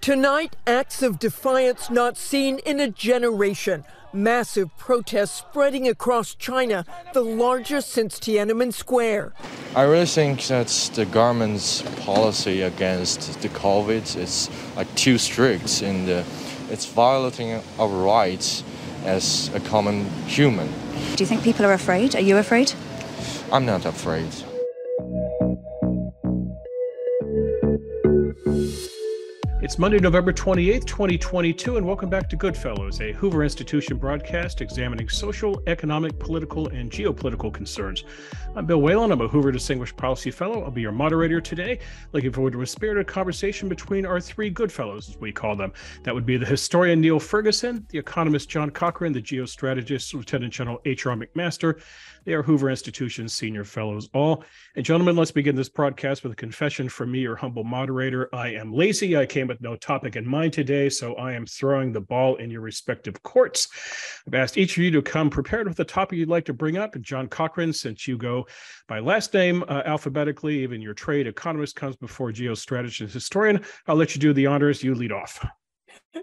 Tonight, 0.00 0.56
acts 0.66 1.02
of 1.02 1.18
defiance 1.18 1.90
not 1.90 2.16
seen 2.16 2.58
in 2.60 2.80
a 2.80 2.88
generation. 2.88 3.84
Massive 4.14 4.70
protests 4.78 5.32
spreading 5.32 5.86
across 5.86 6.34
China, 6.34 6.86
the 7.12 7.20
largest 7.20 7.90
since 7.90 8.18
Tiananmen 8.18 8.72
Square. 8.72 9.34
I 9.76 9.82
really 9.82 10.06
think 10.06 10.42
that 10.46 10.68
the 10.94 11.04
government's 11.04 11.82
policy 12.06 12.62
against 12.62 13.42
the 13.42 13.50
COVID 13.50 14.16
is 14.16 14.48
like 14.74 14.92
too 14.94 15.18
strict 15.18 15.82
and 15.82 16.08
uh, 16.08 16.24
it's 16.70 16.86
violating 16.86 17.60
our 17.78 17.88
rights 17.88 18.64
as 19.04 19.54
a 19.54 19.60
common 19.60 20.06
human. 20.26 20.68
Do 21.14 21.22
you 21.22 21.26
think 21.26 21.42
people 21.42 21.66
are 21.66 21.74
afraid? 21.74 22.16
Are 22.16 22.22
you 22.22 22.38
afraid? 22.38 22.72
I'm 23.52 23.66
not 23.66 23.84
afraid. 23.84 24.32
It's 29.70 29.78
Monday, 29.78 30.00
November 30.00 30.32
28th, 30.32 30.84
2022, 30.84 31.76
and 31.76 31.86
welcome 31.86 32.10
back 32.10 32.28
to 32.30 32.34
Goodfellows, 32.34 33.00
a 33.00 33.12
Hoover 33.12 33.44
Institution 33.44 33.98
broadcast 33.98 34.62
examining 34.62 35.08
social, 35.08 35.62
economic, 35.68 36.18
political, 36.18 36.66
and 36.70 36.90
geopolitical 36.90 37.54
concerns. 37.54 38.02
I'm 38.56 38.66
Bill 38.66 38.82
Whalen. 38.82 39.12
I'm 39.12 39.20
a 39.20 39.28
Hoover 39.28 39.52
Distinguished 39.52 39.96
Policy 39.96 40.32
Fellow. 40.32 40.64
I'll 40.64 40.72
be 40.72 40.80
your 40.80 40.90
moderator 40.90 41.40
today. 41.40 41.78
Looking 42.12 42.32
forward 42.32 42.54
to 42.54 42.62
a 42.62 42.66
spirited 42.66 43.06
conversation 43.06 43.68
between 43.68 44.04
our 44.06 44.20
three 44.20 44.50
Goodfellows, 44.50 45.10
as 45.10 45.16
we 45.18 45.30
call 45.30 45.54
them. 45.54 45.72
That 46.02 46.16
would 46.16 46.26
be 46.26 46.36
the 46.36 46.46
historian 46.46 47.00
Niall 47.00 47.20
Ferguson, 47.20 47.86
the 47.90 47.98
economist 47.98 48.48
John 48.48 48.70
Cochrane, 48.70 49.12
the 49.12 49.22
geostrategist 49.22 50.12
Lieutenant 50.14 50.52
General 50.52 50.80
H.R. 50.84 51.14
McMaster, 51.14 51.80
they 52.24 52.34
are 52.34 52.42
Hoover 52.42 52.70
Institution's 52.70 53.32
senior 53.32 53.64
fellows, 53.64 54.08
all. 54.12 54.44
And 54.76 54.84
gentlemen, 54.84 55.16
let's 55.16 55.30
begin 55.30 55.56
this 55.56 55.68
broadcast 55.68 56.22
with 56.22 56.32
a 56.32 56.36
confession 56.36 56.88
from 56.88 57.12
me, 57.12 57.20
your 57.20 57.36
humble 57.36 57.64
moderator. 57.64 58.28
I 58.34 58.48
am 58.48 58.72
lazy. 58.72 59.16
I 59.16 59.26
came 59.26 59.46
with 59.46 59.60
no 59.60 59.76
topic 59.76 60.16
in 60.16 60.26
mind 60.26 60.52
today, 60.52 60.88
so 60.88 61.14
I 61.14 61.32
am 61.32 61.46
throwing 61.46 61.92
the 61.92 62.00
ball 62.00 62.36
in 62.36 62.50
your 62.50 62.60
respective 62.60 63.22
courts. 63.22 63.68
I've 64.26 64.34
asked 64.34 64.58
each 64.58 64.76
of 64.76 64.82
you 64.82 64.90
to 64.92 65.02
come 65.02 65.30
prepared 65.30 65.68
with 65.68 65.80
a 65.80 65.84
topic 65.84 66.18
you'd 66.18 66.28
like 66.28 66.44
to 66.46 66.52
bring 66.54 66.76
up. 66.76 66.94
And 66.94 67.04
John 67.04 67.28
Cochrane, 67.28 67.72
since 67.72 68.06
you 68.06 68.18
go 68.18 68.46
by 68.88 69.00
last 69.00 69.32
name 69.34 69.64
uh, 69.68 69.82
alphabetically, 69.84 70.62
even 70.62 70.82
your 70.82 70.94
trade 70.94 71.26
economist 71.26 71.76
comes 71.76 71.96
before 71.96 72.32
geostrategist 72.32 73.12
historian, 73.12 73.64
I'll 73.86 73.96
let 73.96 74.14
you 74.14 74.20
do 74.20 74.32
the 74.32 74.46
honors. 74.46 74.82
You 74.82 74.94
lead 74.94 75.12
off. 75.12 75.46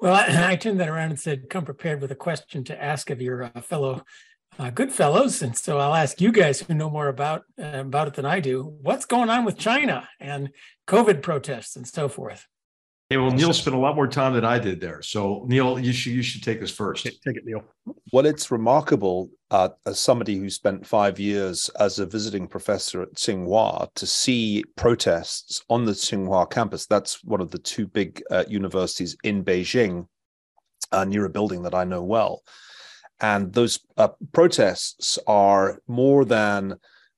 Well, 0.00 0.14
I, 0.14 0.50
I, 0.50 0.56
turned 0.56 0.80
that 0.80 0.88
around 0.88 1.10
and 1.10 1.20
said, 1.20 1.48
come 1.48 1.64
prepared 1.64 2.00
with 2.00 2.10
a 2.10 2.16
question 2.16 2.64
to 2.64 2.82
ask 2.82 3.08
of 3.10 3.22
your 3.22 3.44
uh, 3.44 3.60
fellow 3.60 4.02
uh, 4.58 4.70
good 4.70 4.92
fellows. 4.92 5.42
And 5.42 5.56
so 5.56 5.78
I'll 5.78 5.94
ask 5.94 6.20
you 6.20 6.32
guys 6.32 6.60
who 6.60 6.74
know 6.74 6.90
more 6.90 7.08
about 7.08 7.44
uh, 7.58 7.80
about 7.80 8.08
it 8.08 8.14
than 8.14 8.26
I 8.26 8.40
do. 8.40 8.76
What's 8.82 9.06
going 9.06 9.30
on 9.30 9.44
with 9.44 9.58
China 9.58 10.08
and 10.20 10.50
COVID 10.86 11.22
protests 11.22 11.76
and 11.76 11.86
so 11.86 12.08
forth? 12.08 12.46
Hey, 13.12 13.18
well, 13.18 13.30
Niall 13.30 13.52
spent 13.52 13.76
a 13.76 13.78
lot 13.78 13.94
more 13.94 14.08
time 14.08 14.32
than 14.32 14.46
I 14.46 14.58
did 14.58 14.80
there. 14.80 15.02
So, 15.02 15.44
Niall, 15.46 15.78
you 15.78 15.92
should 15.92 16.14
you 16.14 16.22
should 16.22 16.42
take 16.42 16.60
this 16.60 16.70
first. 16.70 17.04
Take 17.04 17.18
it, 17.24 17.42
Niall. 17.44 17.62
Well, 18.10 18.24
it's 18.24 18.50
remarkable 18.50 19.28
uh, 19.50 19.68
as 19.84 19.98
somebody 19.98 20.38
who 20.38 20.48
spent 20.48 20.86
five 20.86 21.20
years 21.20 21.68
as 21.78 21.98
a 21.98 22.06
visiting 22.06 22.46
professor 22.46 23.02
at 23.02 23.12
Tsinghua 23.12 23.92
to 23.96 24.06
see 24.06 24.64
protests 24.76 25.62
on 25.68 25.84
the 25.84 25.92
Tsinghua 25.92 26.50
campus. 26.50 26.86
That's 26.86 27.22
one 27.22 27.42
of 27.42 27.50
the 27.50 27.58
two 27.58 27.86
big 27.86 28.22
uh, 28.30 28.44
universities 28.48 29.14
in 29.24 29.44
Beijing, 29.44 30.06
uh, 30.90 31.04
near 31.04 31.26
a 31.26 31.30
building 31.30 31.64
that 31.64 31.74
I 31.74 31.84
know 31.84 32.02
well. 32.02 32.42
And 33.22 33.52
those 33.52 33.78
uh, 33.96 34.08
protests 34.32 35.18
are 35.26 35.78
more 35.86 36.24
than 36.24 36.74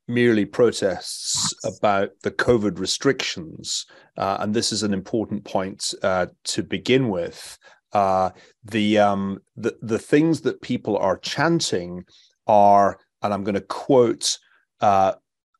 merely 0.07 0.45
protests 0.45 1.55
about 1.65 2.11
the 2.23 2.31
COVID 2.31 2.79
restrictions. 2.79 3.87
Uh, 4.19 4.37
and 4.41 4.55
this 4.55 4.71
is 4.71 4.83
an 4.83 4.93
important 4.93 5.45
point 5.45 5.95
uh, 6.03 6.27
to 6.45 6.63
begin 6.63 7.09
with. 7.09 7.59
Uh, 7.93 8.31
the, 8.65 8.99
um, 8.99 9.39
the 9.57 9.77
the 9.81 9.99
things 9.99 10.41
that 10.41 10.61
people 10.61 10.99
are 10.99 11.17
chanting 11.19 12.05
are, 12.47 12.99
and 13.23 13.33
I'm 13.33 13.45
going 13.45 13.55
to 13.55 13.61
quote 13.61 14.37
uh, 14.81 15.13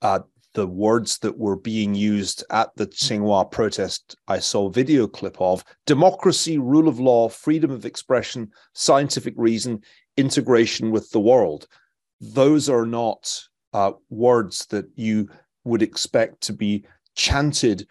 uh, 0.03 0.21
the 0.55 0.67
words 0.67 1.19
that 1.19 1.37
were 1.37 1.57
being 1.57 1.95
used 1.95 2.45
at 2.51 2.71
the 2.77 2.87
Tsinghua 2.87 3.51
protest 3.51 4.17
I 4.29 4.39
saw 4.39 4.69
a 4.69 4.73
video 4.73 5.07
clip 5.07 5.41
of 5.41 5.65
democracy, 5.85 6.59
rule 6.59 6.89
of 6.89 7.01
law, 7.01 7.29
freedom 7.29 7.71
of 7.71 7.85
expression, 7.85 8.51
scientific 8.73 9.35
reason, 9.37 9.83
integration 10.17 10.91
with 10.91 11.11
the 11.11 11.21
world. 11.21 11.67
Those 12.21 12.69
are 12.69 12.87
not 12.87 13.43
uh, 13.73 13.93
words 14.09 14.67
that 14.67 14.87
you 14.95 15.29
would 15.65 15.83
expect 15.83 16.41
to 16.43 16.53
be 16.53 16.85
chanted 17.17 17.87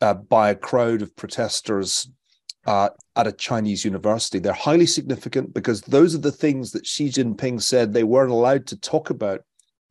uh, 0.00 0.14
by 0.14 0.50
a 0.50 0.54
crowd 0.54 1.00
of 1.00 1.16
protesters 1.16 2.10
uh, 2.66 2.90
at 3.16 3.26
a 3.26 3.32
Chinese 3.32 3.84
university. 3.84 4.38
They're 4.38 4.52
highly 4.52 4.86
significant 4.86 5.54
because 5.54 5.80
those 5.82 6.14
are 6.14 6.18
the 6.18 6.32
things 6.32 6.72
that 6.72 6.86
Xi 6.86 7.08
Jinping 7.08 7.62
said 7.62 7.92
they 7.92 8.04
weren't 8.04 8.30
allowed 8.30 8.66
to 8.68 8.76
talk 8.76 9.10
about 9.10 9.40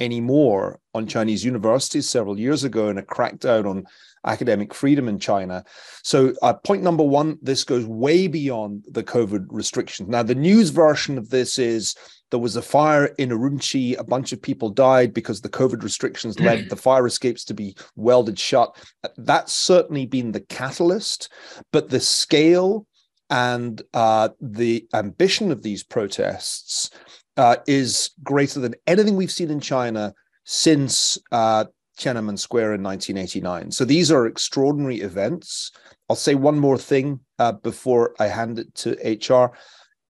anymore 0.01 0.79
on 0.93 1.07
Chinese 1.07 1.45
universities 1.45 2.09
several 2.09 2.37
years 2.37 2.63
ago 2.63 2.89
in 2.89 2.97
a 2.97 3.03
crackdown 3.03 3.65
on 3.69 3.85
academic 4.25 4.73
freedom 4.73 5.07
in 5.07 5.19
China. 5.19 5.63
So, 6.03 6.33
uh, 6.41 6.53
point 6.53 6.83
number 6.83 7.03
one, 7.03 7.37
this 7.41 7.63
goes 7.63 7.85
way 7.85 8.27
beyond 8.27 8.85
the 8.89 9.03
COVID 9.03 9.45
restrictions. 9.49 10.09
Now, 10.09 10.23
the 10.23 10.35
news 10.35 10.69
version 10.69 11.17
of 11.17 11.29
this 11.29 11.57
is 11.57 11.95
there 12.31 12.39
was 12.39 12.55
a 12.55 12.61
fire 12.61 13.05
in 13.17 13.29
Urumqi, 13.29 13.97
a 13.97 14.03
bunch 14.03 14.31
of 14.31 14.41
people 14.41 14.69
died 14.69 15.13
because 15.13 15.41
the 15.41 15.49
COVID 15.49 15.83
restrictions 15.83 16.39
led 16.39 16.69
the 16.69 16.75
fire 16.75 17.05
escapes 17.05 17.43
to 17.45 17.53
be 17.53 17.75
welded 17.95 18.39
shut. 18.39 18.75
That's 19.17 19.53
certainly 19.53 20.05
been 20.05 20.31
the 20.31 20.41
catalyst, 20.41 21.31
but 21.71 21.89
the 21.89 21.99
scale 21.99 22.87
and 23.29 23.81
uh, 23.93 24.29
the 24.41 24.87
ambition 24.93 25.51
of 25.51 25.63
these 25.63 25.83
protests 25.83 26.89
uh, 27.37 27.57
is 27.67 28.11
greater 28.23 28.59
than 28.59 28.75
anything 28.87 29.15
we've 29.15 29.31
seen 29.31 29.49
in 29.49 29.59
China 29.59 30.13
since 30.43 31.17
uh, 31.31 31.65
Tiananmen 31.97 32.37
Square 32.37 32.73
in 32.75 32.83
1989. 32.83 33.71
So 33.71 33.85
these 33.85 34.11
are 34.11 34.25
extraordinary 34.25 35.01
events. 35.01 35.71
I'll 36.09 36.15
say 36.15 36.35
one 36.35 36.59
more 36.59 36.77
thing 36.77 37.19
uh, 37.39 37.53
before 37.53 38.15
I 38.19 38.27
hand 38.27 38.59
it 38.59 38.73
to 38.75 38.91
HR. 39.03 39.55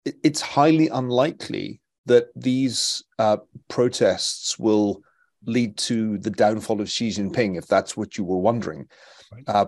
It's 0.06 0.42
highly 0.42 0.88
unlikely 0.88 1.82
that 2.06 2.28
these 2.36 3.04
uh, 3.20 3.38
protests 3.68 4.58
will 4.58 5.02
lead 5.46 5.78
to 5.78 6.18
the 6.20 6.30
downfall 6.30 6.82
of 6.82 6.90
Xi 6.90 7.10
Jinping, 7.10 7.58
if 7.58 7.68
that's 7.68 7.98
what 7.98 8.18
you 8.18 8.24
were 8.24 8.38
wondering. 8.38 8.88
Right. 9.32 9.44
Uh, 9.48 9.66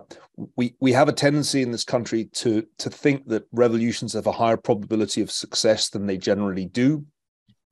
we 0.57 0.75
we 0.81 0.91
have 0.91 1.07
a 1.07 1.13
tendency 1.13 1.61
in 1.61 1.71
this 1.71 1.85
country 1.85 2.25
to 2.33 2.65
to 2.79 2.89
think 2.89 3.27
that 3.27 3.47
revolutions 3.53 4.13
have 4.13 4.27
a 4.27 4.31
higher 4.31 4.57
probability 4.57 5.21
of 5.21 5.31
success 5.31 5.89
than 5.89 6.05
they 6.05 6.17
generally 6.17 6.65
do 6.65 7.05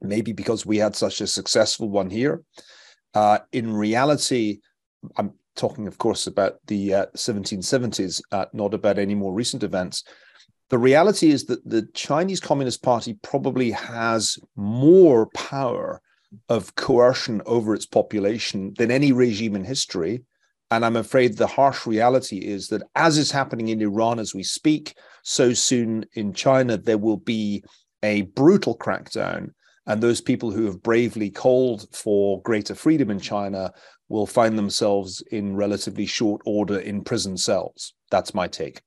maybe 0.01 0.33
because 0.33 0.65
we 0.65 0.77
had 0.77 0.95
such 0.95 1.21
a 1.21 1.27
successful 1.27 1.89
one 1.89 2.09
here. 2.09 2.43
Uh, 3.13 3.39
in 3.51 3.73
reality, 3.73 4.59
I'm 5.17 5.33
talking, 5.55 5.87
of 5.87 5.97
course, 5.97 6.27
about 6.27 6.55
the 6.67 6.93
uh, 6.93 7.05
1770s, 7.15 8.21
uh, 8.31 8.45
not 8.53 8.73
about 8.73 8.97
any 8.97 9.15
more 9.15 9.33
recent 9.33 9.63
events. 9.63 10.03
The 10.69 10.77
reality 10.77 11.31
is 11.31 11.45
that 11.45 11.67
the 11.67 11.87
Chinese 11.93 12.39
Communist 12.39 12.81
Party 12.81 13.17
probably 13.21 13.71
has 13.71 14.39
more 14.55 15.27
power 15.33 16.01
of 16.47 16.75
coercion 16.75 17.41
over 17.45 17.73
its 17.75 17.85
population 17.85 18.73
than 18.77 18.89
any 18.89 19.11
regime 19.11 19.55
in 19.55 19.65
history. 19.65 20.23
And 20.69 20.85
I'm 20.85 20.95
afraid 20.95 21.35
the 21.35 21.47
harsh 21.47 21.85
reality 21.85 22.37
is 22.37 22.69
that, 22.69 22.83
as 22.95 23.17
is 23.17 23.31
happening 23.31 23.67
in 23.67 23.81
Iran 23.81 24.19
as 24.19 24.33
we 24.33 24.43
speak, 24.43 24.95
so 25.23 25.51
soon 25.51 26.05
in 26.13 26.31
China, 26.31 26.77
there 26.77 26.97
will 26.97 27.17
be 27.17 27.65
a 28.01 28.21
brutal 28.21 28.77
crackdown 28.77 29.51
and 29.87 30.01
those 30.01 30.21
people 30.21 30.51
who 30.51 30.65
have 30.65 30.81
bravely 30.81 31.29
called 31.29 31.87
for 31.93 32.41
greater 32.41 32.75
freedom 32.75 33.09
in 33.09 33.19
China 33.19 33.71
will 34.09 34.27
find 34.27 34.57
themselves 34.57 35.21
in 35.31 35.55
relatively 35.55 36.05
short 36.05 36.41
order 36.45 36.79
in 36.79 37.03
prison 37.03 37.37
cells. 37.37 37.93
That's 38.11 38.33
my 38.33 38.47
take. 38.47 38.81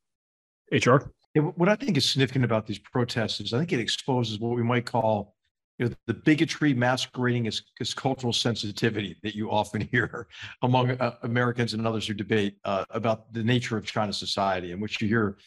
HR. 0.73 0.97
what 1.35 1.69
I 1.69 1.77
think 1.77 1.97
is 1.97 2.11
significant 2.11 2.45
about 2.45 2.67
these 2.67 2.79
protests 2.79 3.41
is 3.41 3.53
I 3.53 3.59
think 3.59 3.73
it 3.73 3.81
exposes 3.81 4.39
what 4.39 4.57
we 4.57 4.63
might 4.63 4.87
call 4.87 5.35
you 5.79 5.87
know, 5.87 5.95
the 6.07 6.15
bigotry 6.15 6.73
masquerading 6.73 7.47
as, 7.49 7.63
as 7.81 7.95
cultural 7.95 8.33
sensitivity 8.33 9.17
that 9.23 9.35
you 9.35 9.51
often 9.51 9.81
hear 9.93 10.29
among 10.63 10.93
uh, 10.93 11.17
Americans 11.23 11.75
and 11.75 11.87
others 11.87 12.07
who 12.07 12.15
debate 12.15 12.57
uh, 12.65 12.85
about 12.91 13.33
the 13.33 13.43
nature 13.43 13.77
of 13.77 13.85
China's 13.85 14.19
society, 14.19 14.73
in 14.73 14.81
which 14.81 15.01
you 15.01 15.09
hear 15.09 15.39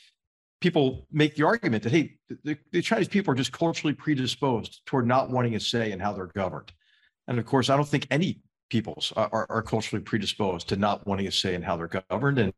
people 0.59 1.07
make 1.11 1.35
the 1.35 1.43
argument 1.43 1.83
that 1.83 1.91
hey 1.91 2.15
the, 2.43 2.57
the, 2.71 2.81
chinese 2.81 3.07
people 3.07 3.31
are 3.31 3.35
just 3.35 3.51
culturally 3.51 3.93
predisposed 3.93 4.81
toward 4.85 5.05
not 5.05 5.29
wanting 5.29 5.55
a 5.55 5.59
say 5.59 5.91
in 5.91 5.99
how 5.99 6.13
they're 6.13 6.27
governed. 6.27 6.71
And 7.27 7.39
of 7.39 7.45
course 7.45 7.69
i 7.69 7.75
don't 7.75 7.87
think 7.87 8.07
any 8.11 8.41
peoples 8.69 9.13
are, 9.15 9.45
are 9.49 9.61
culturally 9.61 10.03
predisposed 10.03 10.67
to 10.67 10.75
not 10.75 11.07
wanting 11.07 11.27
a 11.27 11.31
say 11.31 11.55
in 11.55 11.61
how 11.61 11.77
they're 11.77 12.01
governed. 12.09 12.39
And 12.39 12.53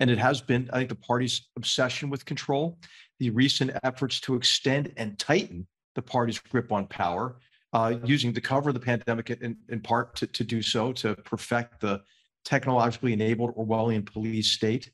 and 0.00 0.10
it 0.10 0.18
has 0.18 0.40
been 0.40 0.68
i 0.72 0.78
think 0.78 0.88
the 0.88 0.96
party's 0.96 1.48
obsession 1.56 2.10
with 2.10 2.24
control. 2.24 2.78
The 3.18 3.30
recent 3.30 3.70
efforts 3.82 4.20
to 4.22 4.34
extend 4.34 4.92
and 4.96 5.18
tighten 5.18 5.66
the 5.94 6.02
party's 6.02 6.38
grip 6.38 6.70
on 6.70 6.86
power 6.86 7.38
uh, 7.72 7.94
using 8.04 8.32
the 8.32 8.40
cover 8.40 8.70
of 8.70 8.74
the 8.74 8.80
pandemic 8.80 9.30
in, 9.30 9.56
in 9.68 9.80
part 9.80 10.14
to, 10.16 10.26
to 10.26 10.44
do 10.44 10.62
so 10.62 10.92
to 10.92 11.14
perfect 11.16 11.80
the 11.80 12.02
technologically 12.44 13.12
enabled 13.12 13.56
orwellian 13.56 14.04
police 14.04 14.52
state 14.52 14.90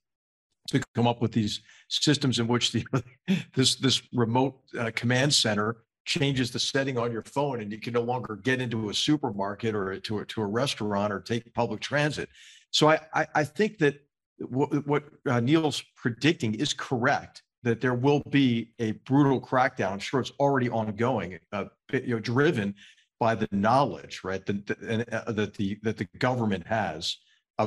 to 0.68 0.82
come 0.94 1.06
up 1.06 1.20
with 1.20 1.32
these 1.32 1.60
systems 1.88 2.38
in 2.38 2.46
which 2.46 2.72
the 2.72 2.84
this 3.54 3.76
this 3.76 4.02
remote 4.12 4.60
uh, 4.78 4.90
command 4.94 5.32
center 5.32 5.78
changes 6.04 6.50
the 6.50 6.58
setting 6.58 6.98
on 6.98 7.12
your 7.12 7.22
phone 7.22 7.60
and 7.60 7.70
you 7.70 7.78
can 7.78 7.92
no 7.92 8.02
longer 8.02 8.36
get 8.42 8.60
into 8.60 8.90
a 8.90 8.94
supermarket 8.94 9.74
or 9.74 9.98
to 10.00 10.18
a, 10.18 10.24
to 10.26 10.42
a 10.42 10.46
restaurant 10.46 11.12
or 11.12 11.20
take 11.20 11.52
public 11.54 11.80
transit. 11.80 12.28
So 12.70 12.88
I 12.88 13.00
I, 13.14 13.26
I 13.34 13.44
think 13.44 13.78
that 13.78 14.00
what, 14.38 14.86
what 14.86 15.04
uh, 15.28 15.40
Niall's 15.40 15.82
predicting 15.96 16.54
is 16.54 16.72
correct 16.72 17.42
that 17.62 17.80
there 17.80 17.94
will 17.94 18.20
be 18.30 18.72
a 18.80 18.92
brutal 19.06 19.40
crackdown. 19.40 19.92
I'm 19.92 19.98
sure 20.00 20.20
it's 20.20 20.32
already 20.40 20.68
ongoing, 20.68 21.38
uh, 21.52 21.66
you 21.92 22.14
know, 22.14 22.18
driven 22.18 22.74
by 23.20 23.36
the 23.36 23.48
knowledge, 23.52 24.22
right, 24.24 24.44
that, 24.46 24.66
that, 24.66 25.12
uh, 25.12 25.30
that 25.32 25.54
the 25.54 25.78
that 25.82 25.96
the 25.96 26.08
government 26.18 26.66
has 26.66 27.16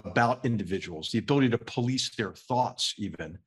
about 0.04 0.46
individuals, 0.46 1.12
the 1.12 1.20
ability 1.20 1.50
to 1.50 1.58
police 1.58 2.16
their 2.16 2.34
thoughts, 2.34 2.94
even. 2.98 3.38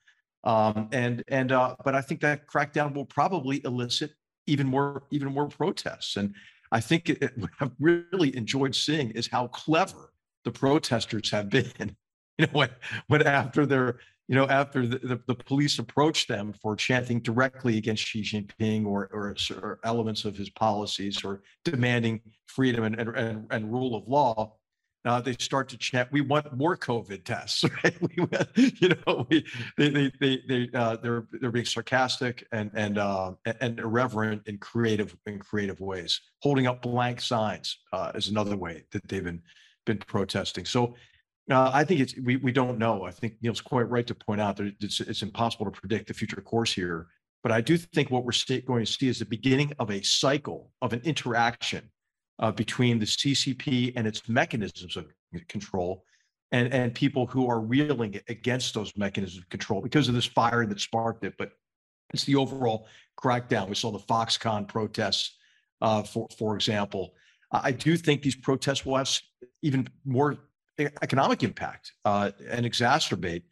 Um, 0.44 0.88
and 0.92 1.24
and 1.28 1.52
uh, 1.52 1.76
but 1.84 1.94
I 1.94 2.00
think 2.00 2.20
that 2.20 2.46
crackdown 2.46 2.94
will 2.94 3.04
probably 3.04 3.60
elicit 3.64 4.12
even 4.46 4.66
more 4.66 5.04
even 5.10 5.32
more 5.32 5.48
protests. 5.48 6.16
And 6.16 6.34
I 6.72 6.80
think 6.80 7.10
it, 7.10 7.22
it, 7.22 7.38
what 7.38 7.50
I've 7.60 7.72
really 7.78 8.36
enjoyed 8.36 8.74
seeing 8.74 9.10
is 9.10 9.26
how 9.26 9.48
clever 9.48 10.12
the 10.44 10.50
protesters 10.50 11.30
have 11.30 11.50
been. 11.50 11.96
You 12.40 12.46
know, 12.46 12.52
when 12.52 12.70
when 13.08 13.26
after 13.26 13.66
their 13.66 13.98
you 14.28 14.36
know 14.36 14.46
after 14.46 14.86
the, 14.86 14.98
the, 14.98 15.20
the, 15.26 15.34
police 15.34 15.80
approached 15.80 16.28
them 16.28 16.52
for 16.52 16.76
chanting 16.76 17.18
directly 17.18 17.78
against 17.78 18.04
Xi 18.04 18.22
Jinping 18.22 18.86
or, 18.86 19.10
or, 19.12 19.34
or 19.60 19.80
elements 19.82 20.24
of 20.24 20.36
his 20.36 20.48
policies 20.48 21.24
or 21.24 21.42
demanding 21.64 22.20
freedom 22.46 22.84
and, 22.84 22.94
and, 22.96 23.46
and 23.50 23.72
rule 23.72 23.96
of 23.96 24.06
law, 24.06 24.54
uh, 25.08 25.20
they 25.20 25.34
start 25.38 25.68
to 25.70 25.78
chant, 25.78 26.10
"We 26.12 26.20
want 26.20 26.56
more 26.56 26.76
COVID 26.76 27.24
tests." 27.24 27.64
Right? 27.84 27.96
We, 28.00 28.70
you 28.80 28.88
know, 28.88 29.26
we, 29.30 29.44
they 29.76 29.90
they 29.90 30.12
they 30.20 30.42
they 30.48 30.68
uh, 30.74 30.96
they're 30.96 31.26
they're 31.40 31.50
being 31.50 31.64
sarcastic 31.64 32.46
and 32.52 32.70
and 32.74 32.98
uh, 32.98 33.32
and 33.60 33.78
irreverent 33.78 34.42
in 34.46 34.58
creative 34.58 35.16
in 35.26 35.38
creative 35.38 35.80
ways. 35.80 36.20
Holding 36.42 36.66
up 36.66 36.82
blank 36.82 37.20
signs 37.20 37.78
uh, 37.92 38.12
is 38.14 38.28
another 38.28 38.56
way 38.56 38.84
that 38.92 39.06
they've 39.08 39.24
been 39.24 39.42
been 39.86 39.98
protesting. 39.98 40.64
So. 40.64 40.94
Uh, 41.50 41.70
I 41.72 41.82
think 41.82 42.00
it's 42.00 42.14
we 42.18 42.36
we 42.36 42.52
don't 42.52 42.76
know. 42.76 43.04
I 43.04 43.10
think 43.10 43.36
Niall's 43.40 43.62
quite 43.62 43.88
right 43.88 44.06
to 44.06 44.14
point 44.14 44.38
out 44.38 44.58
that 44.58 44.74
it's 44.80 45.00
it's 45.00 45.22
impossible 45.22 45.64
to 45.64 45.70
predict 45.70 46.08
the 46.08 46.12
future 46.12 46.42
course 46.42 46.74
here. 46.74 47.06
But 47.42 47.52
I 47.52 47.62
do 47.62 47.78
think 47.78 48.10
what 48.10 48.26
we're 48.26 48.60
going 48.66 48.84
to 48.84 48.92
see 48.92 49.08
is 49.08 49.18
the 49.18 49.24
beginning 49.24 49.72
of 49.78 49.90
a 49.90 50.02
cycle 50.02 50.72
of 50.82 50.92
an 50.92 51.00
interaction 51.04 51.88
uh, 52.38 52.52
between 52.52 52.98
the 52.98 53.06
CCP 53.06 53.92
and 53.96 54.06
its 54.06 54.28
mechanisms 54.28 54.96
of 54.96 55.06
control 55.48 56.04
and, 56.52 56.72
and 56.72 56.94
people 56.94 57.26
who 57.26 57.48
are 57.48 57.60
reeling 57.60 58.20
against 58.28 58.74
those 58.74 58.96
mechanisms 58.96 59.42
of 59.42 59.48
control 59.48 59.80
because 59.80 60.08
of 60.08 60.14
this 60.14 60.24
fire 60.24 60.64
that 60.66 60.80
sparked 60.80 61.24
it. 61.24 61.34
But 61.38 61.52
it's 62.14 62.24
the 62.24 62.36
overall 62.36 62.86
crackdown. 63.20 63.68
We 63.68 63.74
saw 63.74 63.90
the 63.90 63.98
Foxconn 63.98 64.66
protests, 64.66 65.36
uh, 65.82 66.02
for, 66.02 66.28
for 66.38 66.54
example. 66.54 67.14
I 67.50 67.72
do 67.72 67.96
think 67.96 68.22
these 68.22 68.36
protests 68.36 68.84
will 68.84 68.96
have 68.96 69.10
even 69.62 69.88
more 70.04 70.38
economic 71.02 71.42
impact 71.42 71.92
uh, 72.04 72.30
and 72.48 72.64
exacerbate 72.64 73.42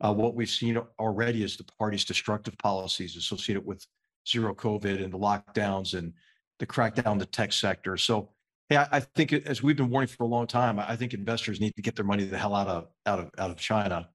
uh, 0.00 0.12
what 0.12 0.34
we've 0.34 0.48
seen 0.48 0.78
already 0.98 1.42
as 1.42 1.56
the 1.56 1.64
party's 1.78 2.04
destructive 2.04 2.56
policies 2.58 3.16
associated 3.16 3.64
with 3.64 3.84
zero 4.28 4.54
COVID 4.54 5.02
and 5.02 5.12
the 5.12 5.18
lockdowns 5.18 5.98
and 5.98 6.12
the 6.58 6.66
crackdown 6.66 7.06
on 7.06 7.18
the 7.18 7.26
tech 7.26 7.52
sector. 7.52 7.96
So 7.96 8.30
Hey, 8.68 8.78
I, 8.78 8.98
think 8.98 9.32
as 9.32 9.62
we've 9.62 9.76
been 9.76 9.90
warning 9.90 10.08
for 10.08 10.24
a 10.24 10.26
long 10.26 10.48
time, 10.48 10.80
I 10.80 10.96
think 10.96 11.14
investors 11.14 11.60
need 11.60 11.76
to 11.76 11.82
get 11.82 11.94
their 11.94 12.04
money 12.04 12.24
the 12.24 12.36
hell 12.36 12.52
out 12.52 12.66
of 12.66 12.88
out 13.06 13.20
of 13.20 13.30
out 13.38 13.50
of 13.50 13.58
China, 13.58 14.08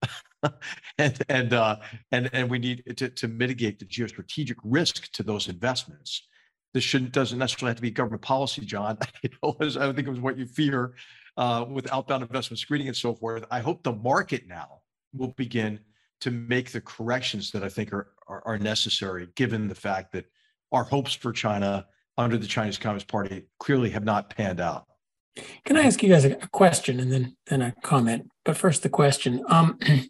and 0.97 1.17
and 1.29 1.53
uh, 1.53 1.77
and 2.11 2.29
and 2.33 2.49
we 2.49 2.59
need 2.59 2.83
to 2.97 3.09
to 3.09 3.27
mitigate 3.29 3.79
the 3.79 3.85
geostrategic 3.85 4.57
risk 4.65 5.09
to 5.13 5.23
those 5.23 5.47
investments. 5.47 6.27
This 6.73 6.83
shouldn't 6.83 7.13
doesn't 7.13 7.39
necessarily 7.39 7.69
have 7.69 7.77
to 7.77 7.81
be 7.81 7.91
government 7.91 8.23
policy, 8.23 8.65
John. 8.65 8.97
I 9.23 9.55
think 9.93 9.99
it 9.99 10.09
was 10.09 10.19
what 10.19 10.37
you 10.37 10.45
fear 10.45 10.95
uh, 11.37 11.63
with 11.69 11.91
outbound 11.93 12.23
investment 12.23 12.59
screening 12.59 12.87
and 12.87 12.97
so 12.97 13.15
forth. 13.15 13.45
I 13.51 13.61
hope 13.61 13.83
the 13.83 13.93
market 13.93 14.49
now 14.49 14.81
will 15.13 15.33
begin 15.37 15.79
to 16.21 16.31
make 16.31 16.71
the 16.71 16.81
corrections 16.81 17.51
that 17.51 17.63
I 17.63 17.69
think 17.69 17.93
are, 17.93 18.11
are, 18.27 18.43
are 18.45 18.57
necessary, 18.57 19.29
given 19.35 19.69
the 19.69 19.75
fact 19.75 20.11
that 20.11 20.25
our 20.73 20.83
hopes 20.83 21.13
for 21.13 21.31
China 21.31 21.85
under 22.17 22.37
the 22.37 22.47
Chinese 22.47 22.77
Communist 22.77 23.07
Party 23.07 23.45
clearly 23.59 23.89
have 23.91 24.03
not 24.03 24.29
panned 24.29 24.59
out. 24.59 24.85
Can 25.65 25.77
I 25.77 25.83
ask 25.83 26.03
you 26.03 26.09
guys 26.09 26.25
a 26.25 26.35
question 26.51 26.99
and 26.99 27.11
then 27.11 27.37
then 27.47 27.61
a 27.61 27.73
comment? 27.83 28.29
But 28.43 28.57
first, 28.57 28.83
the 28.83 28.89
question: 28.89 29.43
um, 29.47 29.79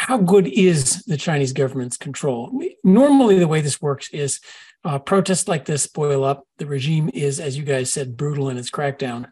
How 0.00 0.16
good 0.16 0.46
is 0.46 1.02
the 1.02 1.18
Chinese 1.18 1.52
government's 1.52 1.98
control? 1.98 2.58
Normally, 2.82 3.38
the 3.38 3.46
way 3.46 3.60
this 3.60 3.82
works 3.82 4.08
is 4.14 4.40
uh, 4.82 4.98
protests 4.98 5.46
like 5.46 5.66
this 5.66 5.86
boil 5.86 6.24
up. 6.24 6.46
The 6.56 6.64
regime 6.64 7.10
is, 7.12 7.38
as 7.38 7.58
you 7.58 7.64
guys 7.64 7.92
said, 7.92 8.16
brutal 8.16 8.48
in 8.48 8.56
its 8.56 8.70
crackdown. 8.70 9.28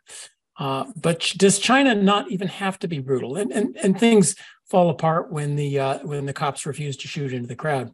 Uh, 0.59 0.85
but 0.95 1.33
does 1.39 1.59
China 1.59 1.95
not 1.95 2.31
even 2.31 2.49
have 2.49 2.79
to 2.81 2.89
be 2.89 2.99
brutal? 2.99 3.37
And 3.37 3.51
and, 3.51 3.79
and 3.83 3.99
things 3.99 4.35
fall 4.69 4.91
apart 4.91 5.33
when 5.33 5.57
the 5.57 5.79
uh, 5.79 5.99
when 6.01 6.27
the 6.27 6.35
cops 6.35 6.67
refuse 6.67 6.99
to 6.99 7.09
shoot 7.09 7.33
into 7.33 7.49
the 7.49 7.57
crowd. 7.57 7.91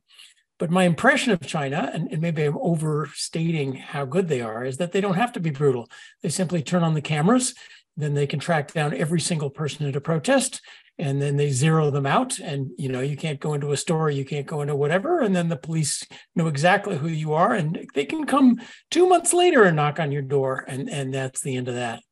But 0.58 0.70
my 0.70 0.84
impression 0.84 1.32
of 1.32 1.40
China, 1.40 1.90
and, 1.92 2.10
and, 2.12 2.22
maybe 2.22 2.44
I'm 2.44 2.56
overstating 2.58 3.74
how 3.74 4.04
good 4.04 4.28
they 4.28 4.40
are, 4.40 4.64
is 4.64 4.76
that 4.76 4.92
they 4.92 5.00
don't 5.00 5.16
have 5.16 5.32
to 5.32 5.40
be 5.40 5.50
brutal. 5.50 5.90
They 6.22 6.28
simply 6.28 6.62
turn 6.62 6.84
on 6.84 6.94
the 6.94 7.00
cameras, 7.00 7.54
then 7.96 8.14
they 8.14 8.26
can 8.26 8.38
track 8.38 8.72
down 8.72 8.94
every 8.94 9.20
single 9.20 9.50
person 9.50 9.86
at 9.86 9.96
a 9.96 10.00
protest, 10.00 10.60
and 10.96 11.20
then 11.20 11.36
they 11.36 11.50
zero 11.50 11.90
them 11.90 12.06
out. 12.06 12.38
And 12.38 12.70
you 12.78 12.88
know, 12.88 13.00
you 13.00 13.16
can't 13.16 13.40
go 13.40 13.54
into 13.54 13.72
a 13.72 13.76
store, 13.76 14.10
you 14.10 14.24
can't 14.24 14.46
go 14.46 14.62
into 14.62 14.76
whatever, 14.76 15.20
and 15.20 15.34
then 15.34 15.48
the 15.48 15.56
police 15.56 16.06
know 16.36 16.46
exactly 16.46 16.98
who 16.98 17.08
you 17.08 17.32
are, 17.34 17.52
and 17.52 17.88
they 17.94 18.04
can 18.04 18.24
come 18.24 18.60
two 18.90 19.08
months 19.08 19.32
later 19.32 19.64
and 19.64 19.76
knock 19.76 19.98
on 19.98 20.12
your 20.12 20.22
door, 20.22 20.64
and 20.68 20.88
and 20.88 21.12
that's 21.12 21.40
the 21.40 21.56
end 21.56 21.68
of 21.68 21.74
that. 21.74 22.02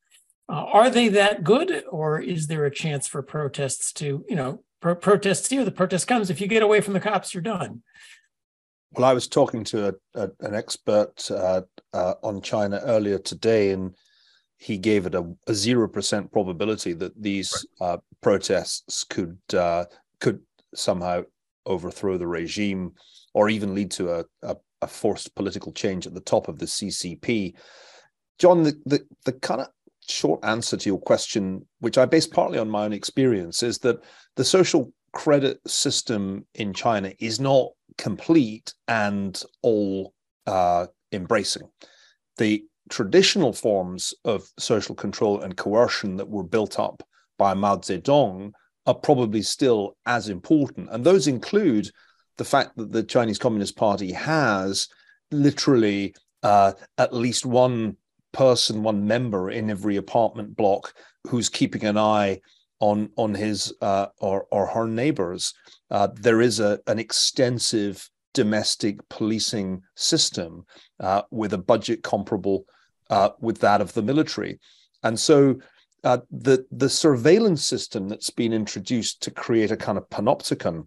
Uh, 0.49 0.65
are 0.73 0.91
they 0.91 1.09
that 1.09 1.45
good, 1.45 1.85
or 1.91 2.21
is 2.21 2.47
there 2.47 2.65
a 2.65 2.75
chance 2.75 3.07
for 3.07 3.23
protests 3.23 3.93
to, 3.95 4.25
you 4.29 4.37
know, 4.37 4.63
pro- 4.81 4.95
protests 4.95 5.49
here? 5.49 5.65
The 5.65 5.71
protest 5.71 6.07
comes. 6.07 6.31
If 6.31 6.41
you 6.41 6.47
get 6.47 6.63
away 6.63 6.81
from 6.81 6.95
the 6.95 7.01
cops, 7.01 7.33
you're 7.33 7.43
done. 7.43 7.83
Well, 8.95 9.09
I 9.09 9.15
was 9.15 9.27
talking 9.27 9.65
to 9.65 9.89
a, 9.89 9.93
a, 10.15 10.31
an 10.41 10.55
expert 10.55 11.31
uh, 11.31 11.63
uh, 11.95 12.15
on 12.23 12.43
China 12.43 12.81
earlier 12.85 13.19
today, 13.19 13.71
and 13.71 13.95
he 14.59 14.77
gave 14.77 15.07
it 15.07 15.15
a 15.15 15.55
zero 15.55 15.89
percent 15.89 16.31
probability 16.31 16.93
that 16.95 17.21
these 17.21 17.67
right. 17.81 17.87
uh, 17.89 17.97
protests 18.21 19.05
could 19.05 19.39
uh, 19.55 19.87
could 20.21 20.41
somehow 20.75 21.23
overthrow 21.65 22.19
the 22.19 22.27
regime, 22.27 22.93
or 23.35 23.49
even 23.49 23.75
lead 23.75 23.91
to 23.93 24.13
a, 24.13 24.25
a, 24.43 24.57
a, 24.83 24.87
forced 24.87 25.35
political 25.35 25.73
change 25.73 26.07
at 26.07 26.15
the 26.15 26.21
top 26.21 26.49
of 26.49 26.59
the 26.59 26.67
CCP. 26.67 27.55
John, 28.39 28.63
the, 28.65 28.75
the, 28.85 29.01
the 29.25 29.33
kind 29.33 29.61
of 29.61 29.69
short 30.09 30.45
answer 30.45 30.77
to 30.77 30.89
your 30.89 31.01
question, 31.01 31.67
which 31.79 31.99
I 31.99 32.07
base 32.07 32.27
partly 32.27 32.59
on 32.59 32.69
my 32.69 32.85
own 32.85 32.93
experience, 32.93 33.63
is 33.63 33.79
that 33.81 34.03
the 34.37 34.45
social 34.45 34.93
credit 35.13 35.61
system 35.69 36.45
in 36.55 36.73
China 36.73 37.13
is 37.19 37.39
not 37.39 37.71
complete 37.99 38.75
and 38.89 39.41
all 39.63 40.15
uh, 40.47 40.87
embracing. 41.13 41.69
The 42.39 42.65
traditional 42.91 43.53
forms 43.53 44.15
of 44.25 44.45
social 44.59 44.95
control 44.95 45.41
and 45.41 45.57
coercion 45.57 46.17
that 46.17 46.29
were 46.29 46.45
built 46.45 46.79
up 46.79 47.03
by 47.39 47.55
Mao 47.55 47.77
Zedong 47.77 48.53
are 48.87 48.95
probably 48.95 49.43
still 49.43 49.97
as 50.07 50.29
important. 50.29 50.89
And 50.91 51.05
those 51.05 51.27
include 51.27 51.91
the 52.39 52.45
fact 52.45 52.77
that 52.77 52.93
the 52.93 53.03
Chinese 53.03 53.39
Communist 53.39 53.77
Party 53.77 54.13
has 54.13 54.89
literally 55.31 56.15
uh, 56.43 56.73
at 56.99 57.15
least 57.15 57.47
one 57.47 57.97
person, 58.33 58.83
one 58.83 59.07
member 59.07 59.51
in 59.51 59.71
every 59.71 59.97
apartment 59.97 60.57
block 60.57 60.95
who's 61.29 61.49
keeping 61.49 61.85
an 61.85 61.97
eye 61.97 62.41
on 62.83 63.09
on 63.17 63.33
his 63.33 63.73
uh, 63.81 64.09
or 64.19 64.47
or 64.51 64.67
her 64.67 64.87
neighbors. 64.87 65.55
Uh, 65.91 66.09
there 66.15 66.43
is 66.43 66.61
a 66.61 66.81
an 66.87 66.99
extensive 66.99 68.11
domestic 68.35 69.09
policing 69.09 69.83
system 69.95 70.67
uh, 71.01 71.23
with 71.31 71.55
a 71.55 71.59
budget 71.59 72.03
comparable 72.03 72.67
uh, 73.09 73.31
with 73.41 73.59
that 73.61 73.81
of 73.81 73.95
the 73.95 74.03
military, 74.03 74.59
and 75.03 75.19
so. 75.19 75.59
Uh, 76.05 76.19
the 76.33 76.67
the 76.73 76.89
surveillance 76.89 77.63
system 77.63 78.09
that's 78.09 78.29
been 78.29 78.53
introduced 78.53 79.23
to 79.23 79.31
create 79.31 79.71
a 79.71 79.77
kind 79.77 79.97
of 79.97 80.11
panopticon 80.11 80.85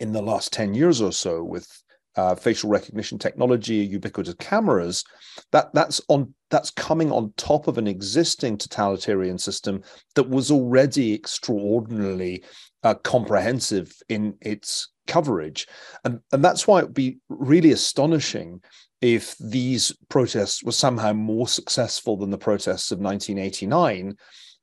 in 0.00 0.10
the 0.10 0.20
last 0.20 0.52
10 0.52 0.74
years 0.74 1.00
or 1.00 1.12
so 1.12 1.44
with 1.44 1.83
uh, 2.16 2.34
facial 2.34 2.70
recognition 2.70 3.18
technology, 3.18 3.76
ubiquitous 3.76 4.34
cameras, 4.34 5.04
that 5.52 5.72
that's 5.74 6.00
on 6.08 6.32
that's 6.50 6.70
coming 6.70 7.10
on 7.10 7.32
top 7.36 7.66
of 7.66 7.78
an 7.78 7.86
existing 7.86 8.56
totalitarian 8.56 9.38
system 9.38 9.82
that 10.14 10.28
was 10.28 10.50
already 10.50 11.12
extraordinarily 11.14 12.44
uh, 12.84 12.94
comprehensive 12.94 13.92
in 14.08 14.34
its 14.40 14.92
coverage, 15.06 15.66
and 16.04 16.20
and 16.32 16.44
that's 16.44 16.66
why 16.66 16.78
it 16.78 16.84
would 16.84 16.94
be 16.94 17.18
really 17.28 17.72
astonishing 17.72 18.60
if 19.00 19.36
these 19.38 19.92
protests 20.08 20.62
were 20.62 20.72
somehow 20.72 21.12
more 21.12 21.48
successful 21.48 22.16
than 22.16 22.30
the 22.30 22.38
protests 22.38 22.90
of 22.90 23.00
1989, 23.00 24.16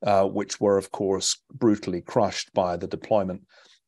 uh, 0.03 0.25
which 0.25 0.59
were 0.59 0.77
of 0.77 0.91
course 0.91 1.37
brutally 1.53 2.01
crushed 2.01 2.51
by 2.53 2.75
the 2.75 2.87
deployment 2.87 3.41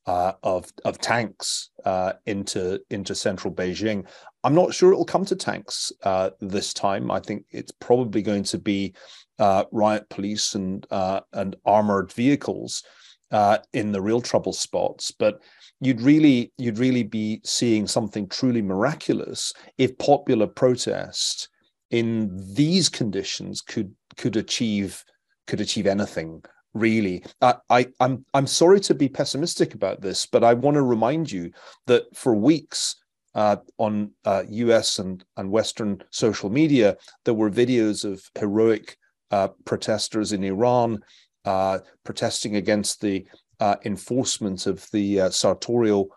uh, 0.06 0.34
of 0.44 0.72
of 0.86 1.00
tanks 1.00 1.70
uh, 1.86 2.14
into 2.26 2.80
into 2.90 3.16
central 3.16 3.54
Beijing. 3.54 4.06
I'm 4.44 4.56
not 4.56 4.74
sure 4.74 4.92
it'll 4.92 5.06
come 5.06 5.26
to 5.26 5.36
tanks 5.36 5.92
uh, 6.04 6.32
this 6.42 6.74
time. 6.74 7.10
I 7.12 7.20
think 7.20 7.46
it's 7.52 7.72
probably 7.72 8.22
going 8.22 8.44
to 8.44 8.58
be 8.58 8.94
uh, 9.40 9.66
riot 9.72 10.10
police 10.10 10.56
and 10.56 10.86
uh, 10.92 11.22
and 11.32 11.56
armored 11.66 12.12
vehicles 12.12 12.84
uh, 13.32 13.60
in 13.74 13.92
the 13.92 14.02
real 14.02 14.22
trouble 14.22 14.54
spots. 14.54 15.12
But 15.12 15.42
you'd 15.80 16.02
really 16.02 16.52
you'd 16.58 16.80
really 16.80 17.04
be 17.04 17.42
seeing 17.44 17.88
something 17.88 18.28
truly 18.28 18.62
miraculous 18.62 19.54
if 19.78 19.98
popular 19.98 20.48
protest 20.48 21.50
in 21.92 22.30
these 22.54 22.90
conditions 22.90 23.62
could 23.62 23.94
could 24.18 24.36
achieve 24.36 25.04
could 25.48 25.62
achieve 25.62 25.88
anything 25.88 26.44
really. 26.74 27.24
I, 27.42 27.56
I 27.70 27.88
I'm 28.00 28.26
I'm 28.34 28.48
sorry 28.48 28.80
to 28.82 28.94
be 28.94 29.10
pessimistic 29.10 29.74
about 29.74 30.02
this, 30.02 30.26
but 30.26 30.44
I 30.44 30.54
want 30.54 30.76
to 30.76 30.82
remind 30.82 31.32
you 31.32 31.52
that 31.88 32.04
for 32.16 32.36
weeks 32.36 32.96
uh, 33.36 33.58
on 33.78 34.12
uh, 34.26 34.44
U.S. 34.50 35.00
and 35.00 35.24
and 35.38 35.52
Western 35.52 36.04
social 36.12 36.50
media, 36.50 36.98
there 37.26 37.34
were 37.34 37.50
videos 37.50 38.06
of 38.06 38.24
heroic 38.36 38.98
uh, 39.32 39.50
protesters 39.66 40.32
in 40.32 40.44
Iran 40.44 41.00
uh, 41.46 41.80
protesting 42.04 42.56
against 42.56 43.02
the 43.02 43.26
uh, 43.60 43.76
enforcement 43.86 44.68
of 44.68 44.88
the 44.92 45.22
uh, 45.22 45.30
sartorial 45.30 46.10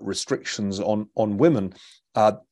restrictions 0.00 0.80
on 0.80 1.08
on 1.14 1.38
women. 1.38 1.72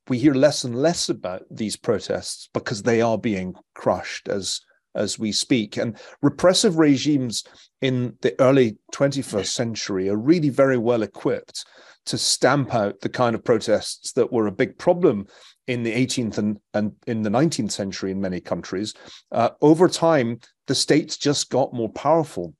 we 0.08 0.18
hear 0.18 0.34
less 0.34 0.64
and 0.64 0.74
less 0.74 1.08
about 1.08 1.42
these 1.50 1.76
protests 1.76 2.48
because 2.54 2.82
they 2.82 3.00
are 3.00 3.18
being 3.18 3.54
crushed 3.74 4.28
as 4.28 4.60
as 4.94 5.18
we 5.18 5.32
speak. 5.32 5.76
And 5.76 5.96
repressive 6.22 6.78
regimes 6.78 7.44
in 7.80 8.16
the 8.20 8.34
early 8.40 8.76
21st 8.94 9.46
century 9.46 10.08
are 10.08 10.16
really 10.16 10.50
very 10.50 10.78
well 10.78 11.02
equipped 11.02 11.64
to 12.06 12.18
stamp 12.18 12.74
out 12.74 13.00
the 13.00 13.08
kind 13.08 13.34
of 13.34 13.44
protests 13.44 14.12
that 14.12 14.32
were 14.32 14.46
a 14.46 14.52
big 14.52 14.78
problem 14.78 15.26
in 15.66 15.82
the 15.82 15.92
18th 15.92 16.38
and, 16.38 16.58
and 16.72 16.92
in 17.06 17.22
the 17.22 17.30
19th 17.30 17.70
century 17.70 18.10
in 18.10 18.20
many 18.20 18.40
countries. 18.40 18.94
Uh, 19.30 19.50
over 19.60 19.88
time, 19.88 20.40
the 20.66 20.74
states 20.74 21.16
just 21.16 21.50
got 21.50 21.74
more 21.74 21.90
powerful. 21.90 22.54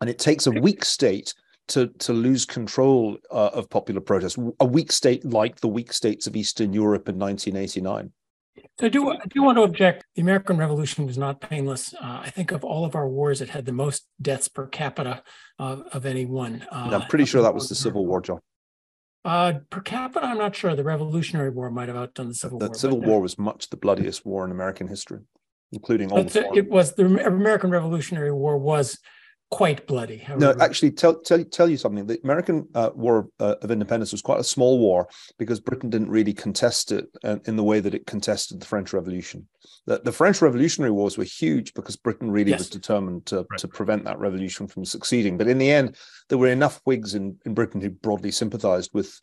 And 0.00 0.08
it 0.08 0.18
takes 0.18 0.46
a 0.46 0.50
weak 0.50 0.84
state 0.84 1.34
to, 1.68 1.88
to 1.98 2.12
lose 2.12 2.46
control 2.46 3.18
uh, 3.30 3.50
of 3.52 3.68
popular 3.68 4.00
protest, 4.00 4.38
a 4.60 4.64
weak 4.64 4.90
state 4.90 5.24
like 5.24 5.60
the 5.60 5.68
weak 5.68 5.92
states 5.92 6.26
of 6.26 6.36
Eastern 6.36 6.72
Europe 6.72 7.08
in 7.08 7.18
1989. 7.18 8.10
So 8.78 8.86
I 8.86 8.88
do, 8.88 9.10
I 9.10 9.26
do 9.28 9.42
want 9.42 9.56
to 9.58 9.62
object. 9.62 10.04
The 10.14 10.22
American 10.22 10.56
Revolution 10.56 11.06
was 11.06 11.18
not 11.18 11.40
painless. 11.40 11.94
Uh, 11.94 12.20
I 12.22 12.30
think 12.30 12.52
of 12.52 12.64
all 12.64 12.84
of 12.84 12.94
our 12.94 13.08
wars, 13.08 13.40
it 13.40 13.50
had 13.50 13.64
the 13.64 13.72
most 13.72 14.06
deaths 14.20 14.48
per 14.48 14.66
capita 14.66 15.22
uh, 15.58 15.78
of 15.92 16.06
any 16.06 16.24
one. 16.24 16.66
Uh, 16.70 16.90
I'm 16.92 17.08
pretty 17.08 17.24
sure 17.24 17.42
that 17.42 17.54
was 17.54 17.68
the 17.68 17.74
Civil 17.74 18.06
War, 18.06 18.20
John. 18.20 18.40
Uh, 19.24 19.54
per 19.70 19.80
capita, 19.80 20.26
I'm 20.26 20.38
not 20.38 20.54
sure. 20.54 20.74
The 20.74 20.84
Revolutionary 20.84 21.50
War 21.50 21.70
might 21.70 21.88
have 21.88 21.96
outdone 21.96 22.28
the 22.28 22.34
Civil 22.34 22.58
the 22.58 22.66
War. 22.66 22.72
The 22.72 22.78
Civil 22.78 23.00
War 23.00 23.20
was 23.20 23.38
much 23.38 23.68
the 23.68 23.76
bloodiest 23.76 24.24
war 24.24 24.44
in 24.44 24.50
American 24.50 24.86
history, 24.86 25.20
including 25.72 26.10
all. 26.12 26.24
The 26.24 26.48
it 26.54 26.70
was 26.70 26.94
the 26.94 27.04
American 27.04 27.70
Revolutionary 27.70 28.32
War 28.32 28.56
was 28.56 28.98
quite 29.50 29.86
bloody. 29.86 30.26
No, 30.36 30.54
actually, 30.60 30.90
tell 30.90 31.14
tell 31.14 31.42
tell 31.44 31.68
you 31.68 31.76
something. 31.76 32.06
The 32.06 32.20
American 32.22 32.68
uh, 32.74 32.90
War 32.94 33.28
uh, 33.40 33.56
of 33.62 33.70
Independence 33.70 34.12
was 34.12 34.22
quite 34.22 34.40
a 34.40 34.44
small 34.44 34.78
war 34.78 35.08
because 35.38 35.60
Britain 35.60 35.90
didn't 35.90 36.10
really 36.10 36.34
contest 36.34 36.92
it 36.92 37.06
uh, 37.24 37.36
in 37.46 37.56
the 37.56 37.64
way 37.64 37.80
that 37.80 37.94
it 37.94 38.06
contested 38.06 38.60
the 38.60 38.66
French 38.66 38.92
Revolution. 38.92 39.48
The, 39.86 40.00
the 40.04 40.12
French 40.12 40.42
Revolutionary 40.42 40.90
Wars 40.90 41.16
were 41.16 41.24
huge 41.24 41.72
because 41.74 41.96
Britain 41.96 42.30
really 42.30 42.50
yes. 42.50 42.60
was 42.60 42.70
determined 42.70 43.26
to 43.26 43.46
right. 43.50 43.58
to 43.58 43.68
prevent 43.68 44.04
that 44.04 44.18
revolution 44.18 44.66
from 44.66 44.84
succeeding. 44.84 45.38
But 45.38 45.48
in 45.48 45.58
the 45.58 45.70
end, 45.70 45.96
there 46.28 46.38
were 46.38 46.48
enough 46.48 46.80
Whigs 46.84 47.14
in, 47.14 47.38
in 47.46 47.54
Britain 47.54 47.80
who 47.80 47.90
broadly 47.90 48.30
sympathised 48.30 48.90
with 48.92 49.18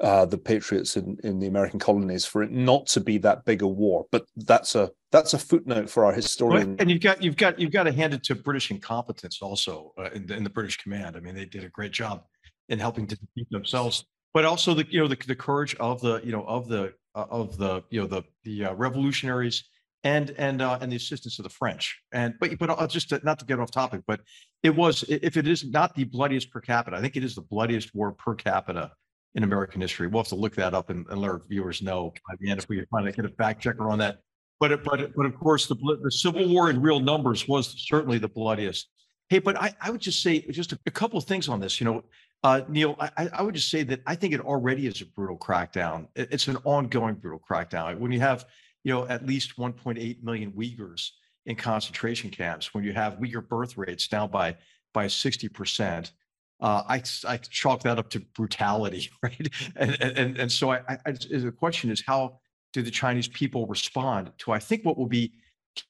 uh, 0.00 0.26
the 0.26 0.38
Patriots 0.38 0.96
in, 0.96 1.16
in 1.24 1.38
the 1.38 1.46
American 1.46 1.78
colonies 1.78 2.24
for 2.24 2.42
it 2.42 2.50
not 2.50 2.86
to 2.88 3.00
be 3.00 3.18
that 3.18 3.44
big 3.44 3.62
a 3.62 3.68
war. 3.68 4.06
But 4.10 4.24
that's 4.36 4.74
a 4.74 4.90
that's 5.10 5.34
a 5.34 5.38
footnote 5.38 5.88
for 5.88 6.04
our 6.04 6.12
historian. 6.12 6.76
And 6.78 6.90
you've 6.90 7.00
got 7.00 7.22
you've 7.22 7.36
got 7.36 7.58
you've 7.58 7.72
got 7.72 7.84
to 7.84 7.92
hand 7.92 8.14
it 8.14 8.22
to 8.24 8.34
British 8.34 8.70
incompetence 8.70 9.40
also 9.40 9.92
uh, 9.98 10.10
in, 10.10 10.26
the, 10.26 10.36
in 10.36 10.44
the 10.44 10.50
British 10.50 10.76
command. 10.76 11.16
I 11.16 11.20
mean, 11.20 11.34
they 11.34 11.46
did 11.46 11.64
a 11.64 11.68
great 11.68 11.92
job 11.92 12.24
in 12.68 12.78
helping 12.78 13.06
to 13.06 13.16
defeat 13.16 13.48
themselves, 13.50 14.04
but 14.34 14.44
also 14.44 14.74
the 14.74 14.86
you 14.90 15.00
know 15.00 15.08
the, 15.08 15.16
the 15.26 15.36
courage 15.36 15.74
of 15.76 16.00
the 16.00 16.20
you 16.24 16.32
know 16.32 16.44
of 16.44 16.68
the 16.68 16.92
uh, 17.14 17.26
of 17.30 17.56
the 17.56 17.82
you 17.90 18.00
know 18.00 18.06
the 18.06 18.22
the 18.44 18.66
uh, 18.66 18.74
revolutionaries 18.74 19.64
and 20.04 20.30
and 20.38 20.60
uh, 20.62 20.78
and 20.80 20.92
the 20.92 20.96
assistance 20.96 21.38
of 21.38 21.42
the 21.44 21.50
French. 21.50 21.98
And 22.12 22.34
but 22.38 22.58
but 22.58 22.70
I'll 22.70 22.86
just 22.86 23.08
to, 23.10 23.20
not 23.24 23.38
to 23.38 23.46
get 23.46 23.60
off 23.60 23.70
topic, 23.70 24.02
but 24.06 24.20
it 24.62 24.74
was 24.74 25.04
if 25.08 25.36
it 25.36 25.48
is 25.48 25.64
not 25.64 25.94
the 25.94 26.04
bloodiest 26.04 26.50
per 26.50 26.60
capita, 26.60 26.96
I 26.96 27.00
think 27.00 27.16
it 27.16 27.24
is 27.24 27.34
the 27.34 27.42
bloodiest 27.42 27.94
war 27.94 28.12
per 28.12 28.34
capita 28.34 28.92
in 29.34 29.42
American 29.42 29.80
history. 29.80 30.06
We'll 30.06 30.22
have 30.22 30.28
to 30.28 30.34
look 30.34 30.54
that 30.56 30.74
up 30.74 30.90
and, 30.90 31.06
and 31.08 31.20
let 31.20 31.30
our 31.30 31.42
viewers 31.48 31.82
know 31.82 32.12
by 32.28 32.34
the 32.40 32.50
end 32.50 32.58
if 32.58 32.68
we 32.68 32.84
finally 32.90 33.12
get 33.12 33.24
a 33.24 33.30
fact 33.30 33.62
checker 33.62 33.88
on 33.88 33.98
that. 33.98 34.18
But 34.60 34.82
but 34.84 35.14
but 35.14 35.26
of 35.26 35.38
course, 35.38 35.66
the 35.66 35.76
the 36.02 36.10
Civil 36.10 36.48
War 36.48 36.70
in 36.70 36.80
real 36.80 37.00
numbers 37.00 37.46
was 37.46 37.74
certainly 37.86 38.18
the 38.18 38.28
bloodiest. 38.28 38.88
Hey, 39.28 39.38
but 39.38 39.60
I, 39.60 39.74
I 39.80 39.90
would 39.90 40.00
just 40.00 40.22
say 40.22 40.40
just 40.50 40.72
a, 40.72 40.78
a 40.86 40.90
couple 40.90 41.18
of 41.18 41.24
things 41.24 41.48
on 41.48 41.60
this. 41.60 41.80
You 41.80 41.84
know, 41.84 42.04
uh, 42.42 42.62
Niall, 42.68 42.96
I, 42.98 43.28
I 43.32 43.42
would 43.42 43.54
just 43.54 43.70
say 43.70 43.82
that 43.84 44.00
I 44.06 44.14
think 44.14 44.32
it 44.32 44.40
already 44.40 44.86
is 44.86 45.00
a 45.02 45.06
brutal 45.06 45.36
crackdown. 45.36 46.06
It's 46.14 46.48
an 46.48 46.56
ongoing 46.64 47.16
brutal 47.16 47.40
crackdown. 47.48 47.98
When 47.98 48.10
you 48.10 48.20
have, 48.20 48.46
you 48.84 48.92
know, 48.92 49.06
at 49.06 49.26
least 49.26 49.56
1.8 49.56 50.22
million 50.22 50.52
Uyghurs 50.52 51.10
in 51.46 51.56
concentration 51.56 52.30
camps, 52.30 52.72
when 52.72 52.84
you 52.84 52.92
have 52.92 53.18
Uyghur 53.18 53.46
birth 53.46 53.76
rates 53.76 54.08
down 54.08 54.30
by 54.30 54.56
by 54.94 55.06
60 55.06 55.48
percent, 55.48 56.12
uh, 56.60 56.82
I 56.88 57.02
I 57.26 57.36
chalk 57.36 57.82
that 57.82 57.98
up 57.98 58.08
to 58.10 58.20
brutality, 58.34 59.10
right? 59.22 59.48
And 59.76 60.00
and 60.00 60.38
and 60.38 60.50
so 60.50 60.72
I, 60.72 60.98
I 61.04 61.12
the 61.12 61.52
question 61.56 61.90
is 61.90 62.02
how 62.06 62.40
do 62.72 62.82
the 62.82 62.90
Chinese 62.90 63.28
people 63.28 63.66
respond 63.66 64.32
to, 64.38 64.52
I 64.52 64.58
think, 64.58 64.84
what 64.84 64.98
will 64.98 65.06
be 65.06 65.32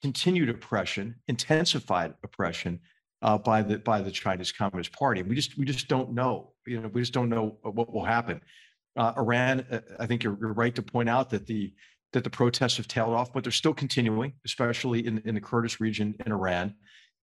continued 0.03 0.49
oppression, 0.49 1.15
intensified 1.29 2.15
oppression 2.23 2.81
uh, 3.23 3.39
by 3.39 3.63
the 3.63 3.79
by 3.79 4.01
the 4.01 4.11
Chinese 4.11 4.53
Communist 4.53 4.93
Party. 4.93 5.23
We 5.23 5.35
just 5.35 5.59
we 5.59 5.65
just 5.65 5.89
don't 5.89 6.13
know. 6.13 6.53
You 6.67 6.81
know, 6.81 6.89
we 6.89 7.01
just 7.01 7.13
don't 7.13 7.29
know 7.29 7.59
what 7.63 7.93
will 7.93 8.05
happen. 8.05 8.41
Uh, 8.97 9.13
Iran, 9.17 9.65
uh, 9.71 9.81
I 9.99 10.07
think 10.07 10.23
you're, 10.23 10.37
you're 10.41 10.53
right 10.53 10.75
to 10.75 10.83
point 10.83 11.09
out 11.09 11.31
that 11.31 11.47
the 11.47 11.73
that 12.13 12.25
the 12.25 12.31
protests 12.31 12.77
have 12.79 12.89
tailed 12.89 13.15
off, 13.15 13.33
but 13.33 13.45
they're 13.45 13.53
still 13.53 13.75
continuing, 13.75 14.33
especially 14.45 15.07
in, 15.07 15.19
in 15.27 15.35
the 15.35 15.41
Kurdish 15.41 15.79
region 15.79 16.15
in 16.25 16.33
Iran. 16.33 16.75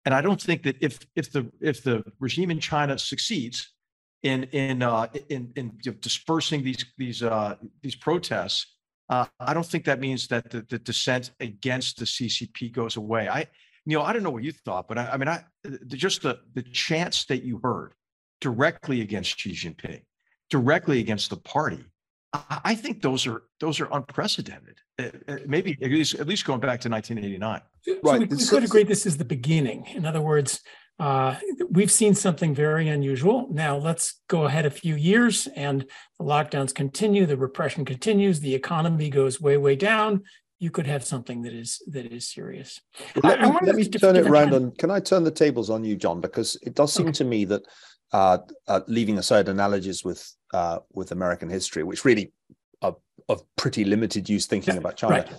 And 0.05 0.15
I 0.15 0.21
don't 0.21 0.41
think 0.41 0.63
that 0.65 0.77
if 0.81 1.01
if 1.15 1.33
the 1.33 1.51
if 1.61 1.83
the 1.83 2.05
regime 2.21 2.51
in 2.51 2.61
China 2.61 2.99
succeeds 2.99 3.73
in 4.23 4.45
in 4.45 4.83
uh, 4.83 5.09
in, 5.29 5.53
in 5.57 5.79
dispersing 6.01 6.63
these 6.63 6.85
these 6.97 7.23
uh, 7.23 7.57
these 7.83 7.97
protests, 7.97 8.72
uh, 9.13 9.27
I 9.39 9.53
don't 9.53 9.67
think 9.67 9.85
that 9.85 10.01
means 10.01 10.27
that 10.29 10.51
the, 10.51 10.65
the 10.71 10.79
dissent 10.79 11.33
against 11.39 11.99
the 11.99 12.07
CCP 12.07 12.73
goes 12.73 12.97
away. 12.97 13.29
I, 13.29 13.41
you 13.85 13.99
know, 13.99 14.03
I 14.03 14.15
don't 14.15 14.23
know 14.23 14.31
what 14.31 14.43
you 14.43 14.53
thought, 14.53 14.89
but 14.89 14.97
I, 14.97 15.11
I 15.13 15.17
mean, 15.19 15.29
I 15.29 15.45
the, 15.65 15.97
just 15.97 16.23
the 16.23 16.39
the 16.55 16.63
chants 16.63 17.27
that 17.27 17.43
you 17.45 17.61
heard 17.63 17.93
directly 18.41 19.03
against 19.03 19.39
Xi 19.39 19.53
Jinping, 19.53 20.01
directly 20.49 20.99
against 21.01 21.29
the 21.29 21.37
party, 21.37 21.85
I, 22.33 22.61
I 22.65 22.75
think 22.75 23.03
those 23.03 23.27
are 23.27 23.43
those 23.61 23.81
are 23.81 23.89
unprecedented. 23.93 24.79
Uh, 24.99 25.11
uh, 25.29 25.37
maybe 25.47 25.77
at 25.83 25.91
least 25.91 26.15
at 26.15 26.27
least 26.27 26.47
going 26.47 26.61
back 26.61 26.81
to 26.81 26.89
1989. 26.89 27.61
So 27.83 27.99
right. 28.03 28.21
we, 28.21 28.35
we 28.35 28.47
could 28.47 28.65
agree 28.65 28.85
this 28.85 29.05
is 29.05 29.19
the 29.19 29.27
beginning. 29.27 29.85
In 29.95 30.07
other 30.07 30.23
words, 30.23 30.63
uh, 31.03 31.35
we've 31.69 31.91
seen 31.91 32.15
something 32.15 32.55
very 32.55 32.89
unusual. 32.89 33.49
Now 33.51 33.77
let's 33.77 34.21
go 34.29 34.45
ahead 34.45 34.67
a 34.67 34.71
few 34.71 34.95
years 34.95 35.49
and 35.57 35.85
the 36.17 36.25
lockdowns 36.25 36.73
continue, 36.73 37.27
the 37.27 37.37
repression 37.37 37.85
continues, 37.85 38.39
the 38.39 38.55
economy 38.55 39.11
goes 39.11 39.41
way, 39.41 39.57
way 39.57 39.75
down. 39.75 40.23
You 40.61 40.71
could 40.71 40.87
have 40.87 41.05
something 41.05 41.43
that 41.43 41.55
is 41.55 41.83
that 41.89 42.07
is 42.07 42.29
serious. 42.29 42.81
Let 43.21 43.41
me, 43.41 43.49
let 43.63 43.75
me 43.75 43.85
turn 43.89 44.15
it 44.15 44.29
around 44.29 44.55
on. 44.55 44.71
Can 44.77 44.93
I 44.93 45.01
turn 45.01 45.25
the 45.25 45.33
tables 45.33 45.71
on 45.71 45.83
you, 45.83 45.97
John? 45.97 46.21
Because 46.21 46.57
it 46.63 46.75
does 46.75 46.93
seem 46.93 47.09
okay. 47.09 47.15
to 47.15 47.25
me 47.25 47.47
that 47.47 47.63
uh, 48.13 48.39
uh, 48.69 48.83
leaving 48.87 49.19
aside 49.19 49.49
analogies 49.49 50.05
with 50.05 50.23
uh, 50.55 50.79
with 50.93 51.11
American 51.11 51.51
history, 51.51 51.83
which 51.83 52.05
really 52.05 52.33
are 52.81 52.95
of 53.29 53.43
pretty 53.57 53.85
limited 53.85 54.29
use 54.29 54.47
thinking 54.47 54.75
yeah, 54.75 54.81
about 54.81 54.97
China. 54.97 55.15
Right. 55.17 55.33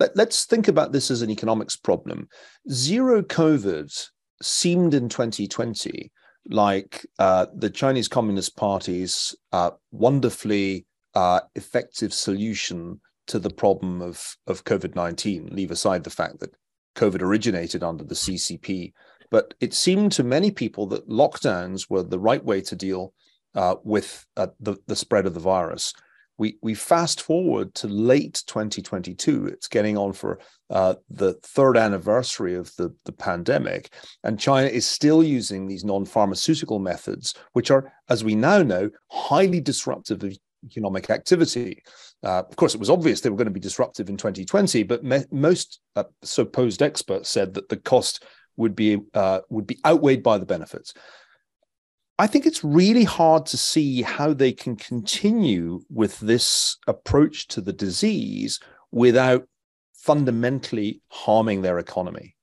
But 0.00 0.10
let's 0.16 0.44
think 0.44 0.66
about 0.66 0.90
this 0.90 1.08
as 1.08 1.22
an 1.22 1.30
economics 1.30 1.76
problem. 1.76 2.28
Zero 2.68 3.22
COVID 3.22 4.08
seemed 4.42 4.94
in 4.94 5.08
2020 5.08 6.10
like 6.50 7.06
uh, 7.18 7.46
the 7.54 7.70
Chinese 7.70 8.08
Communist 8.08 8.56
Party's 8.56 9.34
uh, 9.52 9.70
wonderfully 9.92 10.86
uh, 11.14 11.40
effective 11.54 12.12
solution 12.12 13.00
to 13.26 13.38
the 13.38 13.50
problem 13.50 14.02
of, 14.02 14.36
of 14.46 14.64
COVID 14.64 14.94
19. 14.94 15.48
Leave 15.52 15.70
aside 15.70 16.04
the 16.04 16.10
fact 16.10 16.40
that 16.40 16.54
COVID 16.96 17.22
originated 17.22 17.82
under 17.82 18.04
the 18.04 18.14
CCP. 18.14 18.92
But 19.30 19.54
it 19.60 19.74
seemed 19.74 20.12
to 20.12 20.22
many 20.22 20.50
people 20.50 20.86
that 20.88 21.08
lockdowns 21.08 21.88
were 21.88 22.02
the 22.02 22.18
right 22.18 22.44
way 22.44 22.60
to 22.62 22.76
deal 22.76 23.14
uh, 23.54 23.76
with 23.82 24.26
uh, 24.36 24.48
the, 24.60 24.76
the 24.86 24.96
spread 24.96 25.26
of 25.26 25.34
the 25.34 25.40
virus. 25.40 25.94
We 26.38 26.58
we 26.62 26.74
fast 26.74 27.22
forward 27.22 27.74
to 27.76 27.88
late 27.88 28.42
2022. 28.46 29.46
It's 29.46 29.68
getting 29.68 29.96
on 29.96 30.12
for 30.12 30.40
uh, 30.70 30.94
the 31.08 31.34
third 31.42 31.76
anniversary 31.76 32.54
of 32.54 32.74
the, 32.76 32.94
the 33.04 33.12
pandemic, 33.12 33.92
and 34.24 34.38
China 34.38 34.66
is 34.66 34.86
still 34.86 35.22
using 35.22 35.66
these 35.66 35.84
non-pharmaceutical 35.84 36.78
methods, 36.78 37.34
which 37.52 37.70
are, 37.70 37.92
as 38.08 38.24
we 38.24 38.34
now 38.34 38.62
know, 38.62 38.90
highly 39.10 39.60
disruptive 39.60 40.22
of 40.24 40.36
economic 40.64 41.10
activity. 41.10 41.82
Uh, 42.24 42.42
of 42.48 42.56
course, 42.56 42.74
it 42.74 42.80
was 42.80 42.90
obvious 42.90 43.20
they 43.20 43.30
were 43.30 43.36
going 43.36 43.44
to 43.44 43.50
be 43.50 43.60
disruptive 43.60 44.08
in 44.08 44.16
2020, 44.16 44.82
but 44.84 45.04
me- 45.04 45.24
most 45.30 45.80
uh, 45.94 46.04
supposed 46.22 46.82
experts 46.82 47.28
said 47.28 47.54
that 47.54 47.68
the 47.68 47.76
cost 47.76 48.24
would 48.56 48.74
be 48.74 48.98
uh, 49.14 49.40
would 49.50 49.66
be 49.66 49.78
outweighed 49.84 50.22
by 50.22 50.38
the 50.38 50.46
benefits. 50.46 50.94
I 52.18 52.28
think 52.28 52.46
it's 52.46 52.62
really 52.62 53.04
hard 53.04 53.46
to 53.46 53.56
see 53.56 54.02
how 54.02 54.34
they 54.34 54.52
can 54.52 54.76
continue 54.76 55.80
with 55.90 56.20
this 56.20 56.76
approach 56.86 57.48
to 57.48 57.60
the 57.60 57.72
disease 57.72 58.60
without 58.92 59.48
fundamentally 59.94 61.00
harming 61.08 61.62
their 61.62 61.78
economy, 61.78 62.36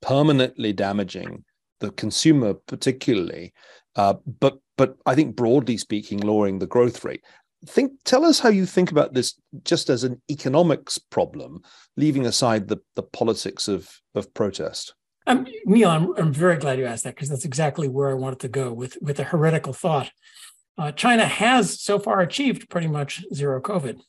permanently 0.00 0.72
damaging 0.72 1.44
the 1.80 1.90
consumer, 1.92 2.54
particularly, 2.54 3.52
uh, 3.96 4.14
but 4.38 4.58
but 4.78 4.96
I 5.04 5.14
think 5.14 5.36
broadly 5.36 5.76
speaking, 5.76 6.20
lowering 6.20 6.58
the 6.58 6.66
growth 6.66 7.04
rate. 7.04 7.22
Think, 7.66 7.92
tell 8.04 8.24
us 8.24 8.40
how 8.40 8.48
you 8.48 8.64
think 8.64 8.90
about 8.90 9.12
this 9.12 9.38
just 9.64 9.90
as 9.90 10.04
an 10.04 10.22
economics 10.30 10.96
problem, 10.96 11.62
leaving 11.98 12.24
aside 12.24 12.68
the 12.68 12.78
the 12.96 13.02
politics 13.02 13.68
of 13.68 13.90
of 14.14 14.32
protest. 14.32 14.94
Um, 15.30 15.46
Niall, 15.64 15.90
I'm, 15.90 16.16
I'm 16.16 16.32
very 16.32 16.56
glad 16.56 16.80
you 16.80 16.86
asked 16.86 17.04
that 17.04 17.14
because 17.14 17.28
that's 17.28 17.44
exactly 17.44 17.86
where 17.86 18.10
I 18.10 18.14
wanted 18.14 18.40
to 18.40 18.48
go 18.48 18.72
with, 18.72 18.98
with 19.00 19.20
a 19.20 19.24
heretical 19.24 19.72
thought. 19.72 20.10
Uh, 20.76 20.90
China 20.90 21.24
has 21.24 21.80
so 21.80 22.00
far 22.00 22.18
achieved 22.20 22.68
pretty 22.68 22.88
much 22.88 23.24
zero 23.32 23.60
COVID. 23.60 24.00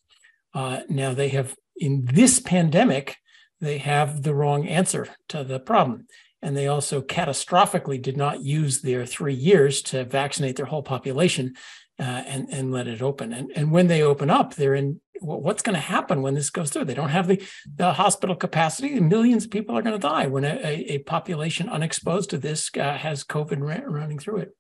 Uh, 0.56 0.80
now 0.90 1.14
they 1.14 1.30
have, 1.30 1.56
in 1.78 2.06
this 2.12 2.40
pandemic, 2.40 3.18
they 3.60 3.78
have 3.78 4.24
the 4.24 4.34
wrong 4.34 4.68
answer 4.68 5.10
to 5.30 5.44
the 5.44 5.60
problem. 5.60 6.08
And 6.42 6.58
they 6.58 6.68
also 6.68 7.04
catastrophically 7.04 8.02
did 8.02 8.18
not 8.18 8.42
use 8.42 8.82
their 8.82 9.06
three 9.06 9.36
years 9.36 9.84
to 9.84 10.04
vaccinate 10.06 10.56
their 10.56 10.66
whole 10.66 10.82
population 10.82 11.54
uh, 12.02 12.24
and, 12.26 12.50
and 12.50 12.72
let 12.72 12.88
it 12.88 13.02
open. 13.02 13.32
And, 13.32 13.52
and 13.56 13.72
when 13.72 13.88
they 13.88 14.02
open 14.02 14.30
up, 14.30 14.56
they're 14.56 14.76
in 14.76 15.00
what's 15.22 15.62
going 15.62 15.76
to 15.76 15.80
happen 15.80 16.24
when 16.24 16.34
this 16.34 16.50
goes 16.50 16.72
through? 16.72 16.86
They 16.86 16.96
don't 16.96 17.10
have 17.10 17.28
the, 17.28 17.42
the 17.76 17.94
hospital 17.94 18.36
capacity. 18.36 19.00
Millions 19.00 19.46
of 19.46 19.52
people 19.52 19.78
are 19.78 19.84
going 19.84 19.94
to 19.94 20.08
die 20.08 20.26
when 20.26 20.44
a, 20.44 20.58
a, 20.64 20.98
population 21.00 21.70
unexposed 21.70 22.32
to 22.32 22.40
this 22.40 22.72
uh, 22.76 22.98
has 22.98 23.24
COVID 23.24 23.62
running 23.88 24.18
through 24.18 24.38
it. 24.38 24.56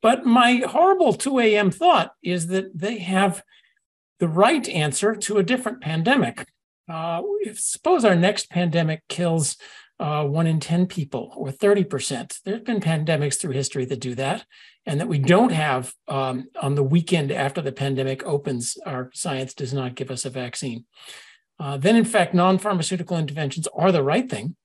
But 0.00 0.24
my 0.24 0.62
horrible 0.66 1.12
2 1.12 1.38
a.m. 1.40 1.70
thought 1.70 2.12
is 2.22 2.46
that 2.46 2.78
they 2.78 2.98
have 2.98 3.42
the 4.20 4.28
right 4.28 4.66
answer 4.70 5.14
to 5.14 5.36
a 5.36 5.42
different 5.42 5.82
pandemic. 5.82 6.46
Uh, 6.88 7.20
if, 7.40 7.60
suppose 7.60 8.02
our 8.02 8.16
next 8.16 8.48
pandemic 8.48 9.02
kills 9.08 9.58
uh, 10.00 10.24
one 10.24 10.46
in 10.46 10.58
10 10.58 10.86
people 10.86 11.32
or 11.36 11.48
30%. 11.50 12.40
There's 12.44 12.62
been 12.62 12.80
pandemics 12.80 13.38
through 13.38 13.52
history 13.52 13.84
that 13.84 14.00
do 14.00 14.14
that 14.14 14.46
and 14.86 14.98
that 14.98 15.08
we 15.08 15.18
don't 15.18 15.52
have 15.52 15.92
um, 16.08 16.48
on 16.60 16.74
the 16.74 16.82
weekend 16.82 17.30
after 17.30 17.60
the 17.60 17.70
pandemic 17.70 18.24
opens, 18.24 18.78
our 18.86 19.10
science 19.12 19.52
does 19.52 19.74
not 19.74 19.94
give 19.94 20.10
us 20.10 20.24
a 20.24 20.30
vaccine. 20.30 20.86
Uh, 21.58 21.76
then, 21.76 21.96
in 21.96 22.06
fact, 22.06 22.32
non 22.32 22.56
pharmaceutical 22.56 23.18
interventions 23.18 23.68
are 23.74 23.92
the 23.92 24.02
right 24.02 24.30
thing. 24.30 24.56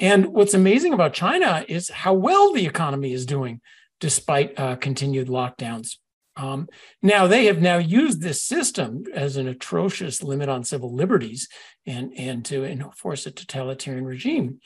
And 0.00 0.26
what's 0.26 0.54
amazing 0.54 0.92
about 0.92 1.14
China 1.14 1.64
is 1.68 1.88
how 1.88 2.14
well 2.14 2.52
the 2.52 2.66
economy 2.66 3.12
is 3.12 3.24
doing 3.24 3.60
despite 4.00 4.58
uh, 4.58 4.74
continued 4.76 5.28
lockdowns. 5.28 5.98
Um, 6.40 6.68
now, 7.02 7.26
they 7.26 7.44
have 7.46 7.60
now 7.60 7.76
used 7.76 8.22
this 8.22 8.42
system 8.42 9.04
as 9.14 9.36
an 9.36 9.46
atrocious 9.46 10.22
limit 10.22 10.48
on 10.48 10.64
civil 10.64 10.94
liberties 10.94 11.48
and, 11.86 12.12
and 12.16 12.42
to 12.46 12.64
enforce 12.64 13.26
a 13.26 13.30
totalitarian 13.30 14.06
regime. 14.06 14.60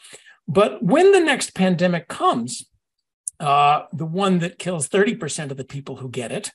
But 0.47 0.85
when 0.85 1.11
the 1.11 1.21
next 1.21 1.55
pandemic 1.55 2.07
comes, 2.07 2.65
uh, 3.41 3.87
the 3.93 4.07
one 4.07 4.39
that 4.39 4.59
kills 4.59 4.89
30% 4.89 5.51
of 5.51 5.57
the 5.57 5.65
people 5.65 5.97
who 5.97 6.09
get 6.09 6.31
it, 6.31 6.53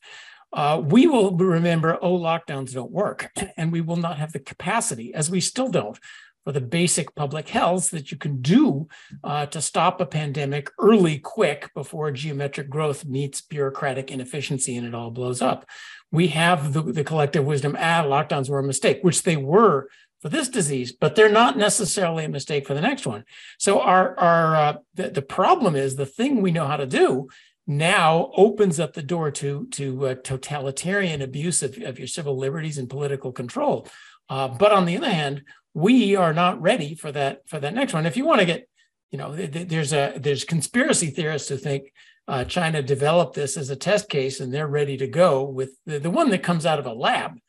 uh, 0.54 0.82
we 0.84 1.06
will 1.06 1.36
remember, 1.36 1.98
oh, 2.02 2.18
lockdowns 2.18 2.74
don't 2.74 2.92
work. 2.92 3.30
And 3.58 3.74
we 3.74 3.82
will 3.82 3.98
not 3.98 4.20
have 4.20 4.32
the 4.32 4.40
capacity, 4.40 5.14
as 5.14 5.30
we 5.30 5.42
still 5.42 5.70
don't, 5.70 6.00
for 6.44 6.52
the 6.52 6.62
basic 6.62 7.14
public 7.16 7.50
health 7.50 7.92
that 7.92 8.12
you 8.12 8.18
can 8.18 8.42
do 8.42 8.88
uh, 9.24 9.46
to 9.48 9.62
stop 9.62 10.02
a 10.02 10.06
pandemic 10.06 10.72
early, 10.80 11.20
quick, 11.20 11.72
before 11.74 12.12
geometric 12.12 12.70
growth 12.70 13.06
meets 13.06 13.42
bureaucratic 13.42 14.12
inefficiency 14.12 14.76
and 14.76 14.88
it 14.88 14.96
all 14.96 15.12
blows 15.12 15.42
up. 15.42 15.66
We 16.12 16.30
have 16.30 16.74
the, 16.74 16.82
the 16.82 17.04
collective 17.04 17.46
wisdom, 17.46 17.76
ah, 17.78 18.04
lockdowns 18.04 18.50
were 18.50 18.60
a 18.60 18.64
mistake, 18.64 19.00
which 19.02 19.24
they 19.24 19.36
were 19.36 19.90
for 20.22 20.30
this 20.30 20.50
disease, 20.50 20.92
but 20.92 21.16
they're 21.16 21.30
not 21.30 21.58
necessarily 21.58 22.26
a 22.26 22.30
mistake 22.30 22.68
for 22.68 22.74
the 22.74 22.82
next 22.82 23.06
one. 23.06 23.24
So 23.58 23.80
our 23.80 24.20
our 24.20 24.56
uh, 24.56 24.74
the, 24.96 25.10
the 25.10 25.22
problem 25.22 25.76
is 25.76 25.96
the 25.96 26.06
thing 26.06 26.42
we 26.42 26.52
know 26.52 26.68
how 26.68 26.78
to 26.78 26.86
do 26.86 27.30
now 27.66 28.32
opens 28.36 28.80
up 28.80 28.94
the 28.94 29.04
door 29.04 29.32
to 29.32 29.68
to 29.68 30.08
uh, 30.08 30.16
totalitarian 30.16 31.22
abuse 31.22 31.64
of, 31.64 31.78
of 31.78 32.00
your 32.00 32.08
civil 32.08 32.38
liberties 32.38 32.78
and 32.78 32.90
political 32.90 33.32
control. 33.32 33.88
Uh, 34.30 34.48
but 34.48 34.72
on 34.72 34.86
the 34.86 34.98
other 34.98 35.10
hand, 35.10 35.44
we 35.74 36.16
are 36.16 36.34
not 36.34 36.62
ready 36.62 36.96
for 36.96 37.12
that 37.12 37.48
for 37.48 37.60
that 37.60 37.74
next 37.74 37.94
one. 37.94 38.06
If 38.06 38.18
you 38.18 38.26
want 38.26 38.40
to 38.40 38.46
get, 38.46 38.68
you 39.12 39.18
know, 39.18 39.36
th- 39.36 39.52
th- 39.52 39.68
there's 39.68 39.94
a 39.94 40.14
there's 40.18 40.44
conspiracy 40.44 41.08
theorists 41.08 41.50
who 41.50 41.58
think 41.58 41.92
uh, 42.28 42.44
China 42.44 42.82
developed 42.82 43.36
this 43.36 43.58
as 43.58 43.70
a 43.70 43.76
test 43.76 44.10
case 44.10 44.40
and 44.40 44.54
they're 44.54 44.68
ready 44.68 44.98
to 44.98 45.08
go 45.08 45.44
with 45.44 45.72
the, 45.86 46.00
the 46.00 46.12
one 46.12 46.30
that 46.30 46.44
comes 46.44 46.66
out 46.66 46.80
of 46.80 46.86
a 46.86 46.94
lab 46.94 47.40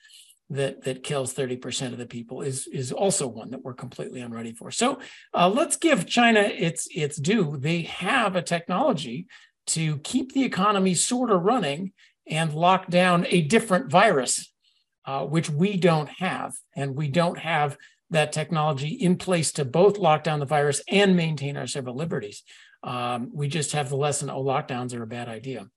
that 0.49 0.83
that 0.85 1.03
kills 1.03 1.33
30% 1.35 1.93
of 1.93 1.99
the 1.99 2.07
people 2.07 2.43
is 2.43 2.66
is 2.66 2.93
also 2.93 3.27
one 3.27 3.51
that 3.51 3.62
we're 3.62 3.75
completely 3.75 4.21
unready 4.21 4.53
for. 4.53 4.71
So 4.71 4.99
uh, 5.33 5.49
let's 5.49 5.77
give 5.77 6.07
China 6.07 6.40
its 6.40 6.88
its 6.95 7.16
due. 7.16 7.57
They 7.57 7.83
have 7.83 8.37
a 8.37 8.43
technology 8.43 9.27
to 9.69 9.99
keep 9.99 10.33
the 10.33 10.45
economy 10.45 10.95
sort 10.95 11.31
of 11.31 11.43
running 11.43 11.93
and 12.27 12.53
lock 12.53 12.88
down 12.88 13.27
a 13.29 13.43
different 13.43 13.90
virus, 13.90 14.53
uh, 15.07 15.25
which 15.25 15.51
we 15.51 15.77
don't 15.77 16.09
have, 16.19 16.55
and 16.77 16.97
we 16.97 17.09
don't 17.09 17.39
have 17.39 17.77
that 18.11 18.33
technology 18.33 18.89
in 18.89 19.17
place 19.17 19.53
to 19.53 19.65
both 19.65 19.99
lock 19.99 20.25
down 20.25 20.41
the 20.41 20.47
virus 20.47 20.83
and 20.89 21.17
maintain 21.17 21.57
our 21.57 21.67
civil 21.67 21.95
liberties. 21.95 22.43
Um, 22.83 23.31
we 23.33 23.49
just 23.49 23.73
have 23.73 23.89
the 23.89 23.97
lesson: 23.97 24.31
oh, 24.31 24.43
lockdowns 24.43 24.95
are 24.95 25.03
a 25.03 25.07
bad 25.07 25.29
idea. 25.29 25.69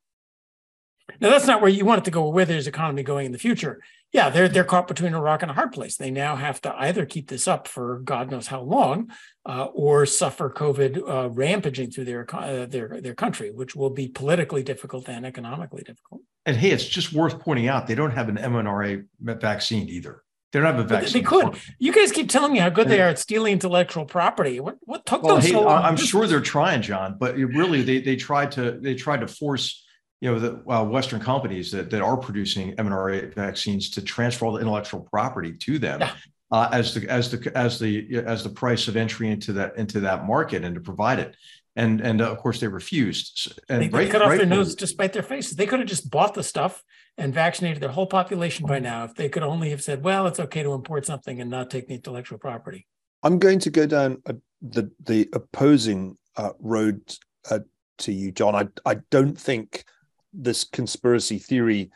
Now 1.20 1.30
that's 1.30 1.48
not 1.48 1.62
where 1.62 1.70
you 1.70 1.86
want 1.86 2.00
it 2.00 2.06
to 2.06 2.12
go. 2.12 2.30
Where 2.30 2.46
there's 2.46 2.68
economy 2.68 3.04
going 3.04 3.26
in 3.26 3.32
the 3.32 3.38
future 3.38 3.82
yeah, 4.14 4.30
they're 4.30 4.48
they're 4.48 4.64
caught 4.64 4.88
between 4.88 5.16
a 5.16 5.22
rock 5.22 5.42
and 5.42 5.50
a 5.50 5.56
hard 5.56 5.72
place. 5.72 5.98
They 5.98 6.12
now 6.12 6.36
have 6.36 6.62
to 6.62 6.76
either 6.78 7.04
keep 7.04 7.30
this 7.30 7.48
up 7.48 7.68
for 7.68 8.00
God 8.00 8.30
knows 8.30 8.46
how 8.46 8.62
long, 8.62 9.12
uh, 9.44 9.66
or 9.74 10.06
suffer 10.06 10.52
COVID 10.52 11.10
uh, 11.10 11.30
rampaging 11.32 11.90
through 11.90 12.06
their 12.06 12.28
uh, 12.32 12.68
their 12.68 13.02
their 13.02 13.16
country, 13.16 13.50
which 13.50 13.76
will 13.76 13.90
be 13.90 14.08
politically 14.08 14.62
difficult 14.62 15.10
and 15.10 15.26
economically 15.26 15.82
difficult. 15.82 16.22
And 16.46 16.58
hey, 16.58 16.72
it's 16.72 16.86
just 16.86 17.14
worth 17.14 17.40
pointing 17.40 17.68
out 17.68 17.88
they 17.88 17.96
don't 17.96 18.12
have 18.12 18.30
an 18.30 18.38
mRNA 18.38 19.06
vaccine 19.20 19.88
either. 19.90 20.24
They 20.52 20.60
don't 20.60 20.76
have 20.76 20.80
a 20.80 20.88
vaccine. 20.88 21.24
They 21.24 21.28
could. 21.28 21.58
You 21.80 21.92
guys 21.92 22.12
keep 22.12 22.30
telling 22.30 22.54
me 22.54 22.60
how 22.60 22.70
good 22.70 22.88
they 22.88 23.02
are 23.02 23.10
at 23.10 23.18
stealing 23.18 23.54
intellectual 23.54 24.06
property. 24.06 24.60
What 24.60 24.78
what 24.82 25.04
took 25.06 25.24
well, 25.24 25.36
them 25.36 25.44
hey, 25.44 25.52
so 25.52 25.62
long? 25.62 25.84
I'm 25.84 25.98
sure 25.98 26.28
they're 26.28 26.42
trying, 26.42 26.84
John, 26.84 27.18
but 27.20 27.36
really 27.36 27.82
they 27.82 28.02
they 28.02 28.16
tried 28.16 28.52
to 28.54 28.74
they 28.80 28.94
tried 28.94 29.22
to 29.22 29.28
force 29.28 29.84
you 30.24 30.32
know 30.32 30.40
the 30.40 30.72
uh, 30.72 30.84
Western 30.86 31.20
companies 31.20 31.70
that, 31.72 31.90
that 31.90 32.02
are 32.02 32.16
producing 32.16 32.76
mRNA 32.78 33.34
vaccines 33.34 33.90
to 33.90 34.02
transfer 34.02 34.46
all 34.46 34.54
the 34.54 34.62
intellectual 34.62 35.02
property 35.02 35.52
to 35.52 35.78
them 35.78 36.00
yeah. 36.00 36.14
uh, 36.50 36.70
as 36.72 36.94
the 36.94 37.10
as 37.10 37.30
the 37.30 37.52
as 37.58 37.78
the 37.78 38.24
as 38.26 38.42
the 38.44 38.50
price 38.50 38.88
of 38.88 38.96
entry 38.96 39.30
into 39.30 39.52
that 39.52 39.76
into 39.76 40.00
that 40.00 40.26
market 40.26 40.64
and 40.64 40.76
to 40.76 40.82
provide 40.82 41.20
it. 41.20 41.36
And 41.76 42.02
and 42.02 42.22
uh, 42.22 42.32
of 42.32 42.38
course 42.38 42.60
they 42.60 42.68
refused. 42.68 43.60
And 43.68 43.84
they, 43.84 43.90
right, 43.90 44.10
cut 44.10 44.22
off 44.22 44.30
right, 44.30 44.38
their 44.38 44.46
nose 44.46 44.76
despite 44.76 45.14
their 45.14 45.24
faces. 45.24 45.56
They 45.56 45.66
could 45.66 45.80
have 45.80 45.88
just 45.88 46.12
bought 46.12 46.34
the 46.36 46.44
stuff 46.44 46.84
and 47.18 47.34
vaccinated 47.34 47.82
their 47.82 47.90
whole 47.90 48.06
population 48.06 48.68
by 48.68 48.80
now 48.80 49.06
if 49.06 49.16
they 49.16 49.28
could 49.30 49.44
only 49.44 49.72
have 49.72 49.82
said, 49.82 50.04
"Well, 50.04 50.28
it's 50.28 50.40
okay 50.40 50.62
to 50.62 50.74
import 50.74 51.06
something 51.06 51.42
and 51.42 51.50
not 51.50 51.72
take 51.72 51.88
the 51.88 51.96
intellectual 51.96 52.38
property." 52.38 52.88
I'm 53.24 53.40
going 53.40 53.60
to 53.60 53.72
go 53.72 53.88
down 53.88 54.22
a, 54.28 54.36
the 54.62 54.92
the 55.04 55.30
opposing 55.34 56.18
uh, 56.38 56.52
road 56.60 57.02
uh, 57.50 57.60
to 58.00 58.12
you, 58.12 58.32
John. 58.32 58.54
I 58.56 58.68
I 58.86 59.00
don't 59.10 59.40
think 59.40 59.84
this 60.32 60.64
conspiracy 60.64 61.40
theory 61.40 61.92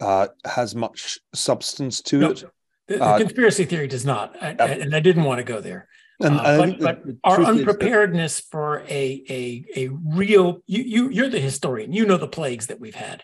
uh, 0.00 0.28
has 0.44 0.74
much 0.74 1.18
substance 1.34 2.00
to 2.02 2.18
no, 2.18 2.30
it. 2.30 2.44
The, 2.88 2.96
the 2.96 3.02
uh, 3.02 3.18
conspiracy 3.18 3.64
theory 3.64 3.88
does 3.88 4.04
not, 4.04 4.36
I, 4.42 4.56
I, 4.58 4.66
and 4.66 4.94
I 4.94 5.00
didn't 5.00 5.24
want 5.24 5.38
to 5.38 5.44
go 5.44 5.60
there. 5.60 5.88
And, 6.20 6.38
uh, 6.38 6.58
but, 6.58 6.78
but 6.78 7.02
our 7.24 7.42
unpreparedness 7.42 8.40
that, 8.40 8.46
for 8.50 8.80
a 8.88 9.24
a 9.28 9.64
a 9.76 9.88
real 9.88 10.60
you 10.66 10.82
you 10.82 11.08
you're 11.10 11.28
the 11.28 11.40
historian. 11.40 11.92
You 11.92 12.06
know 12.06 12.16
the 12.16 12.28
plagues 12.28 12.68
that 12.68 12.80
we've 12.80 12.94
had. 12.94 13.22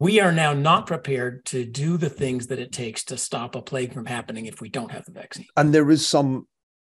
We 0.00 0.20
are 0.20 0.32
now 0.32 0.52
not 0.52 0.86
prepared 0.86 1.44
to 1.46 1.64
do 1.64 1.96
the 1.96 2.10
things 2.10 2.48
that 2.48 2.58
it 2.58 2.72
takes 2.72 3.04
to 3.04 3.16
stop 3.16 3.54
a 3.54 3.62
plague 3.62 3.94
from 3.94 4.06
happening 4.06 4.46
if 4.46 4.60
we 4.60 4.68
don't 4.68 4.90
have 4.90 5.04
the 5.04 5.12
vaccine. 5.12 5.46
And 5.56 5.72
there 5.72 5.90
is 5.90 6.06
some 6.06 6.46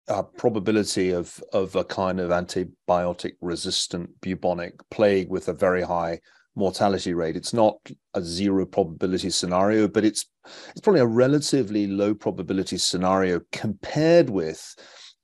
uh, 0.08 0.22
probability 0.22 1.10
of 1.10 1.42
of 1.52 1.74
a 1.74 1.84
kind 1.84 2.20
of 2.20 2.30
antibiotic 2.30 3.32
resistant 3.40 4.10
bubonic 4.20 4.74
plague 4.90 5.28
with 5.28 5.48
a 5.48 5.52
very 5.52 5.82
high 5.82 6.20
mortality 6.54 7.14
rate. 7.14 7.36
It's 7.36 7.52
not 7.52 7.78
a 8.14 8.22
zero 8.22 8.66
probability 8.66 9.30
scenario, 9.30 9.88
but 9.88 10.04
it's 10.04 10.26
it's 10.70 10.80
probably 10.80 11.00
a 11.00 11.06
relatively 11.06 11.86
low 11.86 12.14
probability 12.14 12.78
scenario 12.78 13.40
compared 13.52 14.30
with 14.30 14.74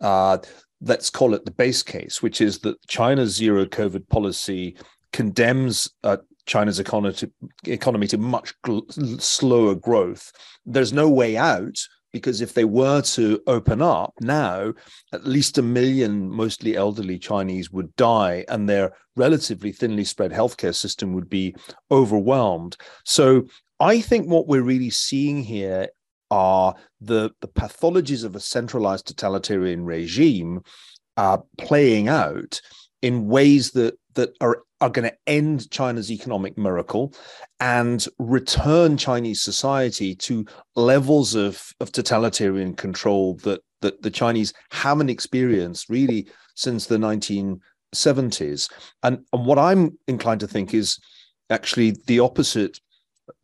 uh, 0.01 0.39
let's 0.81 1.11
call 1.11 1.35
it 1.35 1.45
the 1.45 1.51
base 1.51 1.83
case, 1.83 2.23
which 2.23 2.41
is 2.41 2.61
that 2.61 2.77
China's 2.89 3.35
zero 3.35 3.65
COVID 3.65 4.09
policy 4.09 4.77
condemns 5.13 5.91
uh, 6.05 6.19
China's 6.47 6.81
economy 6.81 7.15
to, 7.15 7.31
economy 7.67 8.07
to 8.09 8.19
much 8.19 8.55
gl- 8.63 9.21
slower 9.21 9.75
growth. 9.75 10.33
There's 10.65 10.93
no 10.93 11.09
way 11.09 11.37
out 11.37 11.79
because 12.13 12.41
if 12.41 12.55
they 12.55 12.65
were 12.65 13.03
to 13.03 13.41
open 13.47 13.83
up 13.83 14.15
now, 14.21 14.73
at 15.13 15.27
least 15.27 15.59
a 15.59 15.63
million 15.63 16.31
mostly 16.31 16.75
elderly 16.75 17.19
Chinese 17.19 17.71
would 17.71 17.95
die, 17.97 18.45
and 18.49 18.67
their 18.69 18.93
relatively 19.15 19.73
thinly 19.73 20.05
spread 20.05 20.33
healthcare 20.33 20.75
system 20.75 21.13
would 21.13 21.29
be 21.29 21.55
overwhelmed. 21.91 22.77
So 23.05 23.45
I 23.79 24.01
think 24.01 24.27
what 24.27 24.49
we're 24.49 24.63
really 24.63 24.91
seeing 24.91 25.43
here 25.43 25.89
are 26.31 26.75
the, 27.01 27.31
the 27.41 27.49
pathologies 27.49 28.25
of 28.25 28.37
a 28.37 28.41
centralized 28.41 29.07
totalitarian 29.07 29.85
regime 29.85 30.61
uh, 31.17 31.39
playing 31.57 32.09
out 32.09 32.61
in 33.03 33.27
ways 33.29 33.73
that 33.73 33.99
that 34.15 34.31
are 34.41 34.63
are 34.81 34.91
going 34.91 35.09
to 35.09 35.17
end 35.27 35.71
China's 35.71 36.11
economic 36.11 36.57
miracle 36.57 37.13
and 37.61 38.07
return 38.19 38.97
Chinese 38.97 39.43
society 39.43 40.15
to 40.15 40.47
levels 40.77 41.35
of, 41.35 41.73
of 41.81 41.91
totalitarian 41.91 42.75
control 42.75 43.35
that, 43.43 43.61
that 43.81 44.03
the 44.03 44.11
Chinese 44.11 44.53
haven't 44.71 45.11
experienced 45.11 45.89
really 45.89 46.29
since 46.55 46.87
the 46.87 46.97
1970s. 46.97 48.71
And, 49.03 49.25
and 49.33 49.47
what 49.47 49.59
I'm 49.59 49.99
inclined 50.07 50.41
to 50.41 50.49
think 50.49 50.73
is 50.75 50.99
actually 51.51 51.97
the 52.07 52.21
opposite 52.21 52.79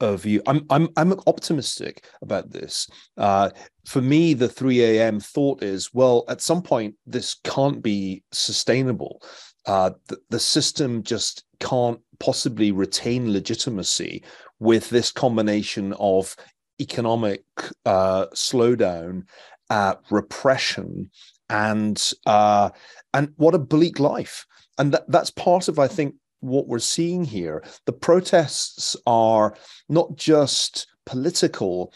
of 0.00 0.24
you. 0.26 0.42
I'm 0.46 0.64
I'm 0.70 0.88
I'm 0.96 1.12
optimistic 1.26 2.06
about 2.22 2.50
this. 2.50 2.88
Uh, 3.16 3.50
for 3.86 4.00
me, 4.00 4.34
the 4.34 4.48
3 4.48 4.82
a.m. 4.82 5.20
thought 5.20 5.62
is, 5.62 5.92
well, 5.92 6.24
at 6.28 6.40
some 6.40 6.62
point 6.62 6.94
this 7.06 7.36
can't 7.44 7.82
be 7.82 8.22
sustainable 8.32 9.20
uh, 9.66 9.90
the, 10.08 10.18
the 10.30 10.40
system 10.40 11.02
just 11.02 11.44
can't 11.60 12.00
possibly 12.20 12.72
retain 12.72 13.32
legitimacy 13.32 14.22
with 14.58 14.90
this 14.90 15.10
combination 15.10 15.94
of 15.94 16.36
economic 16.80 17.42
uh, 17.86 18.26
slowdown, 18.34 19.22
uh, 19.70 19.94
repression, 20.10 21.10
and 21.48 22.12
uh, 22.26 22.70
and 23.12 23.32
what 23.36 23.54
a 23.54 23.58
bleak 23.58 23.98
life. 23.98 24.46
And 24.76 24.92
that, 24.92 25.04
that's 25.08 25.30
part 25.30 25.68
of, 25.68 25.78
I 25.78 25.88
think, 25.88 26.16
what 26.44 26.68
we're 26.68 26.78
seeing 26.78 27.24
here. 27.24 27.64
The 27.86 27.92
protests 27.92 28.96
are 29.06 29.56
not 29.88 30.16
just 30.16 30.86
political 31.06 31.92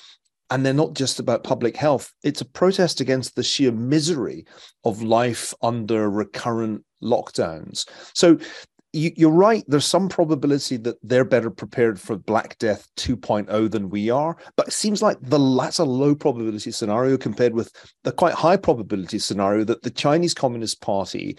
and 0.50 0.64
they're 0.64 0.72
not 0.72 0.94
just 0.94 1.20
about 1.20 1.44
public 1.44 1.76
health. 1.76 2.12
It's 2.22 2.40
a 2.40 2.46
protest 2.46 3.00
against 3.00 3.36
the 3.36 3.42
sheer 3.42 3.72
misery 3.72 4.46
of 4.84 5.02
life 5.02 5.52
under 5.62 6.10
recurrent 6.10 6.84
lockdowns. 7.02 7.86
So 8.14 8.38
you, 8.94 9.28
are 9.28 9.32
right. 9.32 9.64
There's 9.68 9.84
some 9.84 10.08
probability 10.08 10.78
that 10.78 10.96
they're 11.02 11.24
better 11.24 11.50
prepared 11.50 12.00
for 12.00 12.16
Black 12.16 12.56
Death 12.58 12.88
2.0 12.96 13.70
than 13.70 13.90
we 13.90 14.08
are, 14.08 14.36
but 14.56 14.68
it 14.68 14.72
seems 14.72 15.02
like 15.02 15.18
the 15.20 15.38
that's 15.56 15.78
a 15.78 15.84
low 15.84 16.14
probability 16.14 16.70
scenario 16.70 17.18
compared 17.18 17.52
with 17.52 17.70
the 18.04 18.12
quite 18.12 18.34
high 18.34 18.56
probability 18.56 19.18
scenario 19.18 19.64
that 19.64 19.82
the 19.82 19.90
Chinese 19.90 20.32
Communist 20.32 20.80
Party 20.80 21.36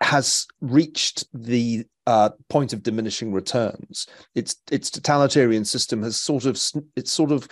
has 0.00 0.46
reached 0.60 1.24
the 1.32 1.86
uh, 2.06 2.30
point 2.48 2.72
of 2.72 2.82
diminishing 2.82 3.32
returns. 3.32 4.06
Its 4.34 4.56
its 4.70 4.90
totalitarian 4.90 5.64
system 5.64 6.02
has 6.02 6.20
sort 6.20 6.44
of 6.44 6.60
it's 6.96 7.12
sort 7.12 7.32
of 7.32 7.48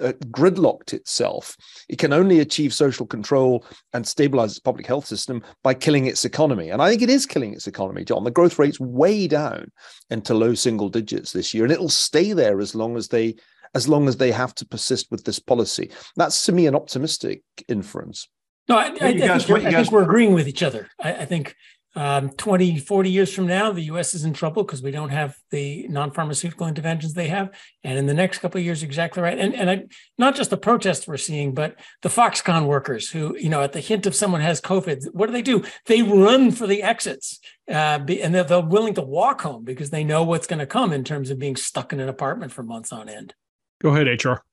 uh, 0.00 0.12
gridlocked 0.30 0.92
itself. 0.92 1.56
It 1.88 1.98
can 1.98 2.12
only 2.12 2.40
achieve 2.40 2.72
social 2.72 3.06
control 3.06 3.64
and 3.92 4.06
stabilize 4.06 4.52
its 4.52 4.60
public 4.60 4.86
health 4.86 5.06
system 5.06 5.42
by 5.62 5.74
killing 5.74 6.06
its 6.06 6.24
economy. 6.24 6.70
And 6.70 6.80
I 6.80 6.88
think 6.90 7.02
it 7.02 7.10
is 7.10 7.26
killing 7.26 7.52
its 7.52 7.66
economy, 7.66 8.04
John. 8.04 8.24
The 8.24 8.30
growth 8.30 8.58
rate's 8.58 8.80
way 8.80 9.26
down 9.26 9.70
into 10.10 10.34
low 10.34 10.54
single 10.54 10.88
digits 10.88 11.32
this 11.32 11.52
year, 11.52 11.64
and 11.64 11.72
it'll 11.72 11.88
stay 11.88 12.32
there 12.32 12.60
as 12.60 12.74
long 12.74 12.96
as 12.96 13.08
they 13.08 13.36
as 13.74 13.86
long 13.86 14.08
as 14.08 14.16
they 14.16 14.32
have 14.32 14.54
to 14.54 14.66
persist 14.66 15.10
with 15.10 15.24
this 15.24 15.38
policy. 15.38 15.90
That's 16.16 16.46
to 16.46 16.52
me 16.52 16.66
an 16.66 16.74
optimistic 16.74 17.42
inference. 17.68 18.28
No, 18.68 18.76
I, 18.76 18.94
I, 19.00 19.06
I, 19.08 19.12
guys, 19.12 19.46
think, 19.46 19.64
I 19.64 19.72
think, 19.72 19.92
we're 19.92 20.02
agreeing 20.02 20.34
with 20.34 20.46
each 20.46 20.62
other. 20.62 20.88
I, 21.00 21.24
think 21.24 21.54
um, 21.98 22.30
20, 22.30 22.78
40 22.78 23.10
years 23.10 23.34
from 23.34 23.48
now, 23.48 23.72
the 23.72 23.82
US 23.82 24.14
is 24.14 24.24
in 24.24 24.32
trouble 24.32 24.62
because 24.62 24.84
we 24.84 24.92
don't 24.92 25.08
have 25.08 25.36
the 25.50 25.88
non 25.88 26.12
pharmaceutical 26.12 26.68
interventions 26.68 27.12
they 27.12 27.26
have. 27.26 27.50
And 27.82 27.98
in 27.98 28.06
the 28.06 28.14
next 28.14 28.38
couple 28.38 28.60
of 28.60 28.64
years, 28.64 28.84
exactly 28.84 29.20
right. 29.20 29.36
And, 29.36 29.52
and 29.52 29.68
I, 29.68 29.84
not 30.16 30.36
just 30.36 30.50
the 30.50 30.56
protests 30.56 31.08
we're 31.08 31.16
seeing, 31.16 31.54
but 31.54 31.74
the 32.02 32.08
Foxconn 32.08 32.66
workers 32.66 33.10
who, 33.10 33.36
you 33.36 33.48
know, 33.48 33.62
at 33.62 33.72
the 33.72 33.80
hint 33.80 34.06
of 34.06 34.14
someone 34.14 34.40
has 34.42 34.60
COVID, 34.60 35.12
what 35.12 35.26
do 35.26 35.32
they 35.32 35.42
do? 35.42 35.64
They 35.86 36.02
run 36.02 36.52
for 36.52 36.68
the 36.68 36.84
exits 36.84 37.40
uh, 37.68 37.98
be, 37.98 38.22
and 38.22 38.32
they're, 38.32 38.44
they're 38.44 38.60
willing 38.60 38.94
to 38.94 39.02
walk 39.02 39.40
home 39.40 39.64
because 39.64 39.90
they 39.90 40.04
know 40.04 40.22
what's 40.22 40.46
going 40.46 40.60
to 40.60 40.66
come 40.66 40.92
in 40.92 41.02
terms 41.02 41.30
of 41.30 41.40
being 41.40 41.56
stuck 41.56 41.92
in 41.92 41.98
an 41.98 42.08
apartment 42.08 42.52
for 42.52 42.62
months 42.62 42.92
on 42.92 43.08
end. 43.08 43.34
Go 43.82 43.92
ahead, 43.92 44.06
HR. 44.06 44.44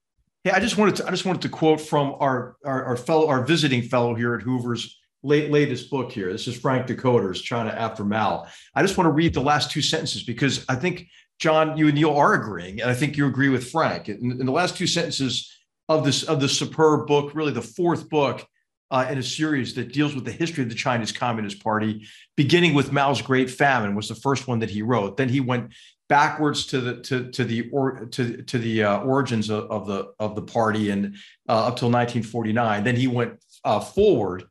Yeah, 0.43 0.55
I 0.55 0.59
just 0.59 0.79
wanted 0.79 0.95
to 0.95 1.07
I 1.07 1.11
just 1.11 1.25
wanted 1.25 1.43
to 1.43 1.49
quote 1.49 1.79
from 1.79 2.15
our, 2.19 2.55
our, 2.65 2.85
our 2.85 2.97
fellow 2.97 3.27
our 3.27 3.43
visiting 3.43 3.83
fellow 3.83 4.15
here 4.15 4.33
at 4.33 4.41
Hoover's 4.41 4.99
late, 5.25 5.51
latest 5.51 5.89
book 5.89 6.11
here. 6.11 6.31
This 6.31 6.47
is 6.47 6.57
Frank 6.57 6.87
Dikötter's 6.87 7.41
China 7.41 7.71
After 7.71 8.05
Mao. 8.05 8.45
I 8.75 8.81
just 8.81 8.97
want 8.97 9.07
to 9.07 9.11
read 9.11 9.33
the 9.33 9.41
last 9.41 9.71
two 9.71 9.81
sentences 9.81 10.23
because 10.23 10.63
I 10.69 10.75
think, 10.75 11.07
John, 11.39 11.77
you 11.77 11.87
and 11.87 11.95
Niall 11.95 12.15
are 12.15 12.35
agreeing, 12.35 12.81
and 12.81 12.89
I 12.89 12.93
think 12.93 13.17
you 13.17 13.25
agree 13.27 13.49
with 13.49 13.69
Frank. 13.69 14.07
In, 14.07 14.31
in 14.39 14.45
the 14.45 14.51
last 14.51 14.77
two 14.77 14.87
sentences 14.87 15.51
of 15.89 16.05
this 16.05 16.23
of 16.23 16.39
this 16.39 16.57
superb 16.57 17.07
book, 17.07 17.35
really 17.35 17.51
the 17.51 17.61
fourth 17.61 18.07
book 18.07 18.45
uh, 18.91 19.07
in 19.09 19.17
a 19.17 19.23
series 19.23 19.73
that 19.75 19.91
deals 19.91 20.15
with 20.15 20.23
the 20.23 20.31
history 20.31 20.63
of 20.63 20.69
the 20.69 20.75
Chinese 20.75 21.11
Communist 21.11 21.61
Party, 21.61 22.07
beginning 22.37 22.73
with 22.73 22.93
Mao's 22.93 23.21
Great 23.21 23.49
Famine, 23.49 23.95
was 23.95 24.07
the 24.07 24.15
first 24.15 24.47
one 24.47 24.59
that 24.59 24.69
he 24.69 24.81
wrote. 24.81 25.17
Then 25.17 25.27
he 25.27 25.41
went 25.41 25.73
backwards 26.07 26.67
to 26.67 26.79
the 26.79 27.01
to 27.01 27.29
to 27.31 27.43
the 27.43 27.69
or 27.71 28.05
to 28.05 28.43
to 28.43 28.57
the 28.57 28.83
uh, 28.83 28.99
origins 28.99 29.49
of, 29.49 29.69
of, 29.69 29.87
the 29.87 30.13
of 30.19 30.35
the 30.35 30.43
party 30.43 30.91
and 30.91 31.15
uh, 31.49 31.67
up 31.67 31.75
till 31.75 31.89
1949. 31.89 32.83
Then 32.83 32.95
he 32.95 33.07
went 33.07 33.43
uh, 33.65 33.81
forward 33.81 34.45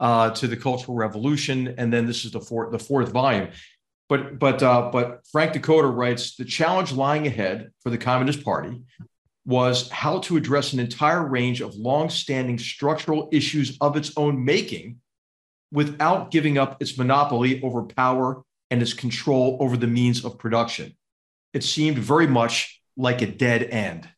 uh, 0.00 0.30
to 0.30 0.48
the 0.48 0.56
Cultural 0.56 0.96
Revolution, 0.96 1.74
and 1.78 1.92
then 1.92 2.06
this 2.06 2.24
is 2.24 2.32
the 2.32 2.40
fourth 2.40 2.72
the 2.72 2.78
fourth 2.78 3.10
volume. 3.10 3.50
But 4.08 4.38
but 4.38 4.62
uh, 4.62 4.90
but 4.90 5.20
Frank 5.30 5.52
Dikötter 5.52 5.94
writes 5.94 6.36
the 6.36 6.44
challenge 6.44 6.92
lying 6.92 7.26
ahead 7.26 7.70
for 7.82 7.90
the 7.90 7.98
Communist 7.98 8.42
Party 8.42 8.82
was 9.46 9.88
how 9.90 10.18
to 10.20 10.36
address 10.36 10.72
an 10.72 10.80
entire 10.80 11.26
range 11.26 11.60
of 11.60 11.74
long-standing 11.74 12.58
structural 12.58 13.28
issues 13.32 13.76
of 13.80 13.96
its 13.96 14.12
own 14.16 14.44
making 14.44 14.96
without 15.72 16.30
giving 16.30 16.58
up 16.58 16.80
its 16.80 16.98
monopoly 16.98 17.62
over 17.62 17.82
power 17.82 18.42
and 18.70 18.82
its 18.82 18.92
control 18.92 19.56
over 19.60 19.76
the 19.76 19.86
means 19.86 20.24
of 20.24 20.38
production. 20.38 20.94
It 21.52 21.64
seemed 21.64 21.98
very 21.98 22.26
much 22.26 22.80
like 22.96 23.22
a 23.22 23.26
dead 23.26 23.62
end. 23.62 24.08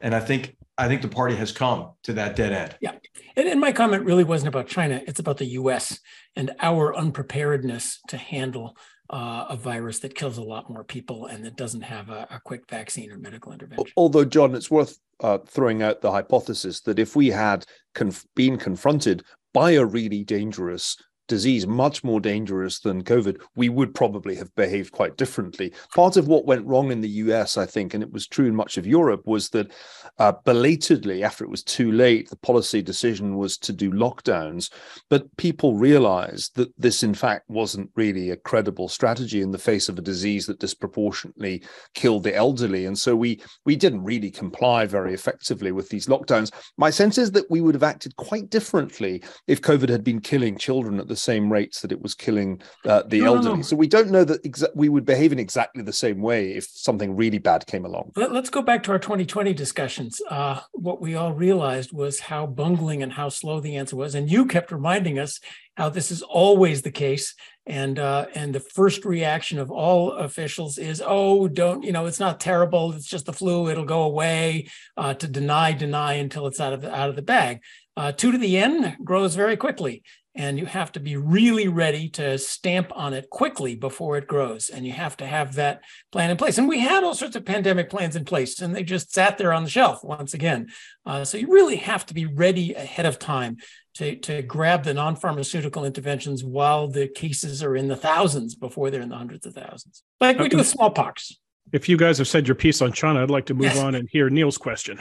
And 0.00 0.14
I 0.14 0.20
think 0.20 0.56
I 0.82 0.88
think 0.88 1.00
the 1.00 1.08
party 1.08 1.36
has 1.36 1.52
come 1.52 1.92
to 2.02 2.12
that 2.14 2.34
dead 2.34 2.52
end. 2.52 2.76
Yeah. 2.80 2.94
And, 3.36 3.46
and, 3.46 3.60
my 3.60 3.70
comment 3.70 4.04
really 4.04 4.24
wasn't 4.24 4.48
about 4.48 4.66
China, 4.66 5.00
it's 5.06 5.20
about 5.20 5.38
the 5.38 5.46
US 5.60 6.00
and 6.34 6.50
our 6.58 6.92
unpreparedness 6.96 8.00
to 8.08 8.16
handle 8.16 8.76
uh, 9.08 9.46
a 9.48 9.56
virus 9.56 10.00
that 10.00 10.16
kills 10.16 10.38
a 10.38 10.42
lot 10.42 10.68
more 10.68 10.82
people 10.82 11.26
and 11.26 11.44
that 11.44 11.54
doesn't 11.54 11.82
have 11.82 12.10
a, 12.10 12.26
a 12.30 12.40
quick 12.44 12.68
vaccine 12.68 13.12
or 13.12 13.16
medical 13.16 13.52
intervention. 13.52 13.86
Although, 13.96 14.24
John, 14.24 14.56
it's 14.56 14.72
worth 14.72 14.98
uh, 15.20 15.38
throwing 15.46 15.84
out 15.84 16.00
the 16.00 16.10
hypothesis 16.10 16.80
that 16.80 16.98
if 16.98 17.14
we 17.14 17.28
had 17.28 17.64
conf- 17.94 18.26
been 18.34 18.56
confronted 18.56 19.22
by 19.54 19.72
a 19.72 19.84
really 19.84 20.24
dangerous 20.24 20.96
disease, 21.32 21.66
much 21.66 22.04
more 22.04 22.20
dangerous 22.20 22.80
than 22.80 23.02
COVID, 23.02 23.40
we 23.56 23.70
would 23.70 23.94
probably 23.94 24.34
have 24.34 24.54
behaved 24.54 24.92
quite 24.92 25.16
differently. 25.16 25.72
Part 25.94 26.18
of 26.18 26.28
what 26.28 26.44
went 26.44 26.66
wrong 26.66 26.92
in 26.92 27.00
the 27.00 27.16
US, 27.24 27.56
I 27.56 27.64
think, 27.64 27.94
and 27.94 28.02
it 28.02 28.12
was 28.12 28.26
true 28.26 28.46
in 28.46 28.54
much 28.54 28.76
of 28.76 28.86
Europe, 28.86 29.22
was 29.24 29.48
that 29.50 29.72
uh, 30.18 30.32
belatedly, 30.44 31.24
after 31.24 31.42
it 31.42 31.48
was 31.48 31.62
too 31.62 31.90
late, 31.90 32.28
the 32.28 32.36
policy 32.36 32.82
decision 32.82 33.36
was 33.38 33.56
to 33.56 33.72
do 33.72 33.90
lockdowns. 33.90 34.70
But 35.08 35.34
people 35.38 35.74
realized 35.74 36.54
that 36.56 36.68
this, 36.76 37.02
in 37.02 37.14
fact, 37.14 37.48
wasn't 37.48 37.88
really 37.96 38.28
a 38.28 38.36
credible 38.36 38.90
strategy 38.90 39.40
in 39.40 39.52
the 39.52 39.64
face 39.70 39.88
of 39.88 39.98
a 39.98 40.02
disease 40.02 40.44
that 40.48 40.60
disproportionately 40.60 41.62
killed 41.94 42.24
the 42.24 42.36
elderly. 42.36 42.84
And 42.84 42.98
so 42.98 43.16
we, 43.16 43.40
we 43.64 43.74
didn't 43.74 44.04
really 44.04 44.30
comply 44.30 44.84
very 44.84 45.14
effectively 45.14 45.72
with 45.72 45.88
these 45.88 46.08
lockdowns. 46.08 46.52
My 46.76 46.90
sense 46.90 47.16
is 47.16 47.30
that 47.30 47.50
we 47.50 47.62
would 47.62 47.74
have 47.74 47.82
acted 47.82 48.16
quite 48.16 48.50
differently 48.50 49.22
if 49.46 49.62
COVID 49.62 49.88
had 49.88 50.04
been 50.04 50.20
killing 50.20 50.58
children 50.58 51.00
at 51.00 51.08
the 51.08 51.21
same 51.22 51.50
rates 51.52 51.80
that 51.80 51.92
it 51.92 52.00
was 52.02 52.14
killing 52.14 52.60
uh, 52.84 53.02
the 53.06 53.20
No, 53.20 53.24
no, 53.24 53.34
elderly. 53.36 53.56
no. 53.56 53.62
So 53.62 53.76
we 53.76 53.86
don't 53.86 54.10
know 54.10 54.24
that 54.24 54.42
exa- 54.44 54.74
we 54.74 54.88
would 54.88 55.04
behave 55.04 55.32
in 55.32 55.38
exactly 55.38 55.82
the 55.82 55.92
same 55.92 56.20
way 56.20 56.52
if 56.52 56.64
something 56.64 57.16
really 57.16 57.38
bad 57.38 57.66
came 57.66 57.84
along. 57.84 58.12
Let, 58.16 58.32
us 58.32 58.50
go 58.50 58.62
back 58.62 58.82
to 58.84 58.92
our 58.92 58.98
2020 58.98 59.54
discussions. 59.54 60.20
Uh, 60.28 60.60
what 60.72 61.00
we 61.00 61.14
all 61.14 61.32
realized 61.32 61.92
was 61.92 62.20
how 62.20 62.46
bungling 62.46 63.02
and 63.02 63.12
how 63.12 63.28
slow 63.28 63.60
the 63.60 63.76
answer 63.76 63.96
was, 63.96 64.14
and 64.14 64.30
you 64.30 64.46
kept 64.46 64.72
reminding 64.72 65.18
us 65.18 65.38
how 65.76 65.88
this 65.88 66.10
is 66.10 66.22
always 66.22 66.82
the 66.82 66.90
case. 66.90 67.34
And 67.64 67.96
uh, 68.00 68.26
and 68.34 68.52
the 68.52 68.60
first 68.78 69.04
reaction 69.04 69.60
of 69.60 69.70
all 69.70 70.12
officials 70.12 70.78
is, 70.78 71.00
"Oh, 71.06 71.46
don't 71.46 71.84
you 71.84 71.92
know? 71.92 72.06
It's 72.06 72.18
not 72.18 72.40
terrible. 72.40 72.92
It's 72.92 73.06
just 73.06 73.26
the 73.26 73.32
flu. 73.32 73.68
It'll 73.68 73.84
go 73.84 74.02
away." 74.02 74.66
Uh, 74.96 75.14
to 75.14 75.28
deny, 75.28 75.70
deny 75.72 76.14
until 76.14 76.48
it's 76.48 76.60
out 76.60 76.72
of 76.72 76.80
the 76.82 76.92
out 76.92 77.08
of 77.08 77.14
the 77.14 77.22
bag. 77.22 77.60
Uh, 77.96 78.10
two 78.10 78.32
to 78.32 78.38
the 78.38 78.58
N 78.58 78.96
grows 79.04 79.36
very 79.36 79.56
quickly, 79.56 80.02
and 80.34 80.58
you 80.58 80.66
have 80.66 80.92
to 80.92 81.00
be 81.00 81.16
really 81.16 81.68
ready 81.68 82.08
to 82.08 82.38
stamp 82.38 82.90
on 82.96 83.12
it 83.12 83.28
quickly 83.28 83.74
before 83.76 84.16
it 84.16 84.26
grows, 84.26 84.68
and 84.70 84.86
you 84.86 84.92
have 84.92 85.16
to 85.18 85.26
have 85.26 85.54
that 85.54 85.82
plan 86.10 86.30
in 86.30 86.36
place. 86.36 86.58
And 86.58 86.68
we 86.68 86.80
had 86.80 87.04
all 87.04 87.14
sorts 87.14 87.36
of 87.36 87.44
pandemic 87.44 87.90
plans 87.90 88.16
in 88.16 88.24
place, 88.24 88.60
and 88.60 88.74
they 88.74 88.82
just 88.82 89.12
sat 89.12 89.36
there 89.38 89.52
on 89.52 89.64
the 89.64 89.70
shelf 89.70 90.02
once 90.02 90.32
again. 90.34 90.68
Uh, 91.04 91.24
so 91.24 91.36
you 91.36 91.48
really 91.48 91.76
have 91.76 92.06
to 92.06 92.14
be 92.14 92.26
ready 92.26 92.72
ahead 92.74 93.06
of 93.06 93.18
time 93.18 93.58
to, 93.94 94.16
to 94.16 94.40
grab 94.40 94.84
the 94.84 94.94
non-pharmaceutical 94.94 95.84
interventions 95.84 96.42
while 96.42 96.88
the 96.88 97.08
cases 97.08 97.62
are 97.62 97.76
in 97.76 97.88
the 97.88 97.96
thousands 97.96 98.54
before 98.54 98.90
they're 98.90 99.02
in 99.02 99.10
the 99.10 99.16
hundreds 99.16 99.44
of 99.44 99.52
thousands, 99.54 100.02
like 100.20 100.38
we 100.38 100.48
do 100.48 100.56
with 100.56 100.66
smallpox. 100.66 101.36
If 101.72 101.88
you 101.88 101.96
guys 101.98 102.16
have 102.18 102.28
said 102.28 102.48
your 102.48 102.54
piece 102.54 102.80
on 102.80 102.92
China, 102.92 103.22
I'd 103.22 103.30
like 103.30 103.46
to 103.46 103.54
move 103.54 103.64
Yes. 103.64 103.78
on 103.78 103.94
and 103.94 104.08
hear 104.10 104.30
Niall's 104.30 104.58
question. 104.58 104.98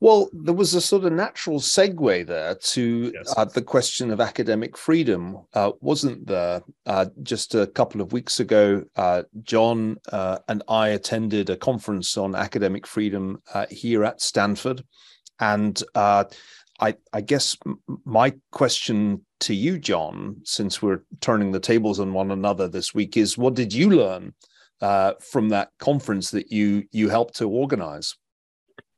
Well, 0.00 0.30
there 0.32 0.54
was 0.54 0.74
a 0.74 0.80
sort 0.80 1.04
of 1.04 1.12
natural 1.12 1.58
segue 1.58 2.26
there 2.26 2.54
to 2.54 3.12
Yes. 3.14 3.34
uh, 3.36 3.44
the 3.46 3.62
question 3.62 4.10
of 4.12 4.20
academic 4.20 4.76
freedom, 4.76 5.38
uh, 5.54 5.72
wasn't 5.80 6.26
there? 6.26 6.62
Uh, 6.86 7.06
just 7.22 7.54
a 7.54 7.66
couple 7.66 8.00
of 8.00 8.12
weeks 8.12 8.38
ago, 8.38 8.84
uh, 8.94 9.24
John 9.42 9.96
uh, 10.12 10.38
and 10.46 10.62
I 10.68 10.88
attended 10.90 11.50
a 11.50 11.56
conference 11.56 12.16
on 12.16 12.36
academic 12.36 12.86
freedom 12.86 13.42
uh, 13.52 13.66
here 13.70 14.04
at 14.04 14.20
Stanford. 14.20 14.84
And 15.40 15.82
uh, 15.96 16.24
I, 16.80 16.94
I 17.12 17.20
guess 17.20 17.56
my 18.04 18.34
question 18.52 19.24
to 19.40 19.54
you, 19.54 19.78
John, 19.78 20.40
since 20.44 20.80
we're 20.80 21.02
turning 21.20 21.50
the 21.50 21.60
tables 21.60 21.98
on 21.98 22.12
one 22.12 22.30
another 22.30 22.68
this 22.68 22.94
week, 22.94 23.16
is 23.16 23.36
what 23.36 23.54
did 23.54 23.72
you 23.72 23.90
learn 23.90 24.34
uh, 24.80 25.14
from 25.20 25.48
that 25.48 25.70
conference 25.80 26.30
that 26.30 26.52
you 26.52 26.84
you 26.92 27.08
helped 27.08 27.36
to 27.36 27.48
organize? 27.48 28.14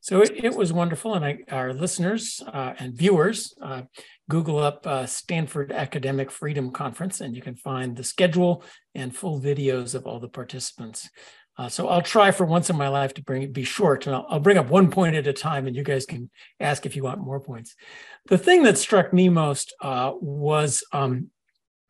So 0.01 0.23
it, 0.23 0.45
it 0.45 0.57
was 0.57 0.73
wonderful, 0.73 1.15
and 1.15 1.25
I, 1.25 1.39
our 1.51 1.75
listeners 1.75 2.43
uh, 2.47 2.73
and 2.79 2.95
viewers, 2.95 3.55
uh, 3.63 3.83
Google 4.31 4.59
up 4.59 4.87
uh, 4.87 5.05
Stanford 5.05 5.73
Academic 5.73 6.31
Freedom 6.31 6.71
Conference, 6.71 7.21
and 7.21 7.37
you 7.37 7.43
can 7.43 7.55
find 7.55 7.97
the 7.97 8.05
schedule 8.05 8.65
and 8.95 9.15
full 9.15 9.41
videos 9.41 9.95
of 9.95 10.07
all 10.07 10.19
the 10.19 10.29
participants. 10.29 11.11
Uh, 11.59 11.69
so 11.69 11.89
I'll 11.89 12.01
try 12.01 12.31
for 12.31 12.47
once 12.47 12.71
in 12.71 12.77
my 12.77 12.89
life 12.89 13.13
to 13.15 13.23
bring 13.23 13.53
be 13.53 13.65
short, 13.65 14.07
and 14.07 14.17
I'll, 14.17 14.27
I'll 14.31 14.41
bring 14.41 14.57
up 14.57 14.71
one 14.71 14.91
point 14.91 15.17
at 15.17 15.27
a 15.27 15.33
time, 15.35 15.67
and 15.67 15.77
you 15.77 15.83
guys 15.83 16.07
can 16.07 16.31
ask 16.59 16.87
if 16.87 16.97
you 16.97 17.03
want 17.03 17.21
more 17.21 17.41
points. 17.41 17.75
The 18.29 18.39
thing 18.39 18.63
that 18.63 18.79
struck 18.79 19.13
me 19.13 19.29
most 19.29 19.75
uh, 19.83 20.13
was 20.19 20.83
um, 20.95 21.29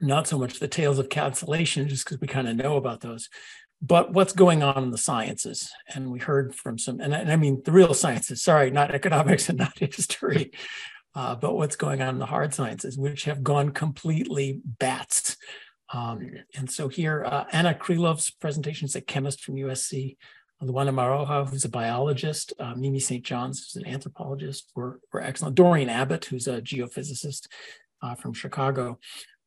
not 0.00 0.26
so 0.26 0.36
much 0.36 0.58
the 0.58 0.66
tales 0.66 0.98
of 0.98 1.10
cancellation, 1.10 1.86
just 1.86 2.04
because 2.04 2.20
we 2.20 2.26
kind 2.26 2.48
of 2.48 2.56
know 2.56 2.76
about 2.76 3.00
those, 3.00 3.28
but 3.82 4.12
what's 4.12 4.32
going 4.32 4.62
on 4.62 4.82
in 4.82 4.90
the 4.90 4.98
sciences. 4.98 5.70
And 5.94 6.10
we 6.10 6.18
heard 6.18 6.54
from 6.54 6.78
some, 6.78 7.00
and 7.00 7.14
I, 7.14 7.18
and 7.18 7.32
I 7.32 7.36
mean 7.36 7.62
the 7.64 7.72
real 7.72 7.94
sciences, 7.94 8.42
sorry, 8.42 8.70
not 8.70 8.94
economics 8.94 9.48
and 9.48 9.58
not 9.58 9.78
history, 9.78 10.52
uh, 11.14 11.34
but 11.34 11.56
what's 11.56 11.76
going 11.76 12.02
on 12.02 12.10
in 12.10 12.18
the 12.18 12.26
hard 12.26 12.54
sciences, 12.54 12.98
which 12.98 13.24
have 13.24 13.42
gone 13.42 13.70
completely 13.70 14.60
bats. 14.64 15.36
Um, 15.92 16.30
and 16.56 16.70
so 16.70 16.88
here, 16.88 17.24
uh, 17.24 17.44
Anna 17.52 17.74
Krylov's 17.74 18.30
presentation 18.30 18.86
is 18.86 18.94
a 18.94 19.00
chemist 19.00 19.42
from 19.42 19.56
USC. 19.56 20.16
Luana 20.62 20.92
Maroja, 20.92 21.48
who's 21.48 21.64
a 21.64 21.70
biologist, 21.70 22.52
uh, 22.60 22.74
Mimi 22.74 23.00
St. 23.00 23.24
John's, 23.24 23.60
who's 23.60 23.82
an 23.82 23.90
anthropologist, 23.90 24.70
were, 24.76 25.00
were 25.10 25.22
excellent. 25.22 25.54
Dorian 25.54 25.88
Abbot, 25.88 26.26
who's 26.26 26.46
a 26.46 26.60
geophysicist 26.60 27.46
uh, 28.02 28.14
from 28.14 28.34
Chicago. 28.34 28.98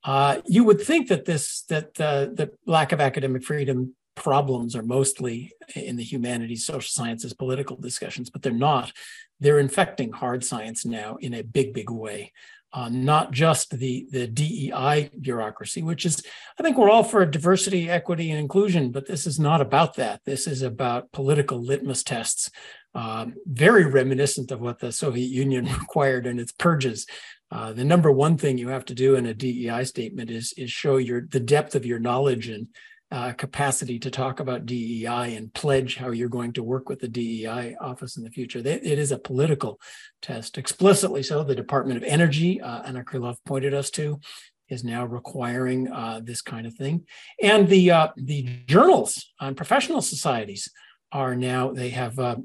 Uh, 0.04 0.42
you 0.48 0.64
would 0.64 0.82
think 0.82 1.08
that 1.10 1.26
this 1.26 1.64
that 1.70 2.02
uh, 2.02 2.26
the 2.26 2.52
lack 2.66 2.92
of 2.92 3.00
academic 3.00 3.44
freedom 3.44 3.96
problems 4.16 4.76
are 4.76 4.84
mostly 4.84 5.52
in 5.76 5.96
the 5.96 6.04
humanities, 6.04 6.66
social 6.66 6.90
sciences, 6.90 7.34
political 7.34 7.78
discussions, 7.78 8.30
but 8.30 8.42
they're 8.42 8.52
not. 8.52 8.92
They're 9.40 9.60
infecting 9.60 10.12
hard 10.12 10.44
science 10.44 10.86
now 10.86 11.18
in 11.20 11.34
a 11.34 11.42
big, 11.44 11.74
big 11.74 11.90
way. 11.90 12.32
Uh, 12.76 12.90
not 12.90 13.32
just 13.32 13.70
the 13.78 14.08
the 14.10 14.26
DEI 14.26 15.12
bureaucracy, 15.22 15.84
which 15.84 16.08
is, 16.08 16.24
I 16.60 16.64
think 16.64 16.76
we're 16.76 16.90
all 16.90 17.04
for 17.04 17.24
diversity, 17.24 17.88
equity, 17.88 18.32
and 18.32 18.40
inclusion, 18.40 18.92
but 18.92 19.06
this 19.06 19.28
is 19.28 19.40
not 19.40 19.62
about 19.62 19.96
that. 19.98 20.22
This 20.26 20.48
is 20.48 20.64
about 20.64 21.12
political 21.12 21.64
litmus 21.64 22.02
tests, 22.02 22.50
um, 22.96 23.36
very 23.46 23.86
reminiscent 23.86 24.50
of 24.50 24.60
what 24.60 24.80
the 24.80 24.92
Soviet 24.92 25.30
Union 25.30 25.66
required 25.80 26.26
in 26.26 26.40
its 26.40 26.52
purges. 26.52 27.06
Uh, 27.52 27.74
the 27.74 27.86
number 27.86 28.12
one 28.12 28.38
thing 28.38 28.58
you 28.58 28.70
have 28.70 28.86
to 28.86 28.96
do 28.96 29.14
in 29.14 29.28
a 29.28 29.36
DEI 29.36 29.84
statement 29.84 30.32
is 30.32 30.52
is 30.58 30.72
show 30.72 30.98
your 30.98 31.28
the 31.30 31.40
depth 31.40 31.76
of 31.76 31.86
your 31.86 32.00
knowledge 32.00 32.48
and 32.48 32.70
uh, 33.14 33.32
capacity 33.34 34.00
to 34.00 34.10
talk 34.10 34.40
about 34.40 34.66
DEI 34.66 35.36
and 35.36 35.54
pledge 35.54 35.98
how 35.98 36.10
you're 36.10 36.28
going 36.28 36.52
to 36.54 36.64
work 36.64 36.90
with 36.90 37.00
the 37.00 37.08
DEI 37.08 37.76
office 37.80 38.18
in 38.18 38.24
the 38.24 38.32
future. 38.32 38.60
They, 38.60 38.74
it 38.74 38.98
is 38.98 39.12
a 39.12 39.20
political 39.20 39.80
test, 40.24 40.58
explicitly 40.58 41.22
so. 41.22 41.44
The 41.44 41.54
Department 41.54 41.98
of 41.98 42.04
Energy, 42.04 42.60
uh, 42.60 42.82
Anna 42.82 43.04
Krylov 43.04 43.38
pointed 43.46 43.72
us 43.72 43.92
to, 43.92 44.20
is 44.68 44.84
now 44.84 45.06
requiring 45.06 45.92
uh, 45.92 46.22
this 46.24 46.42
kind 46.42 46.66
of 46.66 46.74
thing. 46.74 47.06
And 47.40 47.68
the 47.68 47.92
uh, 47.92 48.08
the 48.16 48.64
journals 48.66 49.32
on 49.40 49.54
professional 49.54 50.02
societies 50.02 50.68
are 51.12 51.36
now 51.36 51.72
they 51.72 51.90
have 51.90 52.18
uh, 52.18 52.38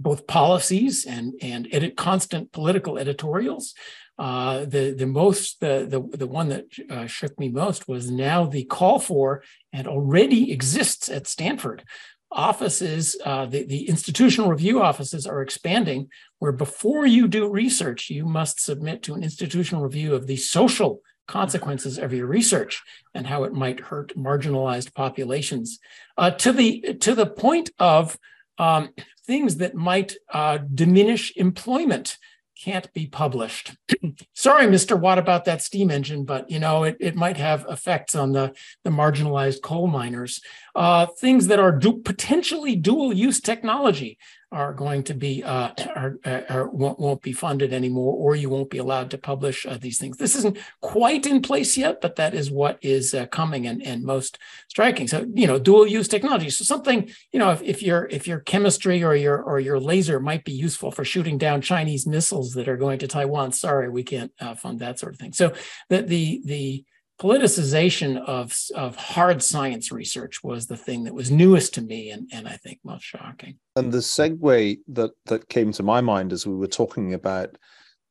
both 0.00 0.26
policies 0.26 1.06
and 1.06 1.34
and 1.40 1.68
edit 1.70 1.96
constant 1.96 2.50
political 2.50 2.98
editorials. 2.98 3.74
Uh, 4.20 4.66
the 4.66 4.94
the 4.98 5.06
most 5.06 5.60
the 5.60 5.86
the 5.88 6.18
the 6.18 6.26
one 6.26 6.50
that 6.50 6.66
uh, 6.90 7.06
shook 7.06 7.38
me 7.38 7.48
most 7.48 7.88
was 7.88 8.10
now 8.10 8.44
the 8.44 8.64
call 8.64 8.98
for 8.98 9.42
and 9.72 9.88
already 9.88 10.52
exists 10.52 11.08
at 11.08 11.26
Stanford. 11.26 11.82
Offices 12.30 13.16
uh, 13.24 13.46
the, 13.46 13.64
the 13.64 13.88
institutional 13.88 14.50
review 14.50 14.82
offices 14.82 15.26
are 15.26 15.40
expanding 15.40 16.10
where 16.38 16.52
before 16.52 17.06
you 17.06 17.28
do 17.28 17.48
research 17.48 18.10
you 18.10 18.26
must 18.26 18.60
submit 18.60 19.02
to 19.02 19.14
an 19.14 19.22
institutional 19.22 19.82
review 19.82 20.14
of 20.14 20.26
the 20.26 20.36
social 20.36 21.00
consequences 21.26 21.96
of 21.96 22.12
your 22.12 22.26
research 22.26 22.82
and 23.14 23.26
how 23.26 23.44
it 23.44 23.54
might 23.54 23.80
hurt 23.80 24.14
marginalized 24.18 24.92
populations. 24.92 25.78
Uh, 26.18 26.30
to 26.30 26.52
the 26.52 26.94
to 27.00 27.14
the 27.14 27.26
point 27.26 27.70
of 27.78 28.18
um, 28.58 28.90
things 29.26 29.56
that 29.56 29.74
might 29.74 30.14
uh, 30.30 30.58
diminish 30.74 31.34
employment 31.36 32.18
can't 32.62 32.92
be 32.92 33.06
published. 33.06 33.74
Sorry, 34.34 34.66
Mr. 34.66 34.98
Watt, 34.98 35.18
about 35.18 35.46
that 35.46 35.62
steam 35.62 35.90
engine, 35.90 36.24
but 36.24 36.50
you 36.50 36.58
know 36.58 36.84
it, 36.84 36.96
it 37.00 37.16
might 37.16 37.36
have 37.38 37.64
effects 37.68 38.14
on 38.14 38.32
the, 38.32 38.52
the 38.84 38.90
marginalized 38.90 39.62
coal 39.62 39.86
miners. 39.86 40.40
Uh, 40.74 41.06
things 41.06 41.46
that 41.46 41.58
are 41.58 41.78
potentially 42.04 42.76
dual 42.76 43.12
use 43.12 43.40
technology 43.40 44.18
are 44.52 44.72
going 44.72 45.02
to 45.04 45.14
be 45.14 45.44
uh, 45.44 45.70
are, 45.96 46.18
are, 46.24 46.68
won't, 46.68 46.98
won't 46.98 47.22
be 47.22 47.32
funded 47.32 47.72
anymore, 47.72 48.14
or 48.14 48.34
you 48.34 48.50
won't 48.50 48.70
be 48.70 48.78
allowed 48.78 49.10
to 49.10 49.18
publish 49.18 49.64
uh, 49.66 49.78
these 49.80 49.98
things. 49.98 50.16
This 50.16 50.34
isn't 50.34 50.58
quite 50.80 51.26
in 51.26 51.40
place 51.42 51.76
yet, 51.76 52.00
but 52.00 52.16
that 52.16 52.34
is 52.34 52.50
what 52.50 52.78
is 52.82 53.14
uh, 53.14 53.26
coming 53.26 53.66
and, 53.66 53.82
and 53.82 54.02
most 54.02 54.38
striking. 54.68 55.06
So 55.08 55.26
you 55.34 55.46
know, 55.46 55.58
dual 55.58 55.86
use 55.86 56.08
technology. 56.08 56.50
So 56.50 56.64
something 56.64 57.10
you 57.32 57.38
know, 57.38 57.50
if, 57.52 57.62
if 57.62 57.82
your 57.82 58.08
if 58.10 58.26
your 58.26 58.40
chemistry 58.40 59.02
or 59.04 59.14
your 59.14 59.40
or 59.42 59.60
your 59.60 59.78
laser 59.78 60.20
might 60.20 60.44
be 60.44 60.52
useful 60.52 60.90
for 60.90 61.04
shooting 61.04 61.38
down 61.38 61.60
Chinese 61.60 62.06
missiles 62.06 62.52
that 62.54 62.68
are 62.68 62.76
going 62.76 62.98
to 63.00 63.08
Taiwan, 63.08 63.52
sorry, 63.52 63.88
we 63.88 64.02
can't 64.02 64.32
uh, 64.40 64.54
fund 64.54 64.80
that 64.80 64.98
sort 64.98 65.14
of 65.14 65.20
thing. 65.20 65.32
So 65.32 65.52
the 65.88 66.02
the 66.02 66.42
the 66.44 66.84
politicization 67.20 68.16
of, 68.26 68.56
of 68.74 68.96
hard 68.96 69.42
science 69.42 69.92
research 69.92 70.42
was 70.42 70.66
the 70.66 70.76
thing 70.76 71.04
that 71.04 71.14
was 71.14 71.30
newest 71.30 71.74
to 71.74 71.82
me 71.82 72.10
and, 72.10 72.28
and 72.32 72.48
I 72.48 72.56
think 72.56 72.80
most 72.82 73.04
shocking. 73.04 73.58
And 73.76 73.92
the 73.92 73.98
segue 73.98 74.78
that 74.88 75.10
that 75.26 75.48
came 75.48 75.70
to 75.72 75.82
my 75.82 76.00
mind 76.00 76.32
as 76.32 76.46
we 76.46 76.54
were 76.54 76.66
talking 76.66 77.12
about 77.14 77.56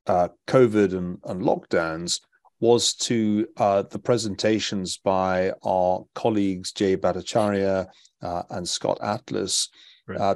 uh, 0.06 0.30
COVID 0.48 0.96
and, 0.96 1.18
and 1.26 1.42
lockdowns 1.42 2.22
was 2.60 2.94
to 2.94 3.48
uh, 3.58 3.84
the 3.84 4.00
presentations 4.00 4.98
by 4.98 5.54
our 5.64 6.06
colleagues 6.14 6.72
Jay 6.72 6.96
Bhattacharya 6.96 7.88
uh, 8.22 8.44
and 8.50 8.68
Scott 8.68 9.00
Atlas, 9.02 9.70
Right. 10.08 10.20
uh, 10.20 10.36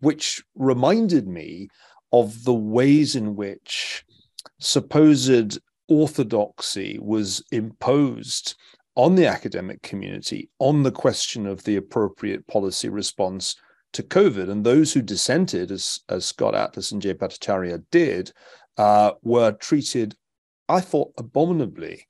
which 0.00 0.42
reminded 0.54 1.26
me 1.26 1.68
of 2.12 2.44
the 2.44 2.54
ways 2.54 3.16
in 3.16 3.36
which 3.36 4.04
supposed 4.60 5.58
orthodoxy 5.88 6.98
was 7.00 7.42
imposed 7.52 8.54
on 8.96 9.14
the 9.16 9.26
academic 9.26 9.82
community 9.82 10.48
on 10.58 10.82
the 10.82 10.92
question 10.92 11.46
of 11.46 11.64
the 11.64 11.76
appropriate 11.76 12.46
policy 12.46 12.88
response 12.88 13.56
to 13.92 14.02
COVID. 14.02 14.48
And 14.48 14.64
those 14.64 14.92
who 14.92 15.02
dissented, 15.02 15.70
as, 15.70 16.00
as 16.08 16.24
Scott 16.24 16.54
Atlas 16.54 16.92
and 16.92 17.02
Jay 17.02 17.14
Bhattacharya 17.14 17.82
did, 17.90 18.32
uh, 18.76 19.12
were 19.22 19.52
treated 19.52 20.16
I 20.68 20.80
thought, 20.80 21.12
abominably 21.18 22.06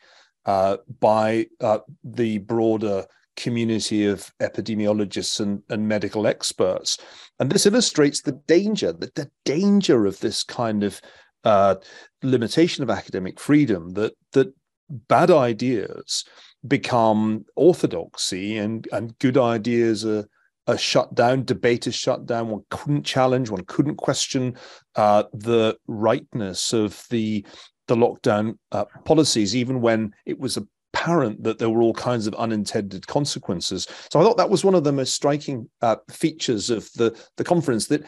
uh, 0.46 0.78
by 1.00 1.46
uh, 1.60 1.78
the 2.02 2.38
broader 2.38 3.06
community 3.36 4.06
of 4.06 4.32
epidemiologists 4.40 5.40
and, 5.40 5.62
and 5.68 5.88
medical 5.88 6.26
experts. 6.26 6.98
And 7.40 7.50
this 7.50 7.66
illustrates 7.66 8.22
the 8.22 8.40
danger, 8.46 8.92
the, 8.92 9.10
the 9.14 9.30
danger 9.44 10.06
of 10.06 10.20
this 10.20 10.44
kind 10.44 10.84
of 10.84 11.00
uh, 11.44 11.76
limitation 12.22 12.82
of 12.82 12.90
academic 12.90 13.38
freedom 13.38 13.90
that 13.90 14.12
that 14.32 14.52
bad 15.08 15.30
ideas 15.30 16.24
become 16.66 17.44
orthodoxy 17.56 18.56
and 18.58 18.88
and 18.92 19.18
good 19.18 19.36
ideas 19.36 20.04
are 20.04 20.26
are 20.66 20.78
shut 20.78 21.14
down 21.14 21.44
debate 21.44 21.86
is 21.86 21.94
shut 21.94 22.24
down 22.24 22.48
one 22.48 22.62
couldn't 22.70 23.04
challenge 23.04 23.50
one 23.50 23.64
couldn't 23.64 23.96
question 23.96 24.56
uh, 24.96 25.24
the 25.32 25.76
rightness 25.86 26.72
of 26.72 27.04
the 27.10 27.44
the 27.86 27.96
lockdown 27.96 28.56
uh, 28.72 28.84
policies 29.04 29.54
even 29.54 29.80
when 29.80 30.12
it 30.24 30.38
was 30.38 30.56
apparent 30.94 31.42
that 31.42 31.58
there 31.58 31.68
were 31.68 31.82
all 31.82 31.92
kinds 31.92 32.26
of 32.26 32.34
unintended 32.36 33.06
consequences. 33.06 33.86
So 34.10 34.20
i 34.20 34.22
thought 34.22 34.36
that 34.36 34.48
was 34.48 34.64
one 34.64 34.74
of 34.74 34.84
the 34.84 34.92
most 34.92 35.14
striking 35.14 35.68
uh, 35.82 35.96
features 36.10 36.70
of 36.70 36.90
the 36.94 37.18
the 37.36 37.44
conference 37.44 37.86
that 37.88 38.04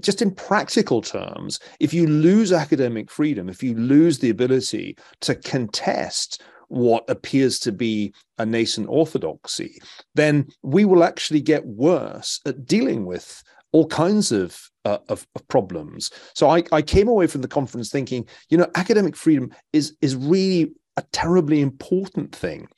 just 0.00 0.22
in 0.22 0.34
practical 0.34 1.02
terms, 1.02 1.58
if 1.80 1.92
you 1.92 2.06
lose 2.06 2.52
academic 2.52 3.10
freedom, 3.10 3.48
if 3.48 3.62
you 3.62 3.74
lose 3.74 4.18
the 4.18 4.30
ability 4.30 4.96
to 5.22 5.34
contest 5.34 6.42
what 6.68 7.08
appears 7.08 7.58
to 7.60 7.72
be 7.72 8.12
a 8.38 8.46
nascent 8.46 8.88
orthodoxy, 8.88 9.78
then 10.14 10.46
we 10.62 10.84
will 10.84 11.04
actually 11.04 11.40
get 11.40 11.64
worse 11.66 12.40
at 12.46 12.66
dealing 12.66 13.04
with 13.06 13.42
all 13.72 13.86
kinds 13.86 14.32
of, 14.32 14.70
uh, 14.84 14.98
of, 15.08 15.26
of, 15.34 15.46
problems. 15.48 16.10
So 16.34 16.48
I, 16.48 16.62
I 16.72 16.82
came 16.82 17.08
away 17.08 17.26
from 17.26 17.42
the 17.42 17.48
conference 17.48 17.90
thinking, 17.90 18.26
you 18.48 18.56
know, 18.56 18.68
academic 18.74 19.16
freedom 19.16 19.50
is 19.72 19.96
is 20.00 20.16
really 20.16 20.72
a 20.96 21.02
terribly 21.12 21.60
important 21.60 22.34
thing. 22.34 22.68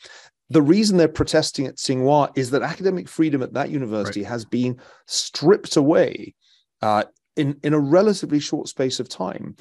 The 0.50 0.62
reason 0.62 0.96
they're 0.96 1.08
protesting 1.08 1.66
at 1.66 1.76
Tsinghua 1.76 2.36
is 2.36 2.50
that 2.50 2.62
academic 2.62 3.08
freedom 3.08 3.42
at 3.42 3.52
that 3.52 3.70
university 3.70 4.22
right. 4.22 4.30
has 4.30 4.44
been 4.44 4.80
stripped 5.06 5.76
away 5.76 6.34
uh, 6.82 7.04
in, 7.36 7.58
in 7.62 7.72
a 7.72 7.78
relatively 7.78 8.40
short 8.40 8.68
space 8.68 9.00
of 9.00 9.08
time 9.08 9.56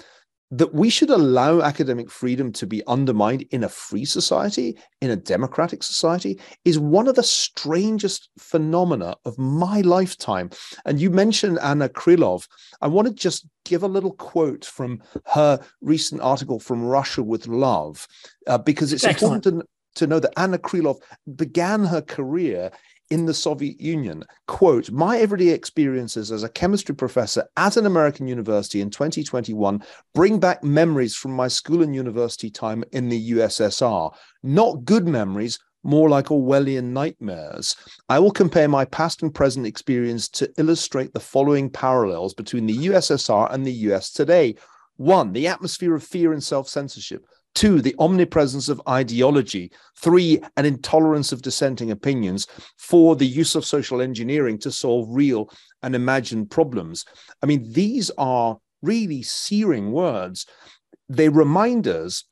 that 0.50 0.74
we 0.74 0.90
should 0.90 1.10
allow 1.10 1.62
academic 1.62 2.10
freedom 2.10 2.54
to 2.54 2.66
be 2.66 2.86
undermined 2.88 3.44
in 3.52 3.66
a 3.66 3.70
free 3.70 4.06
society, 4.06 4.78
in 5.02 5.12
a 5.12 5.16
democratic 5.16 5.84
society, 5.84 6.40
is 6.64 6.80
one 6.80 7.08
of 7.08 7.16
the 7.16 7.24
strangest 7.24 8.30
phenomena 8.40 9.16
of 9.26 9.38
my 9.38 9.82
lifetime. 9.82 10.50
And 10.86 11.02
you 11.02 11.10
mentioned 11.10 11.60
Anna 11.62 11.90
Krylov. 11.90 12.48
I 12.82 12.88
want 12.88 13.10
to 13.10 13.14
just 13.14 13.46
give 13.66 13.84
a 13.84 13.88
little 13.88 14.14
quote 14.14 14.64
from 14.64 15.02
her 15.26 15.60
recent 15.82 16.22
article 16.22 16.60
from 16.60 16.86
Russia 16.86 17.24
with 17.24 17.48
Love, 17.48 18.08
uh, 18.48 18.58
because 18.58 18.94
it's 18.94 19.04
Excellent. 19.04 19.46
important 19.46 19.70
to, 19.96 20.06
to 20.06 20.08
know 20.08 20.20
that 20.20 20.40
Anna 20.40 20.58
Krylov 20.58 21.00
began 21.36 21.84
her 21.84 22.02
career 22.02 22.72
in 23.10 23.26
the 23.26 23.34
Soviet 23.34 23.80
Union. 23.80 24.24
Quote, 24.48 24.92
my 24.92 25.18
everyday 25.18 25.50
experiences 25.50 26.32
as 26.32 26.44
a 26.44 26.50
chemistry 26.50 26.96
professor 26.96 27.46
at 27.58 27.78
an 27.78 27.86
American 27.86 28.28
university 28.28 28.82
in 28.82 28.90
2021 28.90 29.84
bring 30.14 30.40
back 30.40 30.64
memories 30.64 31.16
from 31.16 31.32
my 31.32 31.48
school 31.48 31.84
and 31.84 31.96
university 31.96 32.50
time 32.50 32.84
in 32.92 33.10
the 33.10 33.32
USSR. 33.32 34.14
Not 34.44 34.86
good 34.86 35.08
memories, 35.08 35.60
more 35.84 36.10
like 36.10 36.26
Orwellian 36.26 36.92
nightmares. 36.92 37.76
I 38.10 38.20
will 38.20 38.32
compare 38.32 38.68
my 38.68 38.86
past 38.86 39.24
and 39.24 39.34
present 39.34 39.66
experience 39.66 40.28
to 40.30 40.52
illustrate 40.58 41.14
the 41.14 41.20
following 41.20 41.70
parallels 41.70 42.34
between 42.34 42.66
the 42.66 42.88
USSR 42.88 43.54
and 43.54 43.66
the 43.66 43.72
US 43.72 44.12
today. 44.12 44.56
One, 44.98 45.32
the 45.32 45.48
atmosphere 45.48 45.96
of 45.96 46.04
fear 46.04 46.34
and 46.34 46.44
self 46.44 46.68
censorship. 46.68 47.26
Two, 47.58 47.82
the 47.82 47.96
omnipresence 47.98 48.70
of 48.70 48.80
ideology. 48.88 49.72
Three, 49.96 50.40
an 50.58 50.66
intolerance 50.68 51.32
of 51.32 51.42
dissenting 51.42 51.90
opinions. 51.90 52.46
Four, 52.78 53.16
the 53.16 53.26
use 53.26 53.56
of 53.56 53.66
social 53.66 54.00
engineering 54.00 54.60
to 54.60 54.72
solve 54.72 55.08
real 55.10 55.50
and 55.82 55.96
imagined 55.96 56.52
problems. 56.52 57.04
I 57.42 57.48
mean, 57.48 57.74
these 57.74 58.12
are 58.20 58.60
really 58.84 59.24
searing 59.24 59.92
words. 59.92 60.46
They 61.10 61.30
remind 61.30 61.88
us, 61.88 62.26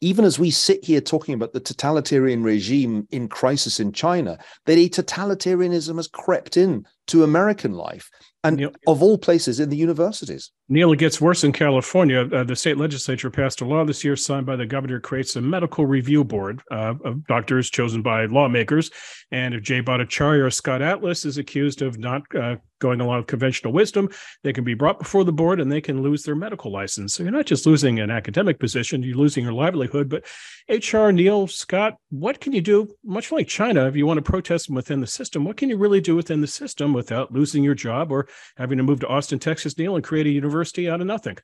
even 0.00 0.24
as 0.24 0.38
we 0.38 0.50
sit 0.50 0.82
here 0.82 1.02
talking 1.02 1.34
about 1.34 1.52
the 1.52 1.60
totalitarian 1.60 2.42
regime 2.42 3.06
in 3.10 3.28
crisis 3.28 3.78
in 3.78 3.92
China, 3.92 4.38
that 4.64 4.78
a 4.78 4.88
totalitarianism 4.88 5.96
has 5.96 6.08
crept 6.08 6.56
in 6.56 6.86
to 7.08 7.24
American 7.24 7.74
life 7.74 8.08
and 8.46 8.56
Niall, 8.58 8.72
of 8.86 9.02
all 9.02 9.18
places 9.18 9.60
in 9.60 9.68
the 9.68 9.76
universities. 9.76 10.50
Niall, 10.68 10.92
it 10.92 10.98
gets 10.98 11.20
worse 11.20 11.44
in 11.44 11.52
California. 11.52 12.28
Uh, 12.32 12.44
the 12.44 12.56
state 12.56 12.76
legislature 12.76 13.30
passed 13.30 13.60
a 13.60 13.64
law 13.64 13.84
this 13.84 14.04
year 14.04 14.16
signed 14.16 14.46
by 14.46 14.56
the 14.56 14.66
governor 14.66 15.00
creates 15.00 15.36
a 15.36 15.40
medical 15.40 15.86
review 15.86 16.24
board 16.24 16.60
uh, 16.70 16.94
of 17.04 17.26
doctors 17.26 17.70
chosen 17.70 18.02
by 18.02 18.26
lawmakers. 18.26 18.90
And 19.30 19.54
if 19.54 19.62
Jay 19.62 19.82
Bhattacharya 19.82 20.44
or 20.44 20.50
Scott 20.50 20.82
Atlas 20.82 21.24
is 21.24 21.38
accused 21.38 21.82
of 21.82 21.98
not 21.98 22.22
uh, 22.34 22.56
going 22.78 23.00
along 23.00 23.18
with 23.18 23.26
conventional 23.26 23.72
wisdom, 23.72 24.08
they 24.42 24.52
can 24.52 24.64
be 24.64 24.74
brought 24.74 24.98
before 24.98 25.24
the 25.24 25.32
board 25.32 25.60
and 25.60 25.70
they 25.70 25.80
can 25.80 26.02
lose 26.02 26.22
their 26.22 26.34
medical 26.34 26.72
license. 26.72 27.14
So 27.14 27.22
you're 27.22 27.32
not 27.32 27.46
just 27.46 27.66
losing 27.66 28.00
an 28.00 28.10
academic 28.10 28.58
position, 28.58 29.02
you're 29.02 29.16
losing 29.16 29.44
your 29.44 29.52
livelihood. 29.52 30.08
But 30.08 30.24
HR, 30.68 31.10
Niall, 31.10 31.46
Scott, 31.46 31.96
what 32.10 32.40
can 32.40 32.52
you 32.52 32.60
do? 32.60 32.94
Much 33.04 33.32
like 33.32 33.48
China, 33.48 33.86
if 33.86 33.96
you 33.96 34.06
want 34.06 34.18
to 34.18 34.22
protest 34.22 34.70
within 34.70 35.00
the 35.00 35.06
system, 35.06 35.44
what 35.44 35.56
can 35.56 35.68
you 35.68 35.76
really 35.76 36.00
do 36.00 36.16
within 36.16 36.40
the 36.40 36.46
system 36.46 36.92
without 36.92 37.32
losing 37.32 37.62
your 37.62 37.74
job 37.74 38.12
or 38.12 38.28
having 38.56 38.78
to 38.78 38.84
move 38.84 39.00
to 39.00 39.08
Austin, 39.08 39.38
Texas, 39.38 39.78
Niall, 39.78 39.96
and 39.96 40.04
create 40.04 40.26
a 40.26 40.30
university 40.30 40.88
out 40.88 41.00
of 41.00 41.06
nothing. 41.06 41.36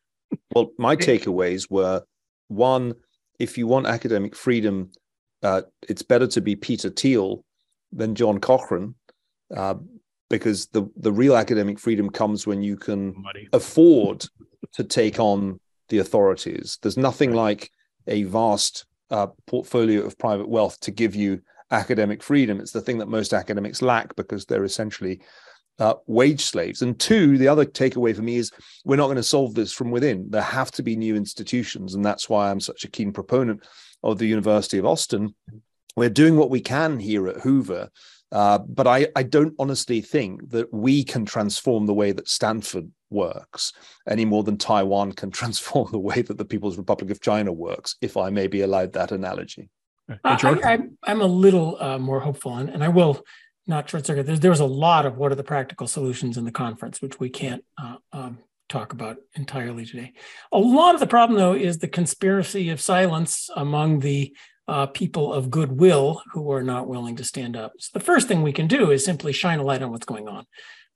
well, 0.55 0.71
my 0.79 0.97
takeaways 0.97 1.71
were 1.71 2.03
one, 2.49 2.95
if 3.39 3.59
you 3.59 3.67
want 3.67 3.87
academic 3.87 4.37
freedom, 4.37 4.91
uh, 5.43 5.63
it's 5.89 6.03
better 6.03 6.27
to 6.29 6.41
be 6.41 6.57
Peter 6.57 6.91
Thiel 6.91 7.45
than 7.93 8.15
John 8.15 8.39
Cochrane, 8.39 8.95
uh, 9.55 9.75
because 10.33 10.67
the 10.69 10.91
the 10.97 11.13
real 11.13 11.37
academic 11.37 11.79
freedom 11.79 12.09
comes 12.09 12.47
when 12.47 12.63
you 12.63 12.75
can 12.75 13.15
afford 13.53 14.25
to 14.73 14.83
take 14.83 15.21
on 15.21 15.61
the 15.91 15.99
authorities. 15.99 16.79
There's 16.81 16.97
nothing 16.97 17.35
like 17.35 17.71
a 18.07 18.23
vast 18.25 18.87
uh, 19.11 19.27
portfolio 19.47 20.01
of 20.03 20.19
private 20.19 20.49
wealth 20.49 20.81
to 20.81 20.91
give 20.91 21.15
you 21.15 21.43
academic 21.71 22.23
freedom. 22.23 22.61
It's 22.61 22.73
the 22.73 22.81
thing 22.81 22.97
that 22.99 23.09
most 23.09 23.35
academics 23.35 23.83
lack 23.83 24.17
because 24.17 24.47
they're 24.47 24.65
essentially 24.65 25.21
uh, 25.79 25.95
wage 26.07 26.41
slaves. 26.41 26.81
And 26.81 26.99
two, 26.99 27.37
the 27.37 27.49
other 27.49 27.67
takeaway 27.67 28.17
for 28.17 28.23
me 28.23 28.37
is 28.37 28.51
we're 28.87 28.97
not 28.97 29.07
going 29.07 29.17
to 29.17 29.23
solve 29.23 29.55
this 29.55 29.73
from 29.73 29.91
within. 29.91 30.31
There 30.31 30.41
have 30.41 30.71
to 30.73 30.83
be 30.83 30.97
new 30.97 31.15
institutions. 31.15 31.95
And 31.95 32.03
that's 32.03 32.29
why 32.31 32.51
I'm 32.51 32.61
such 32.61 32.85
a 32.85 32.91
keen 32.91 33.13
proponent 33.13 33.67
of 34.03 34.17
the 34.17 34.27
University 34.27 34.79
of 34.79 34.87
Austin. 34.87 35.35
We're 35.95 36.11
doing 36.11 36.37
what 36.37 36.51
we 36.51 36.61
can 36.61 36.99
here 36.99 37.29
at 37.29 37.41
Hoover. 37.41 37.91
Uh, 38.33 38.59
but 38.59 38.87
I, 38.87 39.09
I 39.15 39.23
don't 39.23 39.55
honestly 39.59 40.01
think 40.01 40.51
that 40.51 40.73
we 40.73 41.05
can 41.05 41.27
transform 41.27 41.87
the 41.87 41.95
way 41.95 42.13
that 42.13 42.29
Stanford 42.29 42.91
works 43.11 43.75
any 44.09 44.25
more 44.25 44.43
than 44.43 44.57
Taiwan 44.57 45.13
can 45.13 45.31
transform 45.41 45.93
the 45.93 45.99
way 45.99 46.23
that 46.23 46.39
the 46.39 46.45
People's 46.45 46.79
Republic 46.79 47.11
of 47.11 47.21
China 47.21 47.53
works, 47.53 47.97
if 48.01 48.17
I 48.17 48.31
may 48.31 48.47
be 48.47 48.63
allowed 48.63 48.95
that 48.95 49.13
analogy. 49.13 49.69
Uh, 50.25 50.37
I, 50.65 50.81
am 51.07 51.21
a 51.21 51.27
little 51.27 51.77
uh, 51.81 51.99
more 51.99 52.21
hopeful, 52.21 52.57
and, 52.57 52.69
and 52.69 52.83
I 52.83 52.89
will 52.89 53.23
not 53.67 53.89
short 53.89 54.07
circuit. 54.07 54.27
There, 54.27 54.37
there 54.37 54.51
was 54.51 54.61
a 54.61 54.65
lot 54.65 55.07
of 55.07 55.17
what 55.17 55.31
are 55.31 55.37
the 55.37 55.45
practical 55.45 55.87
solutions 55.87 56.37
in 56.37 56.45
the 56.45 56.51
conference, 56.51 57.01
which 57.01 57.21
we 57.21 57.31
can't 57.31 57.65
uh, 57.81 57.97
um, 58.13 58.39
talk 58.69 58.93
about 58.93 59.19
entirely 59.35 59.85
today. 59.85 60.13
A 60.51 60.59
lot 60.59 60.95
of 60.95 61.01
the 61.01 61.07
problem, 61.07 61.39
though, 61.39 61.55
is 61.55 61.79
the 61.79 61.89
conspiracy 61.89 62.71
of 62.71 62.81
silence 62.81 63.49
among 63.55 64.01
the 64.01 64.35
uh, 64.73 64.87
people 64.87 65.35
of 65.35 65.51
goodwill 65.51 66.23
who 66.33 66.51
are 66.51 66.63
not 66.63 66.89
willing 66.89 67.15
to 67.17 67.25
stand 67.25 67.57
up. 67.57 67.73
So 67.79 67.91
the 67.93 68.05
first 68.05 68.27
thing 68.27 68.43
we 68.43 68.55
can 68.55 68.69
do 68.69 68.91
is 68.91 69.05
simply 69.05 69.35
shine 69.35 69.59
a 69.59 69.63
light 69.63 69.83
on 69.83 69.91
what's 69.91 70.07
going 70.07 70.29
on. 70.29 70.47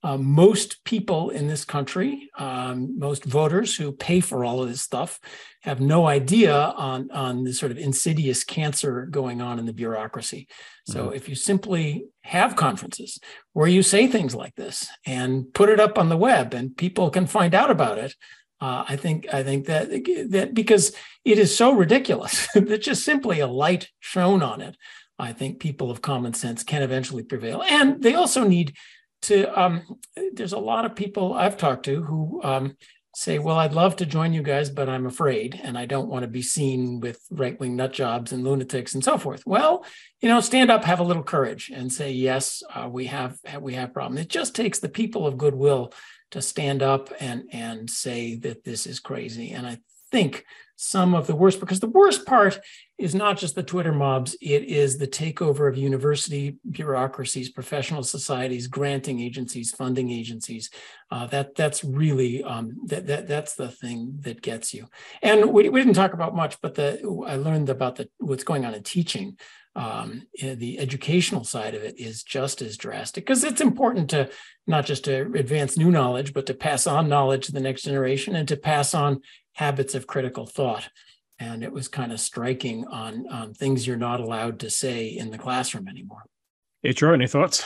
Uh, 0.02 0.16
most 0.16 0.82
people 0.84 1.28
in 1.28 1.46
this 1.46 1.64
country, 1.66 2.30
um, 2.38 2.98
most 2.98 3.24
voters 3.24 3.76
who 3.76 3.92
pay 3.92 4.20
for 4.20 4.46
all 4.46 4.62
of 4.62 4.68
this 4.70 4.80
stuff, 4.80 5.20
have 5.62 5.78
no 5.78 6.06
idea 6.06 6.54
on, 6.54 7.10
on 7.10 7.44
the 7.44 7.52
sort 7.52 7.70
of 7.70 7.76
insidious 7.76 8.44
cancer 8.44 9.06
going 9.10 9.42
on 9.42 9.58
in 9.58 9.66
the 9.66 9.74
bureaucracy. 9.74 10.48
So 10.86 11.06
mm-hmm. 11.06 11.16
if 11.16 11.28
you 11.28 11.34
simply 11.34 12.06
have 12.22 12.56
conferences 12.56 13.18
where 13.52 13.68
you 13.68 13.82
say 13.82 14.06
things 14.06 14.34
like 14.34 14.54
this 14.54 14.88
and 15.04 15.52
put 15.52 15.68
it 15.68 15.80
up 15.80 15.98
on 15.98 16.08
the 16.08 16.16
web 16.16 16.54
and 16.54 16.74
people 16.74 17.10
can 17.10 17.26
find 17.26 17.54
out 17.54 17.70
about 17.70 17.98
it, 17.98 18.14
uh, 18.60 18.84
I 18.88 18.96
think 18.96 19.26
I 19.32 19.42
think 19.42 19.66
that 19.66 19.90
that 20.30 20.54
because 20.54 20.94
it 21.24 21.38
is 21.38 21.56
so 21.56 21.72
ridiculous 21.72 22.48
that 22.54 22.82
just 22.82 23.04
simply 23.04 23.40
a 23.40 23.46
light 23.46 23.90
shown 24.00 24.42
on 24.42 24.60
it, 24.60 24.76
I 25.18 25.32
think 25.32 25.60
people 25.60 25.90
of 25.90 26.02
common 26.02 26.34
sense 26.34 26.62
can 26.62 26.82
eventually 26.82 27.22
prevail. 27.22 27.62
And 27.62 28.02
they 28.02 28.14
also 28.14 28.44
need 28.44 28.74
to 29.22 29.60
um, 29.60 29.82
there's 30.32 30.52
a 30.52 30.58
lot 30.58 30.84
of 30.84 30.96
people 30.96 31.34
I've 31.34 31.56
talked 31.56 31.84
to 31.84 32.02
who 32.02 32.40
um, 32.42 32.76
say, 33.16 33.38
well, 33.38 33.58
I'd 33.58 33.72
love 33.72 33.96
to 33.96 34.06
join 34.06 34.34
you 34.34 34.42
guys, 34.42 34.68
but 34.68 34.90
I'm 34.90 35.06
afraid, 35.06 35.58
and 35.62 35.78
I 35.78 35.86
don't 35.86 36.08
want 36.08 36.24
to 36.24 36.28
be 36.28 36.42
seen 36.42 37.00
with 37.00 37.18
right 37.30 37.58
wing 37.58 37.74
nut 37.74 37.94
jobs 37.94 38.30
and 38.30 38.44
lunatics 38.44 38.94
and 38.94 39.02
so 39.02 39.16
forth. 39.16 39.42
Well, 39.46 39.86
you 40.20 40.28
know, 40.28 40.40
stand 40.40 40.70
up, 40.70 40.84
have 40.84 41.00
a 41.00 41.04
little 41.04 41.22
courage, 41.22 41.70
and 41.74 41.90
say, 41.90 42.12
yes, 42.12 42.62
uh, 42.74 42.88
we 42.90 43.06
have 43.06 43.38
we 43.60 43.72
have 43.74 43.94
problems." 43.94 44.20
It 44.20 44.28
just 44.28 44.54
takes 44.54 44.80
the 44.80 44.90
people 44.90 45.26
of 45.26 45.38
goodwill 45.38 45.92
to 46.30 46.42
stand 46.42 46.82
up 46.82 47.12
and 47.20 47.44
and 47.52 47.88
say 47.88 48.36
that 48.36 48.64
this 48.64 48.86
is 48.86 49.00
crazy. 49.00 49.52
And 49.52 49.66
I 49.66 49.78
think 50.10 50.44
some 50.76 51.14
of 51.14 51.26
the 51.26 51.34
worst 51.34 51.58
because 51.58 51.80
the 51.80 51.88
worst 51.88 52.26
part 52.26 52.60
is 52.98 53.14
not 53.14 53.38
just 53.38 53.54
the 53.54 53.62
Twitter 53.62 53.92
mobs, 53.92 54.36
it 54.40 54.64
is 54.64 54.98
the 54.98 55.06
takeover 55.06 55.68
of 55.68 55.76
university 55.76 56.58
bureaucracies, 56.70 57.50
professional 57.50 58.02
societies, 58.02 58.66
granting 58.66 59.20
agencies, 59.20 59.72
funding 59.72 60.10
agencies. 60.10 60.70
Uh, 61.10 61.26
that 61.26 61.54
that's 61.54 61.82
really 61.82 62.42
um, 62.42 62.76
that, 62.86 63.06
that 63.06 63.26
that's 63.26 63.54
the 63.54 63.70
thing 63.70 64.18
that 64.20 64.42
gets 64.42 64.74
you. 64.74 64.86
And 65.22 65.52
we, 65.52 65.68
we 65.68 65.80
didn't 65.80 65.94
talk 65.94 66.12
about 66.12 66.36
much, 66.36 66.60
but 66.60 66.74
the 66.74 67.00
I 67.26 67.36
learned 67.36 67.70
about 67.70 67.96
the 67.96 68.08
what's 68.18 68.44
going 68.44 68.64
on 68.64 68.74
in 68.74 68.82
teaching. 68.82 69.38
Um, 69.76 70.26
eh, 70.40 70.54
the 70.54 70.78
educational 70.78 71.44
side 71.44 71.74
of 71.74 71.82
it 71.82 72.00
is 72.00 72.22
just 72.22 72.62
as 72.62 72.78
drastic 72.78 73.26
because 73.26 73.44
it's 73.44 73.60
important 73.60 74.08
to 74.10 74.30
not 74.66 74.86
just 74.86 75.04
to 75.04 75.30
advance 75.34 75.76
new 75.76 75.90
knowledge, 75.90 76.32
but 76.32 76.46
to 76.46 76.54
pass 76.54 76.86
on 76.86 77.10
knowledge 77.10 77.46
to 77.46 77.52
the 77.52 77.60
next 77.60 77.82
generation 77.82 78.34
and 78.34 78.48
to 78.48 78.56
pass 78.56 78.94
on 78.94 79.20
habits 79.52 79.94
of 79.94 80.06
critical 80.06 80.46
thought. 80.46 80.88
And 81.38 81.62
it 81.62 81.72
was 81.72 81.88
kind 81.88 82.10
of 82.10 82.20
striking 82.20 82.86
on, 82.86 83.26
on 83.30 83.52
things 83.52 83.86
you're 83.86 83.98
not 83.98 84.20
allowed 84.20 84.60
to 84.60 84.70
say 84.70 85.08
in 85.08 85.30
the 85.30 85.36
classroom 85.36 85.88
anymore. 85.88 86.24
HR, 86.82 87.12
any 87.12 87.26
thoughts? 87.26 87.62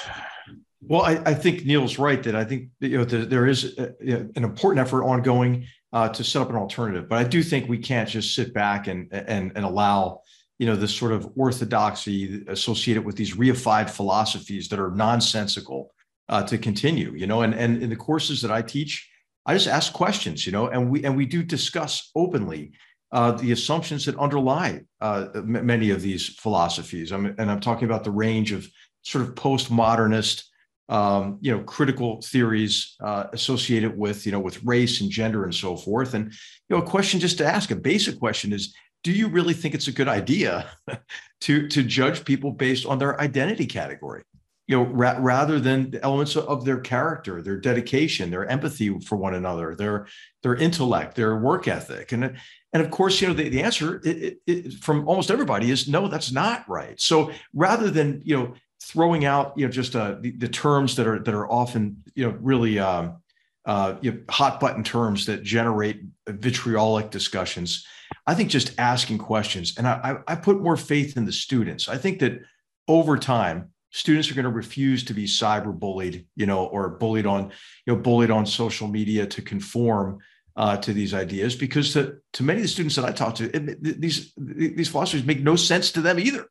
Well, 0.83 1.03
I, 1.03 1.23
I 1.25 1.35
think 1.35 1.65
Niall's 1.65 1.99
right 1.99 2.23
that 2.25 2.35
I 2.35 2.43
think 2.43 2.71
you 2.81 2.99
know 2.99 3.05
there, 3.05 3.25
there 3.25 3.47
is 3.47 3.79
a, 3.79 3.95
an 4.01 4.43
important 4.43 4.85
effort 4.85 5.05
ongoing 5.05 5.67
uh, 5.93 6.09
to 6.09 6.25
set 6.25 6.43
up 6.43 6.51
an 6.51 6.57
alternative, 6.57 7.09
but 7.09 7.19
I 7.19 7.25
do 7.25 7.43
think 7.43 7.69
we 7.69 7.79
can't 7.79 8.09
just 8.09 8.35
sit 8.35 8.55
back 8.55 8.89
and 8.89 9.09
and 9.13 9.53
and 9.55 9.65
allow 9.65 10.23
you 10.61 10.67
know 10.67 10.77
this 10.77 10.95
sort 10.95 11.13
of 11.13 11.27
orthodoxy 11.37 12.45
associated 12.47 13.03
with 13.03 13.17
these 13.17 13.35
reified 13.35 13.89
philosophies 13.89 14.69
that 14.69 14.79
are 14.79 14.91
nonsensical 14.91 15.91
uh, 16.29 16.43
to 16.43 16.59
continue. 16.59 17.13
You 17.17 17.27
know, 17.27 17.41
and 17.41 17.55
and 17.55 17.83
in 17.83 17.89
the 17.89 17.97
courses 17.97 18.43
that 18.43 18.51
I 18.51 18.61
teach, 18.61 19.11
I 19.47 19.55
just 19.55 19.69
ask 19.69 19.93
questions, 19.95 20.45
you 20.45 20.53
know, 20.53 20.69
and 20.69 20.91
we 20.91 21.03
and 21.03 21.17
we 21.17 21.25
do 21.25 21.43
discuss 21.43 22.11
openly 22.15 22.73
uh, 23.11 23.33
the 23.33 23.53
assumptions 23.53 24.05
that 24.05 24.19
underlie 24.19 24.83
uh, 25.01 25.29
m- 25.35 25.65
many 25.65 25.91
of 25.91 26.03
these 26.03 26.29
philosophies. 26.37 27.11
I'm, 27.11 27.35
and 27.39 27.51
I'm 27.51 27.61
talking 27.61 27.87
about 27.87 28.05
the 28.05 28.11
range 28.11 28.53
of 28.53 28.69
sort 29.03 29.25
of 29.25 29.35
postmodernist, 29.35 30.45
um, 30.91 31.39
you 31.41 31.57
know, 31.57 31.65
critical 31.65 32.21
theories 32.21 32.97
uh, 33.03 33.25
associated 33.33 33.97
with, 33.97 34.27
you 34.27 34.33
know, 34.33 34.41
with 34.41 34.63
race 34.63 35.01
and 35.01 35.11
gender 35.11 35.45
and 35.45 35.55
so 35.55 35.75
forth. 35.75 36.13
And 36.13 36.27
you 36.69 36.77
know, 36.77 36.83
a 36.83 36.87
question 36.87 37.19
just 37.19 37.39
to 37.39 37.47
ask, 37.47 37.71
a 37.71 37.77
basic 37.77 38.19
question 38.19 38.53
is: 38.53 38.75
Do 39.03 39.13
you 39.13 39.29
really 39.29 39.55
think 39.55 39.75
it's 39.75 39.89
a 39.89 39.93
good 39.93 40.09
idea 40.09 40.67
to 41.43 41.69
to 41.69 41.83
judge 41.83 42.25
people 42.25 42.53
based 42.53 42.87
on 42.87 42.99
their 42.99 43.21
identity 43.21 43.67
category? 43.67 44.23
you 44.71 44.77
know, 44.77 44.85
ra- 44.85 45.17
rather 45.19 45.59
than 45.59 45.91
the 45.91 46.01
elements 46.05 46.37
of 46.37 46.65
their 46.65 46.79
character, 46.79 47.43
their 47.43 47.57
dedication, 47.57 48.31
their 48.31 48.47
empathy 48.47 48.97
for 49.01 49.17
one 49.17 49.35
another, 49.35 49.75
their 49.75 50.07
their 50.45 50.55
intellect, 50.55 51.17
their 51.17 51.37
work 51.37 51.67
ethic, 51.67 52.13
and 52.13 52.37
and 52.73 52.81
of 52.81 52.89
course, 52.93 53.21
you 53.21 53.27
know, 53.27 53.35
the, 53.35 53.49
the 53.49 53.65
answer 53.65 54.01
it, 54.05 54.39
it, 54.47 54.75
from 54.75 55.09
almost 55.09 55.33
everybody 55.33 55.73
is 55.73 55.89
no, 55.89 56.07
that's 56.07 56.31
not 56.31 56.69
right. 56.69 57.01
So 57.01 57.33
rather 57.53 57.91
than 57.91 58.23
you 58.25 58.37
know 58.37 58.55
throwing 58.81 59.25
out 59.25 59.55
you 59.57 59.67
know 59.67 59.73
just 59.73 59.97
uh, 59.97 60.15
the, 60.21 60.31
the 60.31 60.47
terms 60.47 60.95
that 60.95 61.09
are 61.09 61.19
that 61.19 61.35
are 61.35 61.51
often 61.51 62.05
you 62.15 62.31
know 62.31 62.39
really 62.41 62.79
um, 62.79 63.17
uh, 63.65 63.97
you 64.03 64.13
know, 64.13 64.19
hot 64.29 64.61
button 64.61 64.85
terms 64.85 65.27
that 65.27 65.43
generate 65.43 66.01
vitriolic 66.29 67.11
discussions, 67.11 67.85
I 68.31 68.35
think 68.35 68.49
just 68.49 68.79
asking 68.79 69.19
questions, 69.19 69.75
and 69.77 69.89
I, 69.89 70.19
I 70.29 70.37
put 70.37 70.63
more 70.63 70.77
faith 70.77 71.17
in 71.17 71.25
the 71.25 71.33
students. 71.33 71.89
I 71.89 71.97
think 71.97 72.21
that 72.21 72.41
over 72.87 73.19
time 73.19 73.71
students 73.91 74.31
are 74.31 74.35
going 74.35 74.45
to 74.45 74.53
refuse 74.53 75.03
to 75.07 75.15
be 75.15 75.25
cyber 75.25 75.77
bullied, 75.77 76.29
you 76.37 76.47
know, 76.47 76.67
or 76.67 76.91
bullied 76.91 77.27
on, 77.27 77.51
you 77.87 77.93
know, 77.93 77.97
bullied 77.97 78.31
on 78.31 78.47
social 78.47 78.87
media 78.87 79.27
to 79.27 79.43
conform 79.43 80.21
uh, 80.55 80.77
to 80.77 80.93
these 80.93 81.13
ideas 81.13 81.57
because 81.57 81.93
to, 81.95 82.19
to 82.35 82.45
many 82.45 82.61
of 82.61 82.63
the 82.63 82.69
students 82.69 82.95
that 82.95 83.05
I 83.05 83.11
talk 83.11 83.35
to, 83.35 83.51
it, 83.53 84.01
these 84.01 84.33
these 84.37 84.89
philosophies 84.89 85.27
make 85.27 85.41
no 85.41 85.57
sense 85.57 85.91
to 85.93 86.01
them 86.01 86.21
either. 86.21 86.47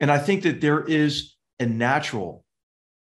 And 0.00 0.10
I 0.10 0.18
think 0.18 0.42
that 0.42 0.60
there 0.60 0.82
is 0.82 1.36
a 1.60 1.66
natural 1.66 2.44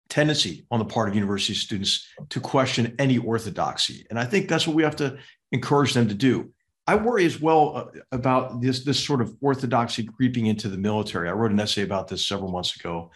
tendency 0.09 0.65
on 0.69 0.79
the 0.79 0.85
part 0.93 1.07
of 1.07 1.15
university 1.15 1.53
students 1.53 2.05
to 2.31 2.41
question 2.41 2.95
any 2.99 3.17
orthodoxy, 3.17 4.05
and 4.09 4.19
I 4.19 4.25
think 4.25 4.49
that's 4.49 4.67
what 4.67 4.75
we 4.75 4.83
have 4.83 4.97
to 4.97 5.19
encourage 5.53 5.93
them 5.93 6.09
to 6.09 6.15
do. 6.15 6.51
I 6.89 6.95
worry 6.95 7.25
as 7.25 7.39
well 7.39 7.75
uh, 7.75 7.99
about 8.11 8.61
this 8.61 8.83
this 8.83 8.99
sort 8.99 9.21
of 9.21 9.35
orthodoxy 9.41 10.03
creeping 10.03 10.47
into 10.47 10.69
the 10.69 10.77
military. 10.77 11.29
I 11.29 11.33
wrote 11.33 11.51
an 11.51 11.59
essay 11.59 11.83
about 11.83 12.07
this 12.07 12.27
several 12.27 12.51
months 12.51 12.75
ago, 12.75 13.11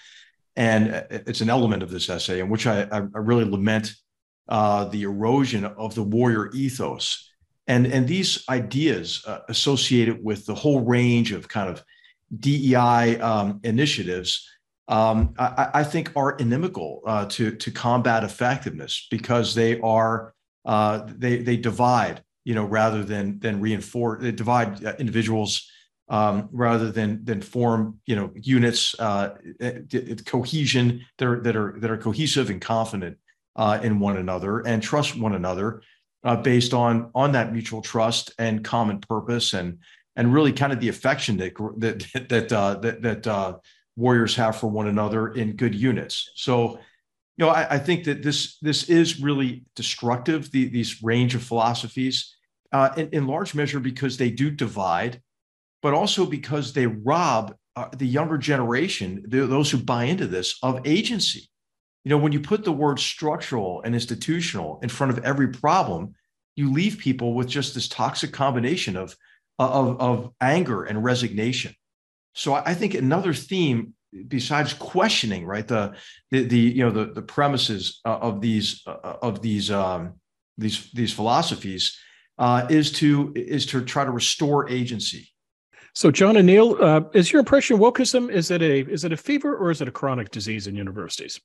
and 0.56 0.94
uh, 0.94 1.04
it's 1.10 1.42
an 1.42 1.50
element 1.50 1.84
of 1.84 1.90
this 1.90 2.10
essay 2.10 2.40
in 2.40 2.50
which 2.50 2.68
I, 2.68 2.84
I 2.92 3.20
really 3.32 3.46
lament 3.46 3.96
uh, 4.48 4.86
the 4.86 5.04
erosion 5.04 5.66
of 5.66 5.96
the 5.96 6.04
warrior 6.04 6.52
ethos 6.52 7.30
and 7.68 7.88
and 7.88 8.08
these 8.08 8.44
ideas 8.50 9.24
uh, 9.26 9.40
associated 9.50 10.24
with 10.24 10.46
the 10.46 10.56
whole 10.56 10.82
range 10.82 11.32
of 11.32 11.48
kind 11.48 11.70
of 11.70 11.84
DEI 12.38 13.20
um, 13.20 13.60
initiatives, 13.64 14.50
um, 14.88 15.34
I, 15.38 15.70
I, 15.76 15.84
think 15.84 16.12
are 16.16 16.36
inimical 16.38 17.02
uh, 17.06 17.26
to 17.28 17.56
to 17.56 17.72
combat 17.72 18.24
effectiveness 18.24 19.08
because 19.10 19.56
they 19.56 19.80
are 19.80 20.34
uh, 20.66 21.08
they 21.08 21.38
they 21.38 21.58
divide, 21.58 22.22
you 22.44 22.56
know, 22.56 22.66
rather 22.66 23.04
than 23.04 23.40
than 23.40 23.60
reinforce. 23.60 24.24
Divide 24.34 24.84
uh, 24.86 24.94
individuals 25.00 25.70
um, 26.10 26.50
rather 26.52 26.92
than 26.92 27.24
than 27.24 27.42
form 27.42 28.00
you 28.06 28.16
know 28.16 28.32
units 28.36 28.98
uh, 29.00 29.36
cohesion 30.26 31.06
that 31.18 31.28
are 31.28 31.42
that 31.42 31.56
are 31.56 31.76
that 31.80 31.92
are 31.92 31.98
cohesive 31.98 32.50
and 32.50 32.62
confident 32.62 33.18
uh, 33.56 33.80
in 33.82 34.00
one 34.00 34.18
another 34.18 34.60
and 34.60 34.84
trust 34.84 35.18
one 35.18 35.34
another 35.34 35.82
uh, 36.24 36.36
based 36.36 36.74
on 36.74 37.10
on 37.16 37.32
that 37.32 37.54
mutual 37.54 37.82
trust 37.82 38.34
and 38.38 38.64
common 38.64 39.00
purpose 39.00 39.54
and 39.54 39.80
and 40.16 40.34
really 40.34 40.52
kind 40.52 40.74
of 40.74 40.80
the 40.80 40.90
affection 40.90 41.38
that 41.38 41.54
that 41.78 42.30
that 42.30 42.52
uh, 42.52 42.76
that, 42.76 43.02
that 43.02 43.28
uh, 43.28 43.58
warriors 43.96 44.36
have 44.36 44.58
for 44.58 44.68
one 44.68 44.88
another 44.88 45.30
in 45.30 45.56
good 45.56 45.76
units. 45.76 46.32
So. 46.36 46.80
You 47.36 47.46
know, 47.46 47.52
I, 47.52 47.68
I 47.68 47.80
think 47.80 48.04
that 48.04 48.22
this 48.22 48.60
this 48.60 48.92
is 48.92 49.20
really 49.20 49.64
destructive. 49.76 50.52
The, 50.52 50.68
these 50.68 51.02
range 51.02 51.34
of 51.34 51.42
philosophies, 51.42 52.33
uh, 52.74 52.90
in, 52.98 53.10
in 53.10 53.28
large 53.28 53.56
measure, 53.56 53.80
because 53.80 54.18
they 54.18 54.30
do 54.30 54.52
divide 54.52 55.22
but 55.84 55.94
also 55.94 56.26
because 56.26 56.74
they 56.74 56.88
rob 56.88 57.54
uh, 57.76 57.90
the 57.98 58.08
younger 58.08 58.38
generation, 58.38 59.24
the, 59.28 59.46
those 59.46 59.70
who 59.70 59.78
buy 59.78 60.06
into 60.06 60.26
this, 60.26 60.58
of 60.64 60.80
agency. 60.86 61.50
You 62.06 62.10
know, 62.10 62.18
when 62.18 62.32
you 62.32 62.40
put 62.40 62.64
the 62.64 62.72
word 62.72 63.00
structural 63.00 63.82
and 63.84 63.94
institutional 63.94 64.80
in 64.82 64.90
front 64.90 65.12
of 65.12 65.24
every 65.24 65.50
problem, 65.50 66.16
you 66.56 66.72
leave 66.72 66.98
people 66.98 67.34
with 67.34 67.48
just 67.48 67.74
this 67.74 67.88
toxic 67.88 68.32
combination 68.32 68.96
of, 68.96 69.16
of, 69.60 70.00
of 70.00 70.32
anger 70.40 70.84
and 70.84 71.04
resignation. 71.04 71.76
So 72.34 72.54
I 72.54 72.74
think 72.74 72.96
another 72.96 73.34
theme 73.34 73.94
besides 74.28 74.74
questioning 74.74 75.44
right 75.44 75.68
the 75.68 75.96
the, 76.30 76.44
the 76.44 76.60
you 76.60 76.84
know 76.84 76.92
the, 76.92 77.14
the 77.14 77.22
premises 77.24 78.00
uh, 78.06 78.20
of 78.22 78.42
these 78.42 78.84
uh, 78.86 79.18
of 79.24 79.42
these 79.42 79.72
um, 79.72 80.14
these 80.58 80.92
these 80.92 81.12
philosophies 81.12 81.98
uh, 82.38 82.66
is 82.70 82.92
to 82.92 83.34
is 83.36 83.66
to 83.68 83.84
try 83.84 84.04
to 84.04 84.12
restore 84.12 84.70
agency 84.70 85.34
so, 85.96 86.10
John 86.10 86.38
and 86.38 86.48
Niall, 86.48 86.84
uh, 86.84 87.02
is 87.14 87.32
your 87.32 87.40
impression 87.40 87.78
wokeism 87.78 88.32
is 88.32 88.50
it 88.50 88.64
a 88.64 88.80
is 88.90 89.04
it 89.04 89.14
a 89.14 89.18
fever 89.18 89.56
or 89.56 89.70
is 89.70 89.80
it 89.80 89.88
a 89.88 89.92
chronic 89.92 90.32
disease 90.32 90.66
in 90.66 90.76
universities? 90.76 91.40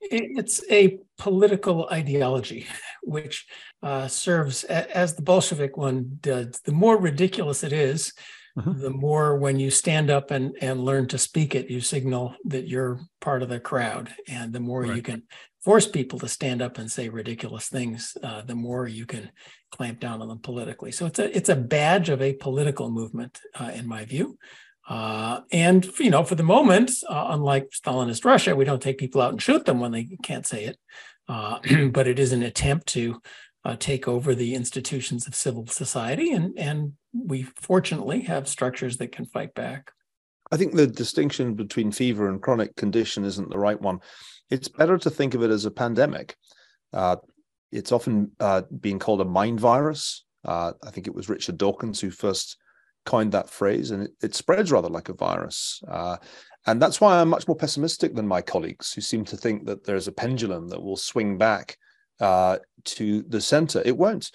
It's 0.00 0.62
a 0.70 0.98
political 1.18 1.88
ideology, 1.90 2.66
which 3.02 3.46
uh, 3.82 4.08
serves 4.08 4.64
as 4.64 5.14
the 5.14 5.22
Bolshevik 5.22 5.76
one 5.76 6.18
does. 6.20 6.60
The 6.64 6.72
more 6.72 6.98
ridiculous 6.98 7.64
it 7.64 7.72
is, 7.72 8.12
mm-hmm. 8.56 8.80
the 8.80 8.90
more 8.90 9.36
when 9.36 9.58
you 9.58 9.70
stand 9.70 10.08
up 10.08 10.30
and, 10.30 10.56
and 10.60 10.84
learn 10.84 11.06
to 11.08 11.18
speak 11.18 11.54
it, 11.54 11.68
you 11.68 11.80
signal 11.80 12.34
that 12.46 12.66
you're 12.66 13.00
part 13.20 13.42
of 13.42 13.48
the 13.48 13.60
crowd. 13.60 14.14
And 14.26 14.52
the 14.52 14.60
more 14.60 14.82
right. 14.82 14.96
you 14.96 15.02
can 15.02 15.24
force 15.62 15.86
people 15.86 16.18
to 16.20 16.28
stand 16.28 16.62
up 16.62 16.78
and 16.78 16.90
say 16.90 17.08
ridiculous 17.08 17.68
things, 17.68 18.16
uh, 18.22 18.40
the 18.42 18.54
more 18.54 18.86
you 18.86 19.04
can 19.04 19.30
clamp 19.70 20.00
down 20.00 20.22
on 20.22 20.28
them 20.28 20.38
politically. 20.38 20.92
So 20.92 21.06
it's 21.06 21.18
a 21.18 21.36
it's 21.36 21.48
a 21.48 21.56
badge 21.56 22.08
of 22.08 22.20
a 22.20 22.34
political 22.34 22.90
movement, 22.90 23.40
uh, 23.58 23.70
in 23.74 23.86
my 23.86 24.04
view. 24.04 24.38
Uh, 24.88 25.42
and 25.52 25.86
you 25.98 26.10
know, 26.10 26.24
for 26.24 26.34
the 26.34 26.42
moment, 26.42 26.90
uh, 27.08 27.26
unlike 27.30 27.70
Stalinist 27.70 28.24
Russia, 28.24 28.56
we 28.56 28.64
don't 28.64 28.82
take 28.82 28.98
people 28.98 29.20
out 29.20 29.32
and 29.32 29.42
shoot 29.42 29.64
them 29.64 29.80
when 29.80 29.92
they 29.92 30.08
can't 30.22 30.46
say 30.46 30.64
it. 30.64 30.78
Uh, 31.28 31.58
but 31.92 32.08
it 32.08 32.18
is 32.18 32.32
an 32.32 32.42
attempt 32.42 32.88
to 32.88 33.20
uh, 33.64 33.76
take 33.78 34.08
over 34.08 34.34
the 34.34 34.54
institutions 34.54 35.26
of 35.26 35.34
civil 35.34 35.66
society, 35.66 36.32
and 36.32 36.58
and 36.58 36.92
we 37.12 37.42
fortunately 37.56 38.22
have 38.22 38.48
structures 38.48 38.96
that 38.96 39.12
can 39.12 39.26
fight 39.26 39.54
back. 39.54 39.92
I 40.50 40.56
think 40.56 40.74
the 40.74 40.86
distinction 40.86 41.54
between 41.54 41.92
fever 41.92 42.28
and 42.28 42.42
chronic 42.42 42.74
condition 42.74 43.24
isn't 43.24 43.50
the 43.50 43.58
right 43.58 43.80
one. 43.80 44.00
It's 44.50 44.68
better 44.68 44.98
to 44.98 45.10
think 45.10 45.34
of 45.34 45.42
it 45.44 45.50
as 45.50 45.64
a 45.64 45.70
pandemic. 45.70 46.34
Uh, 46.92 47.16
it's 47.72 47.92
often 47.92 48.32
uh, 48.40 48.62
being 48.80 48.98
called 48.98 49.20
a 49.20 49.24
mind 49.24 49.60
virus. 49.60 50.24
Uh, 50.44 50.72
I 50.82 50.90
think 50.90 51.06
it 51.06 51.14
was 51.14 51.28
Richard 51.28 51.58
Dawkins 51.58 52.00
who 52.00 52.10
first 52.10 52.56
coined 53.06 53.32
that 53.32 53.50
phrase, 53.50 53.90
and 53.90 54.04
it, 54.04 54.10
it 54.22 54.34
spreads 54.34 54.72
rather 54.72 54.88
like 54.88 55.08
a 55.08 55.14
virus. 55.14 55.82
Uh, 55.88 56.16
and 56.66 56.80
that's 56.80 57.00
why 57.00 57.20
I'm 57.20 57.28
much 57.28 57.48
more 57.48 57.56
pessimistic 57.56 58.14
than 58.14 58.26
my 58.26 58.42
colleagues 58.42 58.92
who 58.92 59.00
seem 59.00 59.24
to 59.26 59.36
think 59.36 59.66
that 59.66 59.84
there's 59.84 60.08
a 60.08 60.12
pendulum 60.12 60.68
that 60.68 60.82
will 60.82 60.96
swing 60.96 61.38
back 61.38 61.76
uh, 62.20 62.58
to 62.84 63.22
the 63.22 63.40
center. 63.40 63.82
It 63.84 63.96
won't. 63.96 64.30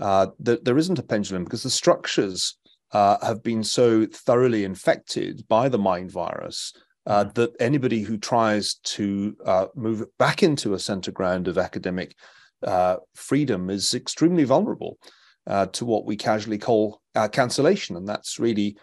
uh, 0.00 0.28
there 0.38 0.78
isn't 0.78 0.98
a 0.98 1.02
pendulum 1.02 1.44
because 1.44 1.62
the 1.62 1.70
structures 1.70 2.58
uh, 2.92 3.16
have 3.24 3.42
been 3.42 3.62
so 3.62 4.06
thoroughly 4.06 4.64
infected 4.64 5.46
by 5.48 5.68
the 5.68 5.78
mind 5.78 6.10
virus 6.10 6.72
uh, 7.06 7.24
mm. 7.24 7.34
that 7.34 7.54
anybody 7.60 8.02
who 8.02 8.16
tries 8.16 8.74
to 8.74 9.36
uh, 9.44 9.66
move 9.74 10.04
back 10.18 10.42
into 10.42 10.74
a 10.74 10.78
center 10.78 11.12
ground 11.12 11.48
of 11.48 11.58
academic 11.58 12.16
uh, 12.66 12.96
freedom 13.14 13.70
is 13.70 13.94
extremely 13.94 14.44
vulnerable 14.44 14.98
uh, 15.46 15.66
to 15.66 15.84
what 15.84 16.06
we 16.06 16.16
casually 16.16 16.58
call 16.58 17.00
uh, 17.14 17.28
cancellation, 17.28 17.96
and 17.96 18.06
that's 18.06 18.38
really 18.38 18.76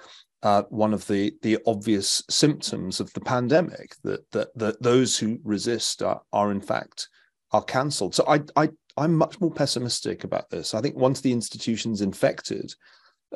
one 0.70 0.94
of 0.94 1.06
the 1.08 1.34
the 1.42 1.58
obvious 1.66 2.24
symptoms 2.30 3.00
of 3.00 3.12
the 3.14 3.22
pandemic 3.22 3.96
that 4.04 4.22
that, 4.32 4.48
that 4.56 4.82
those 4.82 5.18
who 5.18 5.40
resist 5.44 6.02
are, 6.02 6.22
are 6.32 6.52
in 6.52 6.62
fact 6.62 7.10
are 7.52 7.64
cancelled. 7.64 8.16
So 8.16 8.24
I 8.28 8.42
I 8.56 8.70
I'm 8.98 9.16
much 9.16 9.40
more 9.40 9.52
pessimistic 9.52 10.24
about 10.24 10.50
this. 10.50 10.74
I 10.74 10.82
think 10.82 10.96
once 10.96 11.22
the 11.22 11.32
institution's 11.32 12.02
infected, 12.02 12.74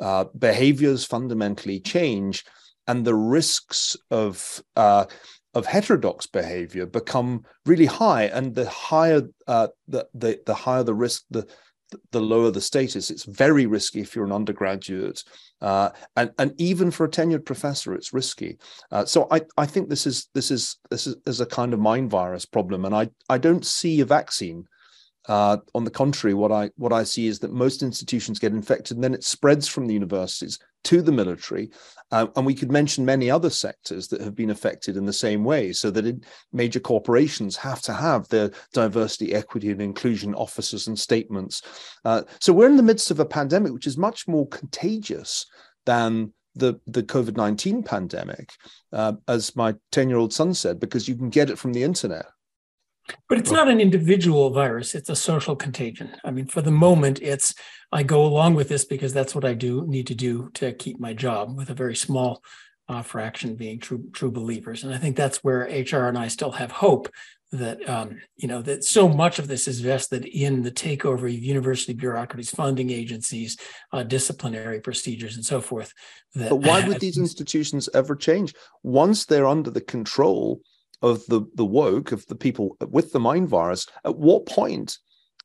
uh, 0.00 0.24
behaviors 0.38 1.04
fundamentally 1.04 1.80
change, 1.80 2.44
and 2.86 3.04
the 3.04 3.14
risks 3.14 3.96
of 4.10 4.62
uh, 4.76 5.06
of 5.54 5.66
heterodox 5.66 6.26
behavior 6.26 6.86
become 6.86 7.44
really 7.66 7.86
high. 7.86 8.24
And 8.24 8.54
the 8.54 8.68
higher 8.68 9.22
uh, 9.46 9.68
the, 9.88 10.06
the 10.14 10.40
the 10.46 10.54
higher 10.54 10.82
the 10.82 10.94
risk, 10.94 11.24
the 11.30 11.46
the 12.10 12.20
lower 12.20 12.50
the 12.50 12.60
status. 12.60 13.10
It's 13.10 13.24
very 13.24 13.66
risky 13.66 14.00
if 14.00 14.16
you're 14.16 14.24
an 14.24 14.32
undergraduate, 14.32 15.22
uh, 15.60 15.90
and 16.16 16.32
and 16.38 16.54
even 16.58 16.90
for 16.90 17.04
a 17.04 17.10
tenured 17.10 17.44
professor, 17.44 17.94
it's 17.94 18.12
risky. 18.12 18.58
Uh, 18.90 19.04
so 19.04 19.28
I 19.30 19.42
I 19.56 19.66
think 19.66 19.88
this 19.88 20.06
is 20.06 20.28
this 20.34 20.50
is 20.50 20.78
this 20.90 21.06
is, 21.06 21.16
is, 21.26 21.40
a 21.40 21.46
kind 21.46 21.74
of 21.74 21.80
mind 21.80 22.10
virus 22.10 22.46
problem, 22.46 22.84
and 22.84 22.94
I 22.94 23.10
I 23.28 23.38
don't 23.38 23.66
see 23.66 24.00
a 24.00 24.06
vaccine 24.06 24.66
uh, 25.28 25.58
on 25.74 25.84
the 25.84 25.90
contrary, 25.90 26.34
what 26.34 26.50
I 26.50 26.70
what 26.76 26.92
I 26.92 27.04
see 27.04 27.26
is 27.26 27.38
that 27.40 27.52
most 27.52 27.82
institutions 27.82 28.38
get 28.38 28.52
infected, 28.52 28.96
and 28.96 29.04
then 29.04 29.14
it 29.14 29.24
spreads 29.24 29.68
from 29.68 29.86
the 29.86 29.94
universities 29.94 30.58
to 30.84 31.02
the 31.02 31.12
military, 31.12 31.70
uh, 32.10 32.26
and 32.36 32.46
we 32.46 32.54
could 32.54 32.72
mention 32.72 33.04
many 33.04 33.30
other 33.30 33.50
sectors 33.50 34.08
that 34.08 34.20
have 34.20 34.34
been 34.34 34.50
affected 34.50 34.96
in 34.96 35.06
the 35.06 35.12
same 35.12 35.44
way. 35.44 35.72
So 35.72 35.90
that 35.90 36.06
it, 36.06 36.24
major 36.52 36.80
corporations 36.80 37.56
have 37.56 37.80
to 37.82 37.92
have 37.92 38.28
their 38.28 38.50
diversity, 38.72 39.34
equity, 39.34 39.70
and 39.70 39.80
inclusion 39.80 40.34
officers 40.34 40.88
and 40.88 40.98
statements. 40.98 41.62
Uh, 42.04 42.22
so 42.40 42.52
we're 42.52 42.68
in 42.70 42.76
the 42.76 42.82
midst 42.82 43.10
of 43.10 43.20
a 43.20 43.24
pandemic 43.24 43.72
which 43.72 43.86
is 43.86 43.96
much 43.96 44.26
more 44.26 44.48
contagious 44.48 45.46
than 45.86 46.32
the 46.54 46.74
the 46.86 47.02
COVID 47.02 47.36
nineteen 47.36 47.82
pandemic, 47.82 48.52
uh, 48.92 49.14
as 49.26 49.56
my 49.56 49.74
ten 49.90 50.08
year 50.08 50.18
old 50.18 50.32
son 50.32 50.52
said, 50.54 50.78
because 50.78 51.08
you 51.08 51.16
can 51.16 51.30
get 51.30 51.50
it 51.50 51.58
from 51.58 51.72
the 51.72 51.82
internet. 51.82 52.26
But 53.28 53.38
it's 53.38 53.50
not 53.50 53.68
an 53.68 53.80
individual 53.80 54.50
virus, 54.50 54.94
it's 54.94 55.08
a 55.08 55.16
social 55.16 55.56
contagion. 55.56 56.12
I 56.24 56.30
mean, 56.30 56.46
for 56.46 56.62
the 56.62 56.70
moment, 56.70 57.20
it's 57.22 57.54
I 57.90 58.02
go 58.02 58.24
along 58.24 58.54
with 58.54 58.68
this 58.68 58.84
because 58.84 59.12
that's 59.12 59.34
what 59.34 59.44
I 59.44 59.54
do 59.54 59.86
need 59.86 60.06
to 60.08 60.14
do 60.14 60.50
to 60.54 60.72
keep 60.72 60.98
my 60.98 61.12
job 61.12 61.56
with 61.56 61.70
a 61.70 61.74
very 61.74 61.96
small 61.96 62.42
uh, 62.88 63.02
fraction 63.02 63.54
being 63.54 63.78
true 63.78 64.04
true 64.12 64.30
believers. 64.30 64.84
And 64.84 64.94
I 64.94 64.98
think 64.98 65.16
that's 65.16 65.44
where 65.44 65.62
HR 65.62 66.08
and 66.08 66.18
I 66.18 66.28
still 66.28 66.52
have 66.52 66.72
hope 66.72 67.08
that 67.52 67.86
um, 67.88 68.18
you 68.36 68.48
know 68.48 68.62
that 68.62 68.82
so 68.82 69.08
much 69.08 69.38
of 69.38 69.46
this 69.46 69.68
is 69.68 69.80
vested 69.80 70.24
in 70.24 70.62
the 70.62 70.72
takeover 70.72 71.24
of 71.24 71.42
university 71.42 71.92
bureaucracies, 71.92 72.50
funding 72.50 72.90
agencies, 72.90 73.58
uh, 73.92 74.02
disciplinary 74.02 74.80
procedures, 74.80 75.36
and 75.36 75.44
so 75.44 75.60
forth. 75.60 75.92
That, 76.34 76.50
but 76.50 76.56
why 76.56 76.86
would 76.86 77.00
these 77.00 77.18
institutions 77.18 77.88
ever 77.94 78.16
change 78.16 78.54
once 78.82 79.26
they're 79.26 79.46
under 79.46 79.70
the 79.70 79.82
control 79.82 80.62
of 81.02 81.24
the 81.26 81.42
the 81.54 81.64
woke 81.64 82.12
of 82.12 82.26
the 82.26 82.34
people 82.34 82.76
with 82.88 83.12
the 83.12 83.20
mind 83.20 83.48
virus 83.48 83.86
at 84.04 84.16
what 84.16 84.46
point 84.46 84.98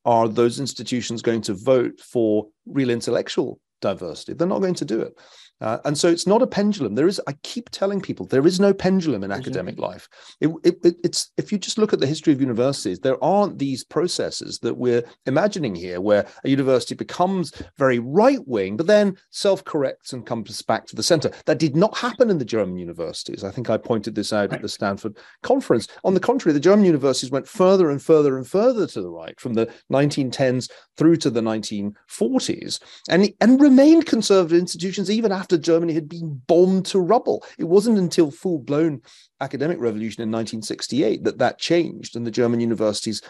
are 0.05 0.27
those 0.27 0.59
institutions 0.59 1.21
going 1.21 1.41
to 1.41 1.53
vote 1.53 1.99
for 1.99 2.47
real 2.65 2.89
intellectual 2.89 3.59
diversity? 3.81 4.33
They're 4.33 4.47
not 4.47 4.61
going 4.61 4.75
to 4.75 4.85
do 4.85 5.01
it 5.01 5.13
uh, 5.59 5.79
and 5.85 5.97
so 5.97 6.09
it's 6.09 6.27
not 6.27 6.41
a 6.41 6.47
pendulum. 6.47 6.95
There 6.95 7.07
is, 7.07 7.19
I 7.27 7.33
keep 7.43 7.69
telling 7.69 7.99
people, 7.99 8.25
there 8.25 8.45
is 8.45 8.59
no 8.59 8.73
pendulum 8.73 9.23
in 9.23 9.31
academic 9.31 9.79
life. 9.79 10.07
It, 10.39 10.49
it, 10.63 10.77
it's 11.03 11.31
if 11.37 11.51
you 11.51 11.57
just 11.57 11.77
look 11.77 11.93
at 11.93 11.99
the 11.99 12.07
history 12.07 12.33
of 12.33 12.41
universities, 12.41 12.99
there 12.99 13.21
aren't 13.23 13.57
these 13.57 13.83
processes 13.83 14.59
that 14.59 14.77
we're 14.77 15.03
imagining 15.25 15.73
here, 15.73 15.99
where 15.99 16.27
a 16.43 16.49
university 16.49 16.93
becomes 16.93 17.51
very 17.77 17.99
right 17.99 18.45
wing, 18.47 18.77
but 18.77 18.87
then 18.87 19.17
self 19.31 19.63
corrects 19.63 20.13
and 20.13 20.25
comes 20.25 20.61
back 20.61 20.85
to 20.87 20.95
the 20.95 21.03
center. 21.03 21.31
That 21.45 21.59
did 21.59 21.75
not 21.75 21.97
happen 21.97 22.29
in 22.29 22.37
the 22.37 22.45
German 22.45 22.77
universities. 22.77 23.43
I 23.43 23.51
think 23.51 23.69
I 23.69 23.77
pointed 23.77 24.13
this 24.13 24.33
out 24.33 24.51
right. 24.51 24.57
at 24.57 24.61
the 24.61 24.69
Stanford 24.69 25.17
conference. 25.41 25.87
On 26.03 26.13
the 26.13 26.19
contrary, 26.19 26.53
the 26.53 26.59
German 26.59 26.85
universities 26.85 27.31
went 27.31 27.47
further 27.47 27.89
and 27.89 28.01
further 28.01 28.37
and 28.37 28.47
further 28.47 28.85
to 28.87 29.01
the 29.01 29.09
right 29.09 29.39
from 29.39 29.55
the 29.55 29.71
1910s 29.91 30.69
through 30.97 31.15
to 31.17 31.29
the 31.29 31.41
1940s, 31.41 32.79
and 33.09 33.33
and 33.41 33.59
remained 33.59 34.05
conservative 34.05 34.57
institutions 34.57 35.09
even 35.09 35.31
after 35.31 35.46
after 35.47 35.57
Germany 35.57 35.93
had 35.93 36.09
been 36.09 36.41
bombed 36.45 36.85
to 36.87 36.99
rubble. 36.99 37.41
It 37.57 37.63
wasn't 37.63 37.97
until 37.97 38.31
full 38.31 38.59
blown 38.59 39.01
academic 39.39 39.79
revolution 39.79 40.21
in 40.21 40.29
1968 40.29 41.23
that 41.23 41.37
that 41.37 41.57
changed 41.57 42.17
and 42.17 42.27
the 42.27 42.31
German 42.31 42.59
universities 42.59 43.21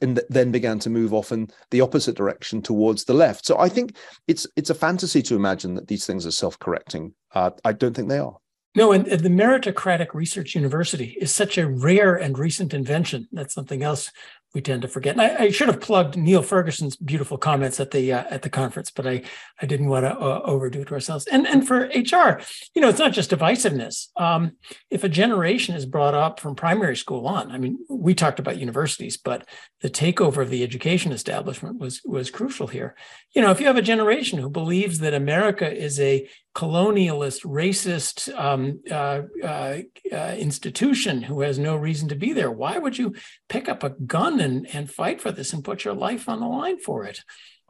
and 0.00 0.22
then 0.28 0.52
began 0.52 0.78
to 0.78 0.90
move 0.90 1.12
off 1.12 1.32
in 1.32 1.48
the 1.72 1.80
opposite 1.80 2.14
direction 2.14 2.62
towards 2.62 3.04
the 3.04 3.14
left. 3.14 3.46
So 3.46 3.58
I 3.58 3.68
think 3.68 3.96
it's 4.28 4.46
it's 4.54 4.70
a 4.70 4.76
fantasy 4.76 5.22
to 5.22 5.34
imagine 5.34 5.74
that 5.74 5.88
these 5.88 6.06
things 6.06 6.24
are 6.24 6.30
self-correcting. 6.30 7.14
Uh, 7.34 7.50
I 7.64 7.72
don't 7.72 7.94
think 7.94 8.08
they 8.08 8.18
are. 8.18 8.36
No, 8.76 8.92
and, 8.92 9.08
and, 9.08 9.20
the 9.20 9.28
meritocratic 9.28 10.14
research 10.14 10.54
university 10.54 11.16
is 11.20 11.34
such 11.34 11.58
a 11.58 11.66
rare 11.66 12.14
and 12.14 12.38
recent 12.38 12.72
invention. 12.72 13.26
That's 13.32 13.52
something 13.52 13.82
else 13.82 14.12
we 14.54 14.60
tend 14.60 14.82
to 14.82 14.88
forget. 14.88 15.14
And 15.14 15.22
I, 15.22 15.44
I, 15.44 15.50
should 15.50 15.68
have 15.68 15.80
plugged 15.80 16.16
Niall 16.16 16.42
Ferguson's 16.42 16.96
beautiful 16.96 17.38
comments 17.38 17.78
at 17.78 17.92
the 17.92 18.12
uh, 18.12 18.24
at 18.30 18.42
the 18.42 18.50
conference, 18.50 18.90
but 18.90 19.06
I 19.06 19.22
I 19.60 19.66
didn't 19.66 19.88
want 19.88 20.04
to 20.04 20.18
uh, 20.18 20.42
overdo 20.44 20.82
it 20.82 20.88
to 20.88 20.94
ourselves. 20.94 21.26
And 21.26 21.46
and 21.46 21.66
for 21.66 21.84
HR, 21.86 22.40
you 22.74 22.82
know, 22.82 22.88
it's 22.88 22.98
not 22.98 23.12
just 23.12 23.30
divisiveness. 23.30 24.08
Um, 24.16 24.52
if 24.90 25.04
a 25.04 25.08
generation 25.08 25.76
is 25.76 25.86
brought 25.86 26.14
up 26.14 26.40
from 26.40 26.56
primary 26.56 26.96
school 26.96 27.26
on, 27.26 27.50
I 27.50 27.58
mean, 27.58 27.78
we 27.88 28.14
talked 28.14 28.40
about 28.40 28.58
universities, 28.58 29.16
but 29.16 29.46
the 29.82 29.90
takeover 29.90 30.42
of 30.42 30.50
the 30.50 30.64
education 30.64 31.12
establishment 31.12 31.78
was 31.78 32.00
was 32.04 32.30
crucial 32.30 32.66
here. 32.66 32.96
You 33.34 33.42
know, 33.42 33.50
if 33.50 33.60
you 33.60 33.66
have 33.66 33.76
a 33.76 33.82
generation 33.82 34.40
who 34.40 34.50
believes 34.50 34.98
that 34.98 35.14
America 35.14 35.70
is 35.70 36.00
a 36.00 36.28
colonialist, 36.54 37.44
racist 37.44 38.34
um, 38.36 38.80
uh, 38.90 39.22
uh, 39.42 39.78
uh, 40.12 40.34
institution 40.36 41.22
who 41.22 41.42
has 41.42 41.58
no 41.58 41.76
reason 41.76 42.08
to 42.08 42.16
be 42.16 42.32
there. 42.32 42.50
Why 42.50 42.78
would 42.78 42.98
you 42.98 43.14
pick 43.48 43.68
up 43.68 43.82
a 43.82 43.90
gun 43.90 44.40
and, 44.40 44.66
and 44.74 44.90
fight 44.90 45.20
for 45.20 45.30
this 45.30 45.52
and 45.52 45.64
put 45.64 45.84
your 45.84 45.94
life 45.94 46.28
on 46.28 46.40
the 46.40 46.46
line 46.46 46.78
for 46.78 47.04
it? 47.04 47.20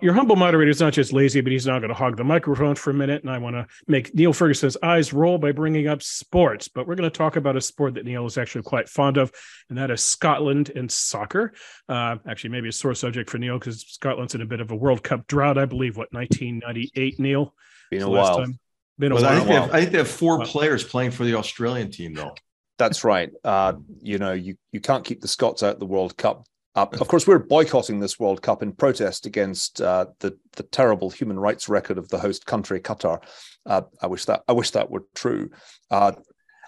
Your 0.03 0.14
humble 0.14 0.37
moderator 0.37 0.70
is 0.70 0.81
not 0.81 0.95
just 0.95 1.12
lazy, 1.12 1.43
but 1.43 1.53
he's 1.53 1.66
now 1.66 1.78
going 1.78 1.91
to 1.91 1.95
hog 1.95 2.16
the 2.16 2.24
microphone 2.24 2.74
for 2.74 2.89
a 2.89 2.95
minute. 2.95 3.22
And 3.22 3.31
I 3.31 3.37
want 3.37 3.57
to 3.57 3.66
make 3.87 4.14
Niall 4.14 4.33
Ferguson's 4.33 4.78
eyes 4.83 5.12
roll 5.12 5.37
by 5.37 5.53
bringing 5.53 5.89
up 5.89 6.03
sports. 6.03 6.68
But 6.68 6.87
we're 6.87 6.95
going 6.95 7.11
to 7.11 7.16
talk 7.16 7.37
about 7.37 7.57
a 7.57 7.61
sport 7.61 7.95
that 7.95 8.07
Niall 8.07 8.24
is 8.24 8.39
actually 8.39 8.62
quite 8.62 8.89
fond 8.89 9.18
of, 9.18 9.31
and 9.68 9.76
that 9.76 9.91
is 9.91 10.03
Scotland 10.03 10.72
and 10.74 10.91
soccer. 10.91 11.53
Uh, 11.87 12.16
actually, 12.26 12.49
maybe 12.49 12.70
a 12.70 12.72
sore 12.72 12.95
subject 12.95 13.28
for 13.28 13.37
Niall 13.37 13.59
because 13.59 13.83
Scotland's 13.83 14.35
in 14.35 14.41
a 14.41 14.47
bit 14.47 14.62
of 14.62 14.70
a 14.70 14.76
World 14.76 15.03
Cup 15.03 15.26
drought, 15.26 15.59
I 15.59 15.66
believe. 15.66 15.99
What 15.99 16.09
1998, 16.12 17.20
Niall? 17.20 17.55
Been 17.91 18.03
a 18.03 18.09
while. 18.09 18.39
Time. 18.39 18.59
Been 19.01 19.12
a 19.12 19.14
well, 19.14 19.24
while. 19.24 19.32
I 19.32 19.38
think, 19.38 19.51
have, 19.51 19.70
I 19.74 19.80
think, 19.80 19.92
they 19.92 19.98
have, 19.98 20.09
four 20.09 20.44
players 20.44 20.84
playing 20.84 21.12
for 21.12 21.24
the 21.24 21.34
Australian 21.34 21.90
team, 21.90 22.12
though. 22.12 22.34
That's 22.76 23.03
right. 23.03 23.30
Uh, 23.42 23.74
you 24.03 24.18
know, 24.18 24.32
you 24.32 24.57
you 24.72 24.80
can't 24.80 25.05
keep 25.05 25.22
the 25.22 25.28
Scots 25.28 25.62
out 25.62 25.74
of 25.74 25.80
the 25.80 25.86
World 25.86 26.16
Cup. 26.18 26.44
Uh, 26.74 26.86
of 26.92 27.09
course, 27.09 27.26
we're 27.26 27.38
boycotting 27.38 27.98
this 27.98 28.20
World 28.20 28.42
Cup 28.42 28.62
in 28.62 28.72
protest 28.72 29.24
against 29.24 29.80
uh, 29.80 30.07
the 30.20 30.38
the 30.53 30.64
terrible 30.64 31.09
human 31.09 31.38
rights 31.38 31.66
record 31.68 31.96
of 31.96 32.09
the 32.11 32.18
host 32.18 32.44
country, 32.44 32.78
Qatar. 32.78 33.22
Uh, 33.64 33.82
I 34.03 34.07
wish 34.07 34.26
that 34.26 34.42
I 34.46 34.53
wish 34.53 34.70
that 34.72 34.90
were 34.90 35.05
true. 35.14 35.51
Uh, 35.90 36.12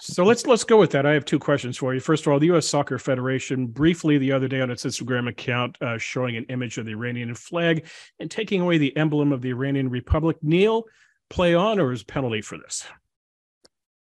so 0.01 0.25
let's 0.25 0.47
let's 0.47 0.65
go 0.65 0.79
with 0.79 0.91
that. 0.93 1.05
I 1.05 1.13
have 1.13 1.27
two 1.27 1.39
questions 1.39 1.77
for 1.77 1.93
you. 1.93 2.01
First 2.01 2.27
of 2.27 2.33
all, 2.33 2.39
the 2.39 2.47
U.S. 2.47 2.67
Soccer 2.67 2.99
Federation 2.99 3.67
briefly 3.67 4.17
the 4.17 4.33
other 4.33 4.49
day 4.49 4.63
on 4.63 4.71
its 4.71 4.85
Instagram 4.85 5.29
account 5.29 5.77
uh, 5.83 5.99
showing 5.99 6.37
an 6.37 6.45
image 6.49 6.79
of 6.79 6.87
the 6.87 6.93
Iranian 6.93 7.35
flag 7.35 7.87
and 8.19 8.31
taking 8.31 8.63
away 8.63 8.79
the 8.79 8.97
emblem 8.97 9.33
of 9.33 9.43
the 9.43 9.51
Iranian 9.51 9.91
Republic. 9.91 10.39
Niall, 10.43 10.87
play 11.33 11.55
on, 11.55 11.81
or 11.81 11.93
is 11.93 12.05
penalty 12.05 12.43
for 12.43 12.59
this? 12.59 12.87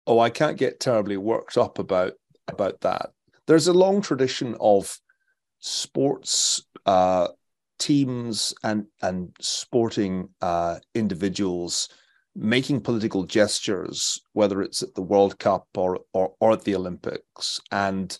Oh, 0.06 0.18
I 0.18 0.30
can't 0.30 0.58
get 0.58 0.80
terribly 0.80 1.16
worked 1.16 1.56
up 1.56 1.78
about 1.78 2.12
about 2.48 2.80
that. 2.82 3.10
There's 3.46 3.68
a 3.68 3.72
long 3.72 4.02
tradition 4.02 4.56
of 4.60 4.96
sports 5.60 6.62
uh, 6.86 7.28
teams 7.78 8.54
and 8.62 8.86
and 9.00 9.34
sporting 9.40 10.28
uh, 10.40 10.78
individuals 10.94 11.88
making 12.34 12.80
political 12.80 13.24
gestures, 13.24 14.20
whether 14.32 14.62
it's 14.62 14.82
at 14.82 14.94
the 14.94 15.02
World 15.02 15.38
Cup 15.38 15.66
or 15.76 16.00
or, 16.12 16.34
or 16.40 16.52
at 16.52 16.64
the 16.64 16.74
Olympics, 16.74 17.60
and 17.70 18.16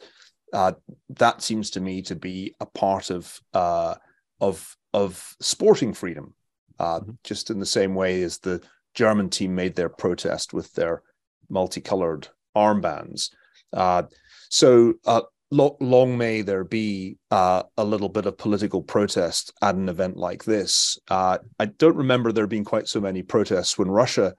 uh, 0.53 0.73
that 1.11 1.43
seems 1.43 1.71
to 1.71 1.81
me 1.81 2.03
to 2.03 2.15
be 2.15 2.55
a 2.61 2.67
part 2.67 3.11
of 3.11 3.41
uh, 3.55 3.95
of 4.41 4.77
of 4.95 5.35
sporting 5.41 5.95
freedom, 5.95 6.35
uh, 6.79 7.01
mm-hmm. 7.01 7.13
just 7.25 7.51
in 7.51 7.59
the 7.59 7.67
same 7.67 7.95
way 7.95 8.23
as 8.23 8.39
the 8.39 8.63
German 8.95 9.31
team 9.31 9.55
made 9.55 9.75
their 9.75 9.89
protest 9.89 10.53
with 10.53 10.73
their 10.75 11.03
multicolored 11.49 12.29
armbands. 12.57 13.31
Uh, 13.73 14.05
so 14.51 14.95
uh, 15.07 15.23
lo- 15.51 15.77
long 15.81 16.19
may 16.19 16.43
there 16.43 16.65
be 16.65 17.17
uh, 17.31 17.63
a 17.77 17.85
little 17.85 18.09
bit 18.09 18.27
of 18.27 18.39
political 18.39 18.83
protest 18.83 19.53
at 19.63 19.75
an 19.75 19.89
event 19.89 20.17
like 20.17 20.45
this. 20.45 20.99
Uh, 21.09 21.39
I 21.59 21.67
don't 21.67 21.97
remember 21.97 22.33
there 22.33 22.47
being 22.47 22.65
quite 22.65 22.89
so 22.89 23.01
many 23.01 23.23
protests 23.23 23.79
when 23.79 23.91
Russia 23.91 24.35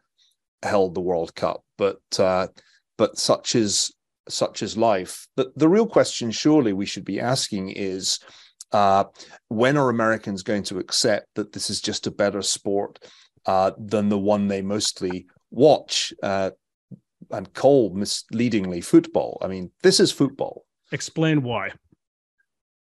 held 0.62 0.95
the 0.95 1.01
World 1.01 1.34
Cup, 1.36 1.64
but 1.78 2.01
uh, 2.20 2.47
but 2.97 3.18
such 3.18 3.56
is 3.56 3.93
such 4.30 4.64
is 4.64 4.78
life. 4.78 5.28
The, 5.36 5.51
the 5.56 5.68
real 5.70 5.88
question, 5.88 6.32
surely, 6.32 6.74
we 6.74 6.86
should 6.86 7.06
be 7.06 7.20
asking 7.20 7.70
is. 7.70 8.20
Uh, 8.72 9.04
when 9.49 9.78
are 9.78 9.89
Americans 9.89 10.41
going 10.41 10.64
to 10.64 10.80
accept 10.80 11.28
that 11.36 11.51
this 11.51 11.70
is 11.70 11.80
just 11.80 12.08
a 12.08 12.12
better 12.12 12.41
sport 12.41 12.97
uh, 13.46 13.72
than 13.78 14.10
the 14.10 14.18
one 14.18 14.48
they 14.48 14.62
mostly 14.62 15.28
watch 15.52 16.14
uh, 16.24 16.52
and 17.32 17.54
call 17.54 17.94
misleadingly 17.94 18.82
football? 18.82 19.38
I 19.41 19.48
mean, 19.48 19.72
this 19.82 20.00
is 20.00 20.12
football. 20.12 20.66
Explain 20.91 21.41
why. 21.44 21.72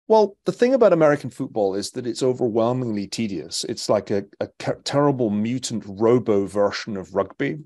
Well, 0.08 0.36
the 0.44 0.50
thing 0.50 0.74
about 0.74 0.92
American 0.92 1.30
football 1.30 1.76
is 1.76 1.92
that 1.92 2.04
it's 2.04 2.24
overwhelmingly 2.24 3.06
tedious. 3.06 3.62
It's 3.62 3.88
like 3.88 4.10
a, 4.10 4.24
a 4.40 4.48
terrible 4.82 5.30
mutant 5.30 5.84
robo 5.86 6.46
version 6.46 6.96
of 6.96 7.14
rugby, 7.14 7.60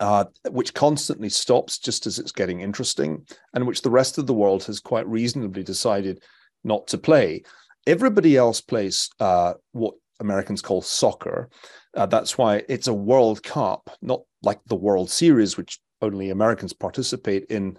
uh, 0.00 0.24
which 0.48 0.72
constantly 0.72 1.28
stops 1.28 1.78
just 1.78 2.06
as 2.06 2.18
it's 2.18 2.32
getting 2.32 2.62
interesting, 2.62 3.26
and 3.52 3.66
which 3.66 3.82
the 3.82 3.90
rest 3.90 4.16
of 4.16 4.26
the 4.26 4.32
world 4.32 4.64
has 4.64 4.80
quite 4.80 5.06
reasonably 5.06 5.62
decided 5.62 6.22
not 6.64 6.86
to 6.86 6.96
play. 6.96 7.42
Everybody 7.86 8.34
else 8.34 8.62
plays 8.62 9.10
uh, 9.20 9.52
what 9.72 9.92
Americans 10.22 10.62
call 10.62 10.80
soccer. 10.80 11.50
Uh, 11.94 12.06
that's 12.06 12.38
why 12.38 12.62
it's 12.68 12.86
a 12.86 12.94
World 12.94 13.42
Cup, 13.42 13.90
not 14.00 14.22
like 14.42 14.60
the 14.66 14.76
World 14.76 15.10
Series, 15.10 15.56
which 15.56 15.78
only 16.00 16.30
Americans 16.30 16.72
participate 16.72 17.44
in 17.50 17.76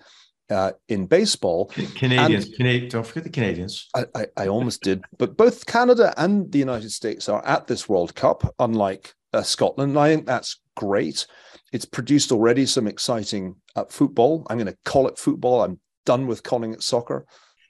uh, 0.50 0.72
in 0.90 1.08
baseball. 1.08 1.72
Canadians, 1.96 2.50
Canadian, 2.56 2.90
don't 2.90 3.08
forget 3.08 3.24
the 3.24 3.30
Canadians. 3.30 3.88
I, 3.96 4.06
I, 4.14 4.26
I, 4.38 4.48
almost 4.48 4.84
did, 4.84 5.02
but 5.18 5.38
both 5.38 5.66
Canada 5.66 6.14
and 6.18 6.52
the 6.52 6.60
United 6.60 6.92
States 6.92 7.30
are 7.30 7.44
at 7.46 7.66
this 7.66 7.88
World 7.90 8.14
Cup, 8.14 8.54
unlike 8.60 9.16
uh, 9.34 9.42
Scotland. 9.42 9.98
I 9.98 10.10
think 10.10 10.28
that's 10.28 10.62
great. 10.76 11.26
It's 11.72 11.86
produced 11.86 12.32
already 12.32 12.66
some 12.66 12.88
exciting 12.88 13.56
uh, 13.76 13.86
football. 13.90 14.46
I'm 14.50 14.58
going 14.58 14.72
to 14.72 14.78
call 14.86 15.08
it 15.08 15.18
football. 15.18 15.62
I'm 15.62 15.80
done 16.06 16.28
with 16.28 16.44
calling 16.44 16.74
it 16.74 16.84
soccer. 16.84 17.26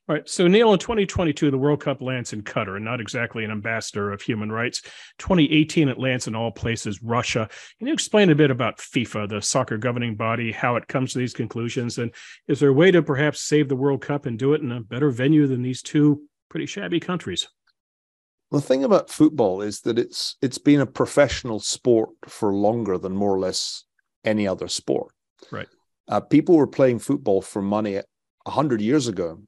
All 0.09 0.15
right. 0.15 0.27
So, 0.27 0.49
Niall, 0.49 0.73
in 0.73 0.79
2022, 0.79 1.49
the 1.49 1.57
World 1.57 1.79
Cup 1.79 2.01
lands 2.01 2.33
in 2.33 2.41
Qatar, 2.41 2.75
and 2.75 2.83
not 2.83 2.99
exactly 2.99 3.45
an 3.45 3.51
ambassador 3.51 4.11
of 4.11 4.21
human 4.21 4.51
rights. 4.51 4.81
2018, 5.19 5.87
it 5.87 5.97
lands 5.97 6.27
in 6.27 6.35
all 6.35 6.51
places, 6.51 7.01
Russia. 7.01 7.47
Can 7.79 7.87
you 7.87 7.93
explain 7.93 8.29
a 8.29 8.35
bit 8.35 8.51
about 8.51 8.79
FIFA, 8.79 9.29
the 9.29 9.41
soccer 9.41 9.77
governing 9.77 10.17
body, 10.17 10.51
how 10.51 10.75
it 10.75 10.89
comes 10.89 11.13
to 11.13 11.19
these 11.19 11.33
conclusions? 11.33 11.99
And 11.99 12.13
is 12.49 12.59
there 12.59 12.67
a 12.69 12.73
way 12.73 12.91
to 12.91 13.01
perhaps 13.01 13.39
save 13.39 13.69
the 13.69 13.77
World 13.77 14.01
Cup 14.01 14.25
and 14.25 14.37
do 14.37 14.53
it 14.53 14.61
in 14.61 14.73
a 14.73 14.81
better 14.81 15.09
venue 15.09 15.47
than 15.47 15.61
these 15.61 15.81
two 15.81 16.23
pretty 16.49 16.65
shabby 16.65 16.99
countries? 16.99 17.47
The 18.51 18.59
thing 18.59 18.83
about 18.83 19.09
football 19.09 19.61
is 19.61 19.81
that 19.81 19.97
it's 19.97 20.35
it's 20.41 20.57
been 20.57 20.81
a 20.81 20.85
professional 20.85 21.61
sport 21.61 22.09
for 22.27 22.53
longer 22.53 22.97
than 22.97 23.15
more 23.15 23.33
or 23.33 23.39
less 23.39 23.85
any 24.25 24.49
other 24.49 24.67
sport. 24.67 25.13
Right. 25.49 25.69
Uh, 26.09 26.19
people 26.19 26.57
were 26.57 26.67
playing 26.67 26.99
football 26.99 27.41
for 27.41 27.61
money 27.61 27.95
a 27.95 28.51
hundred 28.51 28.81
years 28.81 29.07
ago 29.07 29.39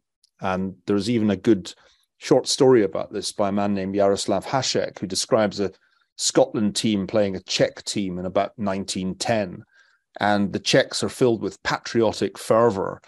and 0.42 0.76
there's 0.86 1.10
even 1.10 1.30
a 1.30 1.36
good 1.36 1.74
short 2.18 2.48
story 2.48 2.84
about 2.84 3.12
this 3.12 3.32
by 3.32 3.50
a 3.50 3.54
man 3.54 3.74
named 3.74 3.96
Yaroslav 3.96 4.46
Hasek, 4.46 5.00
who 5.00 5.08
describes 5.08 5.60
a 5.60 5.72
Scotland 6.18 6.76
team 6.76 7.08
playing 7.08 7.36
a 7.36 7.42
Czech 7.42 7.84
team 7.84 8.20
in 8.20 8.26
about 8.26 8.54
1910. 8.58 9.64
And 10.20 10.54
the 10.54 10.60
Czechs 10.60 11.04
are 11.04 11.10
filled 11.10 11.42
with 11.42 11.62
patriotic 11.64 12.38
fervor, 12.38 13.02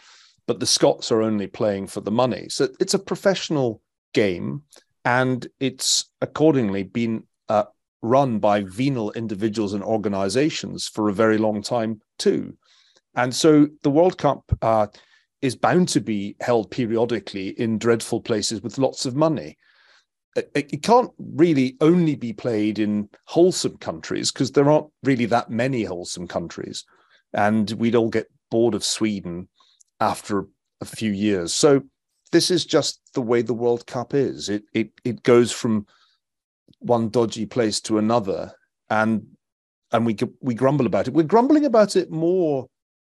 but 0.45 0.59
the 0.59 0.65
Scots 0.65 1.11
are 1.11 1.21
only 1.21 1.47
playing 1.47 1.87
for 1.87 2.01
the 2.01 2.11
money. 2.11 2.47
So 2.49 2.67
it's 2.79 2.93
a 2.93 2.99
professional 2.99 3.81
game, 4.13 4.63
and 5.05 5.47
it's 5.59 6.11
accordingly 6.21 6.83
been 6.83 7.23
uh, 7.47 7.65
run 8.01 8.39
by 8.39 8.63
venal 8.63 9.11
individuals 9.13 9.73
and 9.73 9.83
organizations 9.83 10.87
for 10.87 11.07
a 11.07 11.13
very 11.13 11.37
long 11.37 11.61
time, 11.61 12.01
too. 12.19 12.57
And 13.15 13.33
so 13.33 13.67
the 13.83 13.89
World 13.89 14.17
Cup 14.17 14.43
uh, 14.61 14.87
is 15.41 15.55
bound 15.55 15.87
to 15.89 16.01
be 16.01 16.35
held 16.41 16.71
periodically 16.71 17.49
in 17.59 17.77
dreadful 17.77 18.21
places 18.21 18.61
with 18.61 18.77
lots 18.77 19.05
of 19.05 19.15
money. 19.15 19.57
Uh, 20.35 20.41
uh, 20.55 20.61
it, 20.71 20.83
can't 20.83 21.11
really 21.17 21.77
only 21.81 22.15
be 22.15 22.33
played 22.33 22.79
in 22.79 23.07
wholesome 23.25 23.77
countries 23.77 24.31
because 24.31 24.51
there 24.51 24.69
aren't 24.69 24.87
really 25.03 25.25
that 25.25 25.49
many 25.49 25.83
wholesome 25.83 26.27
countries. 26.27 26.85
And 27.33 27.69
we'd 27.71 27.95
all 27.95 28.09
get 28.09 28.27
bored 28.49 28.73
of 28.73 28.83
Sweden 28.83 29.47
after 29.99 30.47
a 30.81 30.85
few 30.85 31.11
years. 31.11 31.53
So 31.53 31.81
this 32.31 32.51
is 32.51 32.65
just 32.65 33.01
the 33.13 33.21
way 33.21 33.41
the 33.41 33.53
World 33.53 33.85
Cup 33.87 34.13
is. 34.13 34.49
It 34.49 34.63
it 34.73 34.91
it 35.03 35.23
goes 35.23 35.51
from 35.51 35.85
one 36.79 37.09
dodgy 37.09 37.45
place 37.45 37.79
to 37.81 37.97
another, 37.97 38.51
and 38.89 39.25
and 39.91 40.05
we 40.05 40.15
we 40.41 40.53
grumble 40.53 40.85
about 40.85 41.07
it. 41.07 41.13
We're 41.13 41.23
grumbling 41.23 41.65
about 41.65 41.95
it 41.95 42.11
more 42.11 42.67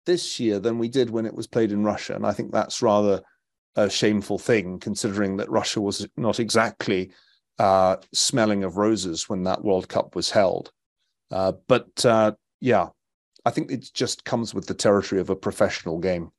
this 0.07 0.39
year 0.39 0.57
than 0.57 0.79
we 0.79 0.87
did 0.89 1.11
when 1.11 1.27
it 1.27 1.35
was 1.35 1.45
played 1.45 1.71
in 1.71 1.83
Russia. 1.83 2.15
And 2.15 2.25
I 2.25 2.31
think 2.31 2.51
that's 2.51 2.81
rather 2.81 3.21
a 3.75 3.87
shameful 3.87 4.39
thing, 4.39 4.79
considering 4.79 5.37
that 5.37 5.51
Russia 5.51 5.79
was 5.79 6.07
not 6.17 6.39
exactly 6.39 7.11
uh, 7.59 7.97
smelling 8.13 8.63
of 8.63 8.77
roses 8.77 9.29
when 9.29 9.43
that 9.43 9.63
World 9.63 9.87
Cup 9.87 10.15
was 10.15 10.31
held. 10.31 10.71
Uh, 11.29 11.51
but 11.67 12.05
uh, 12.05 12.31
yeah, 12.59 12.87
I 13.45 13.51
think 13.51 13.69
it 13.69 13.91
just 13.93 14.25
comes 14.25 14.53
with 14.55 14.65
the 14.65 14.73
territory 14.73 15.21
of 15.21 15.29
a 15.29 15.35
professional 15.35 15.99
game. 15.99 16.31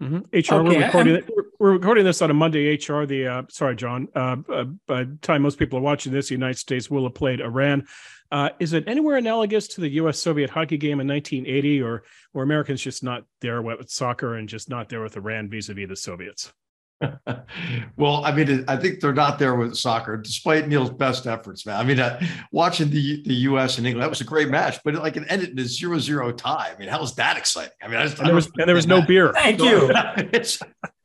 Mm-hmm. 0.00 0.18
HR, 0.32 0.60
okay, 0.60 0.78
we're 0.78 0.86
recording. 0.86 1.22
We're 1.58 1.72
recording 1.72 2.04
this 2.04 2.20
on 2.20 2.30
a 2.30 2.34
Monday. 2.34 2.74
HR, 2.74 3.06
the 3.06 3.26
uh, 3.26 3.42
sorry, 3.48 3.76
John. 3.76 4.08
Uh, 4.14 4.36
uh, 4.52 4.64
by 4.86 5.04
the 5.04 5.18
time 5.22 5.40
most 5.40 5.58
people 5.58 5.78
are 5.78 5.82
watching 5.82 6.12
this, 6.12 6.28
the 6.28 6.34
United 6.34 6.58
States 6.58 6.90
will 6.90 7.04
have 7.04 7.14
played 7.14 7.40
Iran. 7.40 7.86
Uh, 8.30 8.50
is 8.58 8.74
it 8.74 8.84
anywhere 8.86 9.16
analogous 9.16 9.66
to 9.68 9.80
the 9.80 9.88
U.S. 9.90 10.18
Soviet 10.18 10.50
hockey 10.50 10.76
game 10.76 11.00
in 11.00 11.08
1980, 11.08 11.80
or 11.80 12.02
or 12.34 12.42
Americans 12.42 12.82
just 12.82 13.02
not 13.02 13.24
there 13.40 13.62
with 13.62 13.88
soccer 13.88 14.34
and 14.34 14.48
just 14.48 14.68
not 14.68 14.90
there 14.90 15.00
with 15.00 15.16
Iran 15.16 15.48
vis-a-vis 15.48 15.88
the 15.88 15.96
Soviets? 15.96 16.52
well, 17.96 18.24
I 18.24 18.32
mean, 18.32 18.64
I 18.68 18.76
think 18.76 19.00
they're 19.00 19.12
not 19.12 19.38
there 19.38 19.54
with 19.54 19.76
soccer, 19.76 20.16
despite 20.16 20.66
Niall's 20.66 20.90
best 20.90 21.26
efforts, 21.26 21.66
man. 21.66 21.78
I 21.78 21.84
mean, 21.84 22.00
uh, 22.00 22.20
watching 22.52 22.88
the 22.88 23.22
the 23.24 23.34
U.S. 23.34 23.78
and 23.78 23.86
England, 23.86 24.02
that 24.02 24.08
was 24.08 24.20
a 24.20 24.24
great 24.24 24.48
match, 24.48 24.78
but 24.84 24.94
it, 24.94 25.00
like 25.00 25.16
it 25.16 25.24
ended 25.28 25.50
in 25.50 25.58
a 25.58 25.64
zero-zero 25.64 26.32
tie. 26.32 26.72
I 26.74 26.78
mean, 26.78 26.88
how 26.88 27.00
was 27.00 27.14
that 27.16 27.36
exciting? 27.36 27.72
I 27.82 27.88
mean, 27.88 27.98
I 27.98 28.04
just, 28.04 28.18
and 28.18 28.26
there 28.26 28.34
was, 28.34 28.46
and 28.58 28.68
there 28.68 28.74
was 28.74 28.86
no 28.86 29.02
beer. 29.06 29.32
Thank 29.34 29.60
you. 29.60 29.90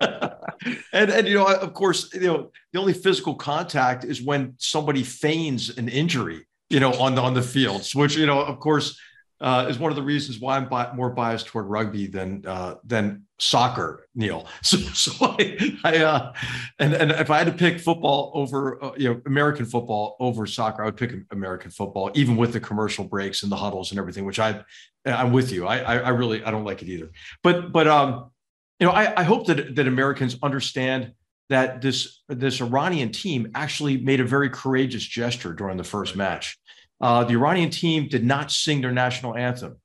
and 0.93 1.09
and 1.09 1.27
you 1.27 1.35
know, 1.35 1.47
of 1.47 1.73
course, 1.73 2.13
you 2.13 2.21
know, 2.21 2.51
the 2.71 2.79
only 2.79 2.93
physical 2.93 3.35
contact 3.35 4.05
is 4.05 4.21
when 4.21 4.53
somebody 4.59 5.03
feigns 5.03 5.77
an 5.77 5.89
injury, 5.89 6.47
you 6.69 6.79
know, 6.79 6.93
on 6.93 7.15
the 7.15 7.21
on 7.21 7.33
the 7.33 7.41
fields, 7.41 7.93
which 7.93 8.15
you 8.15 8.25
know, 8.25 8.41
of 8.41 8.59
course, 8.59 8.97
uh, 9.41 9.65
is 9.69 9.77
one 9.77 9.91
of 9.91 9.95
the 9.95 10.03
reasons 10.03 10.39
why 10.39 10.55
I'm 10.55 10.69
bi- 10.69 10.93
more 10.93 11.09
biased 11.09 11.47
toward 11.47 11.65
rugby 11.65 12.07
than 12.07 12.45
uh, 12.45 12.75
than 12.85 13.25
soccer, 13.41 14.07
Niall. 14.13 14.47
So, 14.61 14.77
so 14.77 15.11
I, 15.21 15.77
I 15.83 15.97
uh, 15.97 16.33
and 16.79 16.93
and 16.93 17.11
if 17.11 17.29
I 17.29 17.39
had 17.39 17.47
to 17.47 17.53
pick 17.53 17.79
football 17.79 18.31
over, 18.35 18.81
uh, 18.83 18.91
you 18.95 19.09
know, 19.09 19.21
American 19.25 19.65
football 19.65 20.15
over 20.19 20.45
soccer, 20.45 20.83
I 20.83 20.85
would 20.85 20.97
pick 20.97 21.13
American 21.31 21.71
football, 21.71 22.11
even 22.13 22.37
with 22.37 22.53
the 22.53 22.59
commercial 22.59 23.03
breaks 23.03 23.43
and 23.43 23.51
the 23.51 23.55
huddles 23.57 23.91
and 23.91 23.99
everything. 23.99 24.25
Which 24.25 24.39
I, 24.39 24.61
I'm 25.05 25.31
with 25.33 25.51
you. 25.51 25.65
I, 25.67 25.79
I, 25.79 25.97
I 25.97 26.09
really, 26.09 26.43
I 26.43 26.51
don't 26.51 26.63
like 26.63 26.81
it 26.81 26.87
either. 26.87 27.09
But, 27.43 27.71
but, 27.71 27.87
um, 27.87 28.31
you 28.79 28.87
know, 28.87 28.93
I, 28.93 29.21
I 29.21 29.23
hope 29.23 29.47
that 29.47 29.75
that 29.75 29.87
Americans 29.87 30.37
understand 30.41 31.13
that 31.49 31.81
this 31.81 32.23
this 32.29 32.61
Iranian 32.61 33.11
team 33.11 33.51
actually 33.55 33.97
made 33.97 34.19
a 34.19 34.25
very 34.25 34.49
courageous 34.49 35.03
gesture 35.03 35.53
during 35.53 35.77
the 35.77 35.83
first 35.83 36.15
match. 36.15 36.57
Uh, 37.01 37.23
the 37.23 37.33
Iranian 37.33 37.71
team 37.71 38.07
did 38.07 38.23
not 38.23 38.51
sing 38.51 38.81
their 38.81 38.91
national 38.91 39.35
anthem. 39.35 39.77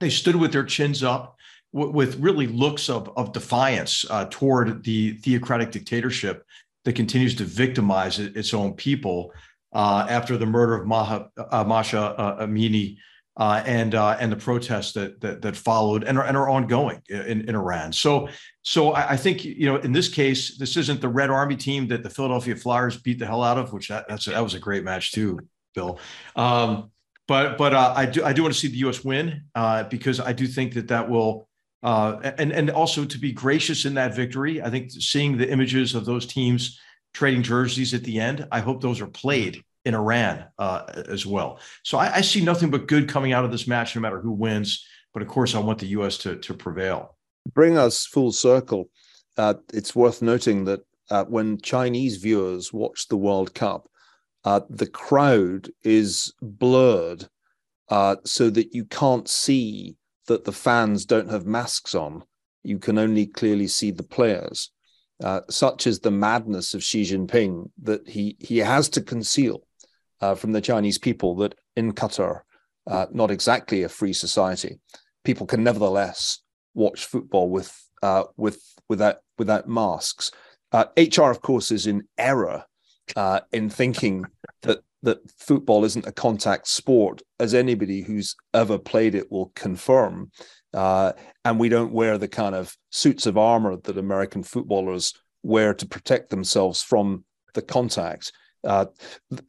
They 0.00 0.10
stood 0.10 0.36
with 0.36 0.52
their 0.52 0.64
chins 0.64 1.02
up, 1.02 1.36
with 1.72 2.20
really 2.20 2.46
looks 2.46 2.90
of, 2.90 3.10
of 3.16 3.32
defiance 3.32 4.04
uh, 4.10 4.26
toward 4.30 4.84
the 4.84 5.12
theocratic 5.12 5.70
dictatorship 5.70 6.44
that 6.84 6.94
continues 6.94 7.34
to 7.36 7.44
victimize 7.44 8.18
its 8.18 8.52
own 8.52 8.74
people 8.74 9.32
uh, 9.72 10.06
after 10.08 10.36
the 10.36 10.46
murder 10.46 10.74
of 10.74 10.86
Maha, 10.86 11.28
uh, 11.38 11.64
Masha 11.64 12.00
uh, 12.00 12.46
Amini 12.46 12.98
uh, 13.38 13.62
and 13.64 13.94
and 13.94 14.30
the 14.30 14.36
protests 14.36 14.92
that, 14.92 15.18
that 15.22 15.40
that, 15.40 15.56
followed 15.56 16.04
and 16.04 16.18
are, 16.18 16.24
and 16.24 16.36
are 16.36 16.50
ongoing 16.50 17.00
in, 17.08 17.48
in 17.48 17.54
Iran. 17.54 17.92
So 17.92 18.28
so 18.60 18.94
I, 18.94 19.16
think 19.16 19.44
you 19.44 19.66
know 19.66 19.76
in 19.76 19.92
this 19.92 20.08
case 20.08 20.58
this 20.58 20.76
isn't 20.76 21.00
the 21.00 21.08
Red 21.08 21.30
Army 21.30 21.56
team 21.56 21.88
that 21.88 22.02
the 22.02 22.10
Philadelphia 22.10 22.54
Flyers 22.54 23.00
beat 23.00 23.18
the 23.18 23.26
hell 23.26 23.42
out 23.42 23.56
of, 23.56 23.72
which 23.72 23.88
that, 23.88 24.06
that's 24.08 24.26
that 24.26 24.42
was 24.42 24.52
a 24.52 24.58
great 24.58 24.84
match 24.84 25.12
too. 25.12 25.38
Bill. 25.74 25.98
Um, 26.36 26.90
but 27.26 27.56
but 27.56 27.72
uh, 27.72 27.94
I 27.96 28.04
do 28.04 28.22
I 28.24 28.34
do 28.34 28.42
want 28.42 28.52
to 28.52 28.60
see 28.60 28.68
the 28.68 28.78
U.S. 28.78 29.02
win 29.02 29.44
uh, 29.54 29.84
because 29.84 30.20
I 30.20 30.32
do 30.34 30.46
think 30.46 30.74
that 30.74 30.88
that 30.88 31.08
will 31.08 31.48
uh, 31.82 32.32
and 32.38 32.52
and 32.52 32.70
also 32.70 33.04
to 33.04 33.18
be 33.18 33.32
gracious 33.32 33.84
in 33.84 33.94
that 33.94 34.14
victory. 34.14 34.62
I 34.62 34.70
think 34.70 34.90
seeing 34.90 35.36
the 35.36 35.50
images 35.50 35.94
of 35.94 36.04
those 36.04 36.26
teams 36.26 36.78
trading 37.12 37.42
jerseys 37.42 37.94
at 37.94 38.04
the 38.04 38.20
end, 38.20 38.46
I 38.50 38.60
hope 38.60 38.80
those 38.80 39.00
are 39.00 39.06
played 39.06 39.62
in 39.84 39.94
Iran 39.94 40.44
uh, 40.58 40.84
as 41.08 41.26
well. 41.26 41.60
So 41.82 41.98
I, 41.98 42.16
I, 42.16 42.20
see 42.20 42.42
nothing 42.42 42.70
but 42.70 42.86
good 42.86 43.08
coming 43.08 43.32
out 43.32 43.44
of 43.44 43.50
this 43.50 43.66
match, 43.66 43.96
no 43.96 44.00
matter 44.00 44.20
who 44.20 44.30
wins. 44.30 44.86
But 45.12 45.22
of 45.22 45.28
course, 45.28 45.54
I 45.54 45.58
want 45.58 45.80
the 45.80 45.88
U.S. 45.88 46.18
to 46.18 46.36
to 46.36 46.54
prevail. 46.54 47.16
Bring 47.52 47.76
us 47.76 48.06
full 48.06 48.32
circle. 48.32 48.88
uh, 49.36 49.54
it's 49.72 49.96
worth 49.96 50.22
noting 50.22 50.64
that 50.66 50.80
uh, 51.10 51.24
when 51.24 51.60
Chinese 51.60 52.16
viewers 52.16 52.72
watch 52.72 53.08
the 53.08 53.16
World 53.16 53.54
Cup, 53.54 53.88
uh, 54.44 54.60
the 54.70 54.86
crowd 54.86 55.70
is 55.82 56.32
blurred 56.40 57.28
uh, 57.88 58.16
so 58.24 58.50
that 58.50 58.74
you 58.74 58.84
can't 58.84 59.28
see 59.28 59.96
that 60.26 60.44
the 60.44 60.52
fans 60.52 61.04
don't 61.04 61.30
have 61.30 61.46
masks 61.46 61.94
on. 61.94 62.22
You 62.62 62.78
can 62.78 62.98
only 62.98 63.26
clearly 63.26 63.66
see 63.66 63.90
the 63.90 64.02
players. 64.02 64.70
Uh, 65.22 65.40
such 65.48 65.86
is 65.86 66.00
the 66.00 66.10
madness 66.10 66.74
of 66.74 66.82
Xi 66.82 67.02
Jinping 67.02 67.70
that 67.82 68.08
he 68.08 68.36
he 68.40 68.58
has 68.58 68.88
to 68.90 69.00
conceal 69.00 69.62
uh, 70.20 70.34
from 70.34 70.52
the 70.52 70.60
Chinese 70.60 70.98
people 70.98 71.36
that 71.36 71.54
in 71.76 71.92
Qatar, 71.92 72.40
uh, 72.88 73.06
not 73.12 73.30
exactly 73.30 73.82
a 73.82 73.88
free 73.88 74.12
society, 74.12 74.80
people 75.24 75.46
can 75.46 75.62
nevertheless 75.62 76.40
watch 76.74 77.04
football 77.04 77.50
with 77.50 77.72
uh, 78.02 78.24
with 78.36 78.60
without 78.88 79.18
without 79.38 79.68
masks. 79.68 80.30
HR, 80.72 81.30
of 81.30 81.42
course, 81.42 81.70
is 81.70 81.86
in 81.86 82.02
error 82.16 82.64
uh, 83.16 83.40
in 83.52 83.68
thinking 83.68 84.24
that 84.62 84.80
that 85.02 85.18
football 85.38 85.84
isn't 85.84 86.06
a 86.06 86.12
contact 86.12 86.68
sport, 86.68 87.22
as 87.40 87.54
anybody 87.54 88.02
who's 88.02 88.36
ever 88.54 88.78
played 88.78 89.14
it 89.14 89.30
will 89.30 89.52
confirm. 89.54 90.30
Uh, 90.72 91.12
and 91.44 91.58
we 91.58 91.68
don't 91.68 91.92
wear 91.92 92.18
the 92.18 92.28
kind 92.28 92.54
of 92.54 92.76
suits 92.90 93.26
of 93.26 93.36
armor 93.36 93.76
that 93.76 93.98
American 93.98 94.42
footballers 94.42 95.12
wear 95.42 95.74
to 95.74 95.86
protect 95.86 96.30
themselves 96.30 96.82
from 96.82 97.24
the 97.54 97.62
contact. 97.62 98.32
Uh, 98.64 98.86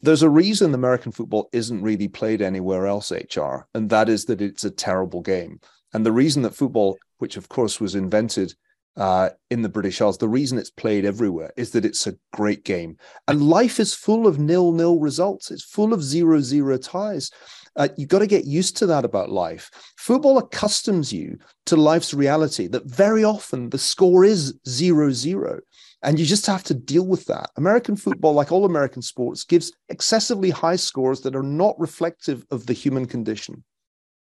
there's 0.02 0.24
a 0.24 0.30
reason 0.30 0.74
American 0.74 1.12
football 1.12 1.50
isn't 1.54 1.84
really 1.84 2.08
played 2.08 2.42
anywhere 2.42 2.88
else, 2.88 3.12
HR, 3.12 3.68
and 3.76 3.90
that 3.90 4.10
is 4.10 4.26
that 4.26 4.42
it's 4.42 4.64
a 4.64 4.72
terrible 4.72 5.22
game. 5.22 5.60
And 5.94 6.04
the 6.04 6.12
reason 6.12 6.42
that 6.42 6.56
football, 6.56 6.98
which 7.20 7.38
of 7.38 7.48
course 7.48 7.80
was 7.80 7.94
invented 7.94 8.56
uh, 8.96 9.30
in 9.50 9.62
the 9.62 9.70
British 9.70 10.02
Isles, 10.02 10.18
the 10.18 10.28
reason 10.28 10.58
it's 10.58 10.70
played 10.70 11.06
everywhere 11.06 11.52
is 11.58 11.72
that 11.72 11.86
it's 11.86 12.08
a 12.08 12.16
great 12.34 12.64
game. 12.64 12.98
And 13.28 13.42
life 13.42 13.80
is 13.80 13.94
full 13.94 14.28
of 14.28 14.40
nil 14.40 14.72
nil 14.72 15.00
results, 15.00 15.52
it's 15.52 15.64
full 15.64 15.94
of 15.94 16.04
zero 16.04 16.40
zero 16.40 16.78
ties. 16.78 17.32
Uh, 17.76 17.88
you've 17.98 18.10
got 18.10 18.20
to 18.20 18.28
get 18.28 18.46
used 18.46 18.78
to 18.78 18.86
that 18.86 19.04
about 19.04 19.32
life. 19.32 19.72
Football 19.98 20.40
accustoms 20.40 21.12
you 21.12 21.40
to 21.66 21.76
life's 21.76 22.14
reality 22.14 22.68
that 22.68 22.86
very 22.86 23.24
often 23.24 23.70
the 23.70 23.80
score 23.80 24.24
is 24.24 24.54
zero 24.68 25.12
zero. 25.12 25.60
And 26.04 26.20
you 26.20 26.26
just 26.26 26.46
have 26.46 26.64
to 26.64 26.74
deal 26.74 27.08
with 27.08 27.26
that. 27.26 27.50
American 27.56 27.96
football, 27.96 28.34
like 28.34 28.52
all 28.52 28.66
American 28.66 29.02
sports, 29.02 29.44
gives 29.44 29.72
excessively 29.90 30.50
high 30.50 30.76
scores 30.76 31.22
that 31.22 31.36
are 31.36 31.42
not 31.44 31.80
reflective 31.80 32.46
of 32.52 32.66
the 32.66 32.74
human 32.74 33.06
condition. 33.06 33.64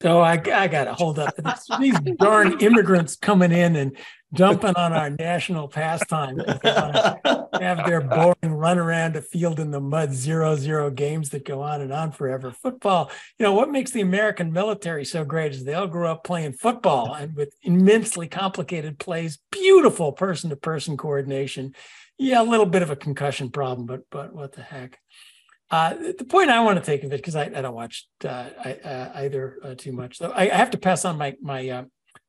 Oh, 0.05 0.21
I, 0.21 0.33
I 0.33 0.69
got 0.69 0.85
to 0.85 0.95
hold 0.95 1.19
up. 1.19 1.35
These 1.81 1.99
darn 2.19 2.61
immigrants 2.61 3.17
coming 3.17 3.53
in 3.53 3.77
and 3.77 3.97
jumping 4.33 4.75
on 4.77 4.93
our 4.93 5.11
national 5.11 5.69
pastime. 5.69 6.39
have 6.39 7.87
their 7.87 8.01
boring 8.09 8.55
run 8.55 8.79
around 8.79 9.17
a 9.17 9.23
field 9.23 9.61
in 9.61 9.71
the 9.71 9.81
mud 9.81 10.13
zero 10.13 10.57
zero 10.57 10.91
games 10.91 11.31
that 11.31 11.45
go 11.45 11.63
on 11.63 11.81
and 11.81 11.93
on 11.93 12.13
forever. 12.13 12.51
Football, 12.51 13.11
you 13.39 13.45
know, 13.45 13.53
what 13.53 13.71
makes 13.71 13.91
the 13.91 14.01
American 14.01 14.53
military 14.53 15.05
so 15.05 15.25
great 15.25 15.53
is 15.53 15.65
they 15.65 15.75
all 15.75 15.87
grew 15.87 16.07
up 16.07 16.25
playing 16.25 16.53
football 16.53 17.15
and 17.15 17.35
with 17.35 17.55
immensely 17.63 18.29
complicated 18.29 18.99
plays, 18.99 19.39
beautiful 19.51 20.13
person 20.13 20.51
to 20.51 20.57
person 20.57 20.97
coordination. 20.97 21.75
Yeah, 22.19 22.43
a 22.43 22.45
little 22.45 22.67
bit 22.67 22.83
of 22.83 22.91
a 22.91 22.97
concussion 22.97 23.51
problem, 23.51 23.87
but 23.87 24.03
but 24.11 24.35
what 24.35 24.53
the 24.53 24.63
heck. 24.63 24.99
Uh, 25.69 25.95
the 26.17 26.25
point 26.25 26.49
I 26.49 26.61
want 26.61 26.79
to 26.79 26.85
take 26.85 27.03
of 27.03 27.13
it, 27.13 27.17
because 27.17 27.35
I, 27.35 27.47
I, 27.47 27.61
don't 27.61 27.75
watch 27.75 28.07
uh, 28.25 28.51
I, 28.65 28.75
uh, 28.75 29.13
either 29.17 29.59
uh, 29.65 29.75
too 29.75 29.91
much, 29.91 30.21
though, 30.21 30.31
I, 30.31 30.43
I, 30.43 30.55
have 30.55 30.71
to 30.71 30.79
pass 30.79 31.05
on 31.05 31.19
my 31.19 31.35
my 31.43 31.69
uh, 31.69 31.85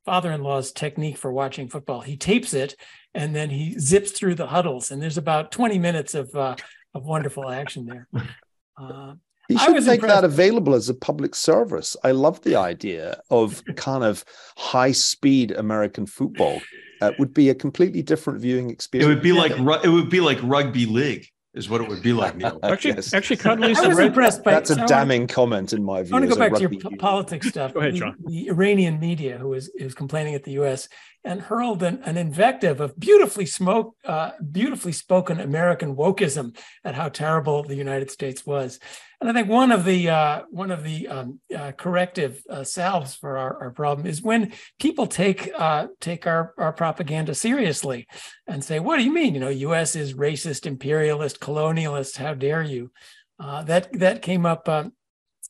father-in-law's 0.07 0.71
technique 0.71 1.17
for 1.17 1.33
watching 1.33 1.67
football. 1.67 1.99
He 1.99 2.15
tapes 2.15 2.53
it 2.53 2.77
and 3.13 3.35
then 3.35 3.49
he 3.49 3.77
zips 3.77 4.11
through 4.11 4.35
the 4.35 4.47
huddles, 4.47 4.89
and 4.89 5.01
there's 5.01 5.17
about 5.17 5.51
20 5.51 5.77
minutes 5.79 6.15
of 6.15 6.33
uh, 6.33 6.55
of 6.93 7.03
wonderful 7.03 7.49
action 7.49 7.85
there. 7.85 8.07
You 9.49 9.57
should 9.57 9.75
make 9.85 10.01
impressed. 10.01 10.01
that 10.13 10.23
available 10.25 10.75
as 10.75 10.89
a 10.89 10.93
public 10.93 11.33
service. 11.33 11.95
I 12.03 12.11
love 12.11 12.41
the 12.41 12.57
idea 12.57 13.21
of 13.29 13.63
kind 13.77 14.03
of 14.03 14.25
high 14.57 14.91
speed 14.91 15.51
American 15.51 16.05
football. 16.05 16.61
It 17.01 17.17
would 17.17 17.33
be 17.33 17.49
a 17.49 17.55
completely 17.55 18.01
different 18.01 18.41
viewing 18.41 18.69
experience. 18.69 19.09
It 19.09 19.13
would 19.13 19.23
be 19.23 19.31
like 19.31 19.53
it 19.53 19.89
would 19.89 20.09
be 20.09 20.19
like 20.19 20.37
rugby 20.43 20.85
league 20.85 21.29
is 21.57 21.69
what 21.69 21.81
it 21.81 21.89
would 21.89 22.01
be 22.01 22.13
like, 22.13 22.37
Niall. 22.37 22.59
actually, 22.63 22.93
yes. 22.93 23.13
actually, 23.13 23.37
Condoleezza 23.37 23.83
I 23.83 23.87
was 23.87 23.99
impressed 23.99 24.43
by 24.43 24.51
that's 24.51 24.69
a 24.69 24.85
damning 24.85 25.27
comment 25.27 25.73
in 25.73 25.83
my 25.83 26.03
view. 26.03 26.15
I 26.15 26.19
want 26.19 26.29
to 26.29 26.35
go 26.35 26.39
back 26.39 26.53
to 26.53 26.61
your 26.61 26.69
p- 26.69 26.95
politics 26.97 27.47
stuff. 27.47 27.73
go 27.73 27.79
ahead, 27.79 27.95
John. 27.95 28.15
The, 28.19 28.45
the, 28.45 28.49
Iranian 28.49 28.99
media, 28.99 29.37
who 29.37 29.49
was, 29.49 29.69
was 29.81 29.93
complaining 29.93 30.35
at 30.35 30.43
the 30.43 30.51
U.S. 30.53 30.87
and 31.23 31.41
hurled 31.41 31.83
an, 31.83 32.01
an 32.03 32.15
invective 32.15 32.79
of 32.79 32.97
beautifully 32.99 33.45
smoke, 33.45 33.95
uh, 34.05 34.31
beautifully 34.51 34.91
spoken 34.91 35.39
American 35.39 35.95
wokeism 35.95 36.55
at 36.85 36.95
how 36.95 37.09
terrible 37.09 37.63
the 37.63 37.75
United 37.75 38.11
States 38.11 38.45
was. 38.45 38.79
And 39.19 39.29
I 39.29 39.33
think 39.33 39.49
one 39.49 39.71
of 39.71 39.83
the 39.83 40.09
uh, 40.09 40.41
one 40.51 40.69
of 40.69 40.83
the 40.83 41.07
um, 41.07 41.39
uh, 41.55 41.71
corrective 41.71 42.43
uh, 42.49 42.63
salves 42.63 43.15
for 43.15 43.37
our, 43.37 43.63
our, 43.63 43.71
problem 43.71 44.05
is 44.05 44.21
when 44.21 44.53
people 44.79 45.07
take 45.07 45.49
uh, 45.57 45.87
take 45.99 46.27
our, 46.27 46.53
our 46.57 46.71
propaganda 46.71 47.33
seriously 47.33 48.07
and 48.45 48.63
say, 48.63 48.79
"What 48.79 48.97
do 48.97 49.03
you 49.03 49.11
mean? 49.11 49.33
You 49.33 49.39
know, 49.39 49.49
U.S. 49.49 49.95
is 49.95 50.13
racist, 50.13 50.67
imperialist, 50.67 51.39
colonialist. 51.39 52.17
How 52.17 52.35
dare 52.35 52.61
you?" 52.61 52.91
Uh, 53.39 53.63
that 53.63 53.91
that 53.99 54.21
came 54.21 54.45
up 54.45 54.69
um, 54.69 54.93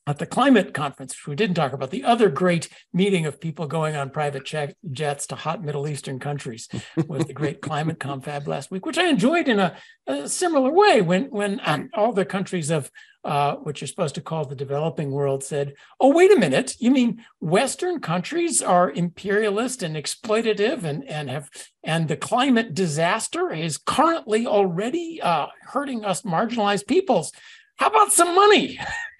at 0.07 0.19
the 0.19 0.25
climate 0.25 0.73
conference, 0.73 1.13
which 1.13 1.27
we 1.27 1.35
didn't 1.35 1.55
talk 1.55 1.73
about, 1.73 1.91
the 1.91 2.05
other 2.05 2.29
great 2.29 2.69
meeting 2.93 3.25
of 3.25 3.41
people 3.41 3.67
going 3.67 3.95
on 3.95 4.09
private 4.09 4.49
jets 4.91 5.27
to 5.27 5.35
hot 5.35 5.63
Middle 5.63 5.87
Eastern 5.87 6.17
countries 6.17 6.69
was 7.07 7.25
the 7.25 7.33
great 7.33 7.61
climate 7.61 7.99
confab 7.99 8.47
last 8.47 8.71
week, 8.71 8.85
which 8.85 8.97
I 8.97 9.07
enjoyed 9.07 9.49
in 9.49 9.59
a, 9.59 9.75
a 10.07 10.29
similar 10.29 10.71
way 10.71 11.01
when 11.01 11.25
when 11.25 11.59
all 11.93 12.13
the 12.13 12.25
countries 12.25 12.69
of 12.69 12.89
uh, 13.25 13.55
which 13.57 13.81
you're 13.81 13.89
supposed 13.89 14.15
to 14.15 14.21
call 14.21 14.45
the 14.45 14.55
developing 14.55 15.11
world 15.11 15.43
said, 15.43 15.73
"Oh, 15.99 16.13
wait 16.13 16.31
a 16.31 16.39
minute, 16.39 16.75
you 16.79 16.91
mean 16.91 17.25
Western 17.41 17.99
countries 17.99 18.61
are 18.61 18.89
imperialist 18.89 19.83
and 19.83 19.97
exploitative, 19.97 20.83
and 20.85 21.03
and 21.09 21.29
have 21.29 21.49
and 21.83 22.07
the 22.07 22.15
climate 22.15 22.73
disaster 22.73 23.51
is 23.51 23.77
currently 23.77 24.47
already 24.47 25.19
uh, 25.21 25.47
hurting 25.63 26.05
us 26.05 26.21
marginalized 26.21 26.87
peoples." 26.87 27.33
How 27.75 27.87
about 27.87 28.11
some 28.11 28.33
money? 28.33 28.79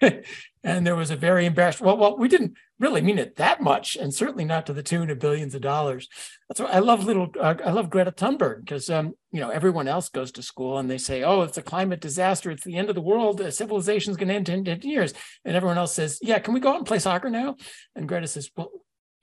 and 0.64 0.86
there 0.86 0.96
was 0.96 1.10
a 1.10 1.16
very 1.16 1.46
embarrassed 1.46 1.80
well 1.80 1.96
well 1.96 2.16
we 2.16 2.28
didn't 2.28 2.54
really 2.78 3.00
mean 3.00 3.18
it 3.18 3.36
that 3.36 3.60
much 3.60 3.96
and 3.96 4.14
certainly 4.14 4.44
not 4.44 4.66
to 4.66 4.72
the 4.72 4.82
tune 4.82 5.10
of 5.10 5.18
billions 5.18 5.54
of 5.54 5.60
dollars. 5.60 6.08
That's 6.48 6.60
why 6.60 6.66
i 6.66 6.78
love 6.78 7.04
little 7.04 7.28
uh, 7.40 7.54
i 7.64 7.70
love 7.70 7.90
greta 7.90 8.12
thunberg 8.12 8.60
because 8.60 8.90
um, 8.90 9.14
you 9.32 9.40
know 9.40 9.50
everyone 9.50 9.88
else 9.88 10.08
goes 10.08 10.32
to 10.32 10.42
school 10.42 10.78
and 10.78 10.90
they 10.90 10.98
say 10.98 11.22
oh 11.22 11.42
it's 11.42 11.58
a 11.58 11.62
climate 11.62 12.00
disaster. 12.00 12.50
It's 12.50 12.64
the 12.64 12.76
end 12.76 12.88
of 12.88 12.94
the 12.94 13.00
world. 13.00 13.40
Uh, 13.40 13.50
civilization's 13.50 14.16
going 14.16 14.28
to 14.28 14.34
end 14.34 14.48
in 14.48 14.64
10 14.64 14.80
years. 14.82 15.14
And 15.44 15.56
everyone 15.56 15.78
else 15.78 15.94
says 15.94 16.18
yeah 16.22 16.38
can 16.38 16.54
we 16.54 16.60
go 16.60 16.70
out 16.70 16.78
and 16.78 16.86
play 16.86 16.98
soccer 16.98 17.30
now? 17.30 17.56
And 17.94 18.08
greta 18.08 18.26
says 18.26 18.50
well 18.56 18.70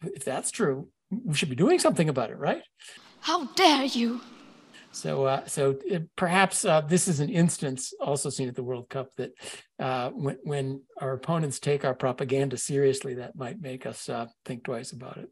if 0.01 0.23
that's 0.23 0.51
true 0.51 0.89
we 1.23 1.35
should 1.35 1.49
be 1.49 1.55
doing 1.55 1.79
something 1.79 2.09
about 2.09 2.31
it 2.31 2.37
right? 2.37 2.63
How 3.21 3.45
dare 3.53 3.85
you 3.85 4.21
so, 4.95 5.25
uh, 5.25 5.45
so 5.45 5.77
it, 5.85 6.09
perhaps 6.15 6.63
uh, 6.63 6.79
this 6.79 7.09
is 7.09 7.19
an 7.19 7.29
instance 7.29 7.93
also 7.99 8.29
seen 8.29 8.47
at 8.47 8.55
the 8.55 8.63
World 8.63 8.89
Cup 8.89 9.13
that 9.17 9.33
uh, 9.77 10.09
when, 10.11 10.37
when 10.43 10.81
our 11.01 11.11
opponents 11.11 11.59
take 11.59 11.83
our 11.83 11.93
propaganda 11.93 12.55
seriously, 12.55 13.15
that 13.15 13.35
might 13.35 13.59
make 13.59 13.85
us 13.85 14.07
uh, 14.07 14.27
think 14.45 14.63
twice 14.63 14.93
about 14.93 15.17
it. 15.17 15.29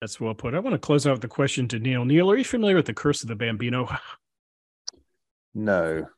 That's 0.00 0.18
well 0.18 0.32
put. 0.32 0.54
I 0.54 0.58
want 0.58 0.72
to 0.72 0.78
close 0.78 1.06
out 1.06 1.12
with 1.12 1.20
the 1.20 1.28
question 1.28 1.68
to 1.68 1.78
Niall. 1.78 2.06
Niall, 2.06 2.30
are 2.30 2.36
you 2.36 2.44
familiar 2.44 2.76
with 2.76 2.86
the 2.86 2.94
Curse 2.94 3.22
of 3.22 3.28
the 3.28 3.36
Bambino? 3.36 3.88
No. 5.54 6.08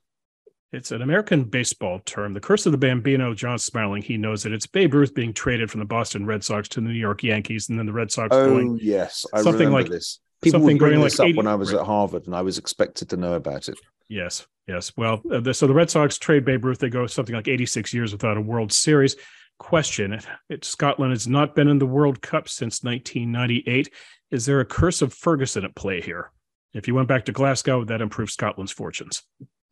It's 0.72 0.92
an 0.92 1.02
American 1.02 1.44
baseball 1.44 2.00
term. 2.04 2.32
The 2.32 2.40
Curse 2.40 2.66
of 2.66 2.72
the 2.72 2.78
Bambino, 2.78 3.34
John 3.34 3.58
smiling, 3.58 4.00
he 4.00 4.16
knows 4.16 4.46
it. 4.46 4.52
It's 4.52 4.66
Babe 4.66 4.94
Ruth 4.94 5.12
being 5.12 5.32
traded 5.32 5.70
from 5.70 5.80
the 5.80 5.86
Boston 5.86 6.24
Red 6.24 6.42
Sox 6.42 6.68
to 6.70 6.80
the 6.80 6.86
New 6.86 6.94
York 6.94 7.22
Yankees, 7.22 7.68
and 7.68 7.78
then 7.78 7.84
the 7.84 7.92
Red 7.92 8.10
Sox 8.10 8.28
oh, 8.34 8.48
going. 8.48 8.78
yes. 8.80 9.26
I 9.34 9.42
something 9.42 9.70
like 9.70 9.88
this. 9.88 10.20
People 10.42 10.60
something 10.60 10.78
bring 10.78 11.00
this 11.00 11.18
like 11.18 11.26
up 11.26 11.30
80, 11.30 11.36
when 11.38 11.46
I 11.46 11.54
was 11.54 11.72
right. 11.72 11.80
at 11.80 11.86
Harvard, 11.86 12.26
and 12.26 12.34
I 12.34 12.42
was 12.42 12.58
expected 12.58 13.08
to 13.10 13.16
know 13.16 13.34
about 13.34 13.68
it. 13.68 13.78
Yes, 14.08 14.46
yes. 14.68 14.92
Well, 14.96 15.22
uh, 15.32 15.40
the, 15.40 15.54
so 15.54 15.66
the 15.66 15.74
Red 15.74 15.90
Sox 15.90 16.18
trade 16.18 16.44
Babe 16.44 16.64
Ruth. 16.64 16.78
They 16.78 16.90
go 16.90 17.06
something 17.06 17.34
like 17.34 17.48
86 17.48 17.92
years 17.94 18.12
without 18.12 18.36
a 18.36 18.40
World 18.40 18.72
Series. 18.72 19.16
Question: 19.58 20.12
it, 20.12 20.26
it, 20.48 20.64
Scotland 20.64 21.12
has 21.12 21.26
not 21.26 21.54
been 21.54 21.68
in 21.68 21.78
the 21.78 21.86
World 21.86 22.20
Cup 22.20 22.48
since 22.48 22.84
1998. 22.84 23.92
Is 24.30 24.44
there 24.44 24.60
a 24.60 24.64
curse 24.64 25.02
of 25.02 25.14
Ferguson 25.14 25.64
at 25.64 25.74
play 25.74 26.00
here? 26.00 26.30
If 26.74 26.86
you 26.86 26.94
went 26.94 27.08
back 27.08 27.24
to 27.24 27.32
Glasgow, 27.32 27.78
would 27.78 27.88
that 27.88 28.02
improve 28.02 28.30
Scotland's 28.30 28.72
fortunes? 28.72 29.22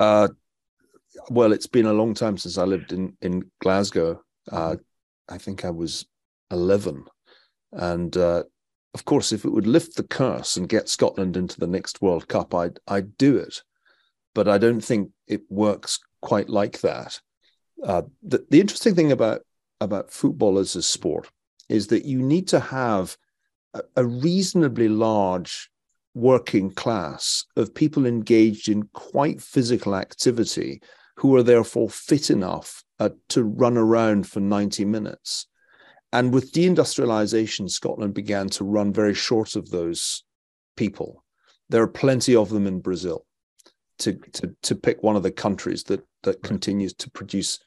Uh, 0.00 0.28
well, 1.28 1.52
it's 1.52 1.66
been 1.66 1.86
a 1.86 1.92
long 1.92 2.14
time 2.14 2.38
since 2.38 2.56
I 2.56 2.64
lived 2.64 2.92
in 2.92 3.16
in 3.20 3.50
Glasgow. 3.60 4.22
Uh, 4.50 4.76
I 5.28 5.38
think 5.38 5.64
I 5.64 5.70
was 5.70 6.06
11, 6.50 7.04
and 7.72 8.16
uh, 8.16 8.44
of 8.94 9.04
course, 9.04 9.32
if 9.32 9.44
it 9.44 9.50
would 9.50 9.66
lift 9.66 9.96
the 9.96 10.04
curse 10.04 10.56
and 10.56 10.68
get 10.68 10.88
Scotland 10.88 11.36
into 11.36 11.58
the 11.58 11.66
next 11.66 12.00
World 12.00 12.28
Cup, 12.28 12.54
I'd 12.54 12.78
I'd 12.86 13.18
do 13.18 13.36
it. 13.36 13.62
But 14.34 14.48
I 14.48 14.58
don't 14.58 14.80
think 14.80 15.10
it 15.26 15.42
works 15.50 15.98
quite 16.20 16.48
like 16.48 16.80
that. 16.80 17.20
Uh, 17.82 18.02
the, 18.22 18.46
the 18.50 18.60
interesting 18.60 18.94
thing 18.94 19.12
about 19.12 19.42
about 19.80 20.12
football 20.12 20.58
as 20.58 20.76
a 20.76 20.82
sport 20.82 21.28
is 21.68 21.88
that 21.88 22.04
you 22.04 22.22
need 22.22 22.48
to 22.48 22.60
have 22.60 23.16
a, 23.74 23.82
a 23.96 24.04
reasonably 24.04 24.88
large 24.88 25.70
working 26.14 26.70
class 26.70 27.44
of 27.56 27.74
people 27.74 28.06
engaged 28.06 28.68
in 28.68 28.84
quite 28.92 29.42
physical 29.42 29.96
activity 29.96 30.80
who 31.16 31.34
are 31.36 31.42
therefore 31.42 31.90
fit 31.90 32.30
enough 32.30 32.84
uh, 33.00 33.10
to 33.28 33.42
run 33.42 33.76
around 33.76 34.26
for 34.26 34.40
90 34.40 34.84
minutes. 34.84 35.46
And 36.14 36.32
with 36.32 36.52
deindustrialization, 36.52 37.68
Scotland 37.68 38.14
began 38.14 38.48
to 38.50 38.62
run 38.62 38.92
very 38.92 39.14
short 39.14 39.56
of 39.56 39.70
those 39.70 40.22
people. 40.76 41.24
There 41.68 41.82
are 41.82 41.88
plenty 41.88 42.36
of 42.36 42.50
them 42.50 42.68
in 42.68 42.78
Brazil, 42.78 43.26
to, 43.98 44.12
to, 44.12 44.54
to 44.62 44.74
pick 44.76 45.02
one 45.02 45.16
of 45.16 45.24
the 45.24 45.32
countries 45.32 45.82
that, 45.84 46.04
that 46.22 46.36
right. 46.36 46.42
continues 46.42 46.94
to 46.94 47.10
produce 47.10 47.58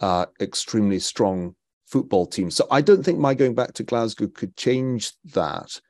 uh, 0.00 0.26
extremely 0.40 0.98
strong 0.98 1.54
football 1.86 2.26
teams. 2.26 2.56
So 2.56 2.66
I 2.72 2.80
don't 2.80 3.04
think 3.04 3.20
my 3.20 3.34
going 3.34 3.54
back 3.54 3.72
to 3.74 3.84
Glasgow 3.84 4.26
could 4.26 4.56
change 4.56 5.12
that. 5.26 5.80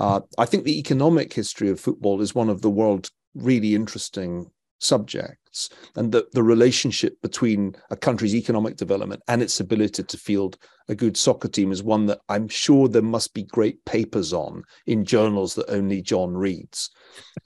Uh, 0.00 0.20
I 0.38 0.46
think 0.46 0.64
the 0.64 0.80
economic 0.80 1.32
history 1.32 1.70
of 1.70 1.78
football 1.78 2.20
is 2.22 2.34
one 2.34 2.48
of 2.48 2.62
the 2.62 2.70
world's 2.70 3.12
really 3.36 3.76
interesting 3.76 4.50
subjects 4.82 5.68
and 5.96 6.12
the, 6.12 6.26
the 6.32 6.42
relationship 6.42 7.20
between 7.22 7.74
a 7.90 7.96
country's 7.96 8.34
economic 8.34 8.76
development 8.76 9.22
and 9.28 9.42
its 9.42 9.60
ability 9.60 10.02
to 10.02 10.16
field 10.16 10.56
a 10.88 10.94
good 10.94 11.16
soccer 11.16 11.48
team 11.48 11.70
is 11.70 11.82
one 11.82 12.06
that 12.06 12.20
I'm 12.28 12.48
sure 12.48 12.88
there 12.88 13.02
must 13.02 13.34
be 13.34 13.44
great 13.44 13.84
papers 13.84 14.32
on 14.32 14.64
in 14.86 15.04
journals 15.04 15.54
that 15.54 15.70
only 15.70 16.02
John 16.02 16.34
reads. 16.34 16.90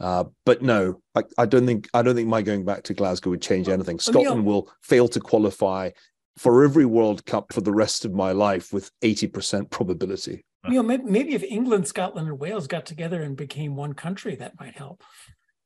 Uh, 0.01 0.25
but 0.45 0.63
no, 0.63 1.01
I, 1.15 1.25
I, 1.37 1.47
don't 1.47 1.67
think 1.67 1.89
I 1.93 2.03
don't 2.03 2.15
think 2.15 2.29
my 2.29 2.43
going 2.43 2.65
back 2.65 2.85
to 2.85 2.95
Glasgow 2.95 3.31
would 3.31 3.43
change 3.43 3.69
anything. 3.69 3.99
Scotland 3.99 4.45
will 4.45 4.71
fail 4.83 5.09
to 5.09 5.21
qualify 5.21 5.91
for 6.39 6.65
every 6.65 6.85
World 6.85 7.25
Cup 7.25 7.53
for 7.53 7.61
the 7.61 7.73
rest 7.73 8.05
of 8.05 8.13
my 8.13 8.33
life 8.33 8.73
with 8.73 8.91
80% 9.03 9.71
probability. 9.71 10.45
You 10.69 10.75
know, 10.75 10.83
maybe, 10.83 11.05
maybe 11.05 11.35
if 11.35 11.45
England, 11.45 11.87
Scotland, 11.87 12.29
and 12.29 12.41
Wales 12.41 12.67
got 12.67 12.87
together 12.87 13.23
and 13.23 13.37
became 13.37 13.77
one 13.77 13.93
country, 13.93 14.35
that 14.37 14.59
might 14.59 14.77
help. 14.77 15.03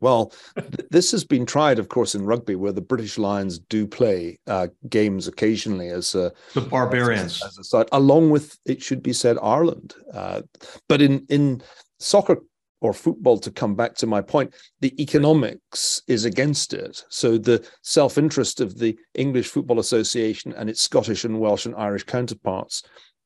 Well, 0.00 0.32
th- 0.56 0.88
this 0.90 1.10
has 1.12 1.24
been 1.24 1.44
tried, 1.44 1.78
of 1.78 1.88
course, 1.88 2.14
in 2.14 2.24
rugby, 2.24 2.54
where 2.54 2.72
the 2.72 2.80
British 2.80 3.18
Lions 3.18 3.58
do 3.58 3.86
play 3.86 4.38
uh, 4.46 4.68
games 4.88 5.28
occasionally 5.28 5.88
as 5.88 6.14
a, 6.14 6.32
the 6.54 6.62
barbarians, 6.62 7.42
as, 7.42 7.52
as 7.52 7.58
a 7.58 7.64
side, 7.64 7.88
along 7.92 8.30
with 8.30 8.58
it 8.64 8.82
should 8.82 9.02
be 9.02 9.12
said 9.12 9.36
Ireland. 9.42 9.94
Uh, 10.12 10.42
but 10.88 11.02
in 11.02 11.26
in 11.28 11.62
soccer 11.98 12.38
or 12.80 12.94
football, 12.94 13.38
to 13.38 13.50
come 13.50 13.74
back 13.74 13.94
to 13.96 14.06
my 14.06 14.22
point, 14.22 14.54
the 14.80 15.00
economics 15.00 16.00
is 16.08 16.24
against 16.24 16.72
it. 16.72 17.04
So 17.10 17.36
the 17.36 17.66
self 17.82 18.16
interest 18.16 18.60
of 18.60 18.78
the 18.78 18.98
English 19.14 19.48
Football 19.48 19.80
Association 19.80 20.54
and 20.54 20.70
its 20.70 20.80
Scottish 20.80 21.24
and 21.24 21.38
Welsh 21.38 21.66
and 21.66 21.76
Irish 21.76 22.04
counterparts 22.04 22.82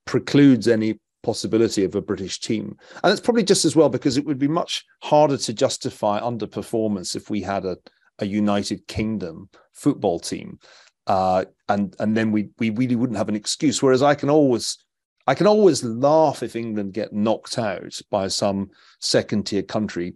precludes 0.06 0.66
any 0.66 0.98
possibility 1.24 1.84
of 1.84 1.94
a 1.94 2.02
British 2.02 2.38
team. 2.38 2.76
And 3.02 3.12
it's 3.12 3.20
probably 3.20 3.42
just 3.42 3.64
as 3.64 3.74
well 3.74 3.88
because 3.88 4.16
it 4.16 4.24
would 4.24 4.38
be 4.38 4.48
much 4.48 4.84
harder 5.02 5.36
to 5.38 5.52
justify 5.52 6.20
underperformance 6.20 7.16
if 7.16 7.30
we 7.30 7.40
had 7.40 7.64
a, 7.64 7.76
a 8.20 8.26
United 8.26 8.86
Kingdom 8.86 9.48
football 9.72 10.20
team. 10.20 10.58
Uh, 11.06 11.44
and 11.68 11.94
and 11.98 12.16
then 12.16 12.32
we 12.32 12.48
we 12.58 12.70
really 12.70 12.96
wouldn't 12.96 13.18
have 13.18 13.28
an 13.28 13.36
excuse. 13.36 13.82
Whereas 13.82 14.02
I 14.02 14.14
can 14.14 14.30
always 14.30 14.78
I 15.26 15.34
can 15.34 15.46
always 15.46 15.82
laugh 15.82 16.42
if 16.42 16.56
England 16.56 16.92
get 16.92 17.12
knocked 17.12 17.58
out 17.58 17.98
by 18.10 18.28
some 18.28 18.70
second 19.00 19.46
tier 19.46 19.62
country 19.62 20.14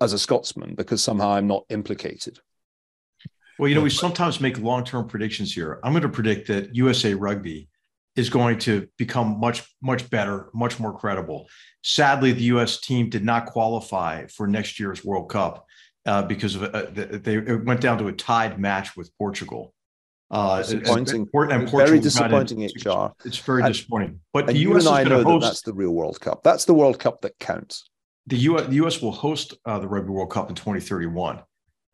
as 0.00 0.12
a 0.12 0.18
Scotsman 0.18 0.74
because 0.74 1.02
somehow 1.02 1.30
I'm 1.32 1.46
not 1.46 1.64
implicated. 1.70 2.38
Well, 3.58 3.68
you 3.68 3.74
know, 3.74 3.80
we 3.80 3.90
sometimes 3.90 4.40
make 4.40 4.58
long 4.58 4.84
term 4.84 5.08
predictions 5.08 5.52
here. 5.52 5.80
I'm 5.82 5.92
going 5.92 6.02
to 6.02 6.08
predict 6.08 6.46
that 6.48 6.74
USA 6.74 7.14
Rugby 7.14 7.68
is 8.18 8.28
going 8.28 8.58
to 8.58 8.88
become 8.98 9.38
much 9.38 9.62
much 9.80 10.10
better, 10.10 10.50
much 10.52 10.80
more 10.80 10.92
credible. 10.92 11.48
Sadly, 11.82 12.32
the 12.32 12.42
U.S. 12.54 12.80
team 12.80 13.08
did 13.08 13.24
not 13.24 13.46
qualify 13.46 14.26
for 14.26 14.46
next 14.48 14.80
year's 14.80 15.04
World 15.04 15.30
Cup 15.30 15.64
uh, 16.04 16.22
because 16.22 16.56
of 16.56 16.62
uh, 16.64 16.86
they 16.92 17.36
it 17.36 17.64
went 17.64 17.80
down 17.80 17.98
to 17.98 18.08
a 18.08 18.12
tied 18.12 18.58
match 18.58 18.96
with 18.96 19.16
Portugal. 19.18 19.72
Uh, 20.30 20.58
disappointing. 20.58 21.26
And, 21.32 21.52
and 21.52 21.70
very 21.70 21.98
disappointing, 22.00 22.60
in, 22.60 22.70
HR. 22.84 23.14
It's 23.24 23.38
very 23.38 23.62
and, 23.62 23.72
disappointing. 23.72 24.20
But 24.34 24.46
the 24.46 24.58
US 24.58 24.84
and 24.84 24.94
I 24.94 25.04
know 25.04 25.22
host, 25.22 25.42
that 25.42 25.48
that's 25.48 25.62
the 25.62 25.72
real 25.72 25.92
World 25.92 26.20
Cup. 26.20 26.42
That's 26.42 26.66
the 26.66 26.74
World 26.74 26.98
Cup 26.98 27.22
that 27.22 27.38
counts. 27.38 27.88
The 28.26 28.36
US, 28.36 28.66
the 28.66 28.74
US 28.84 29.00
will 29.00 29.12
host 29.12 29.54
uh, 29.64 29.78
the 29.78 29.88
Rugby 29.88 30.10
World 30.10 30.30
Cup 30.30 30.50
in 30.50 30.54
2031, 30.54 31.40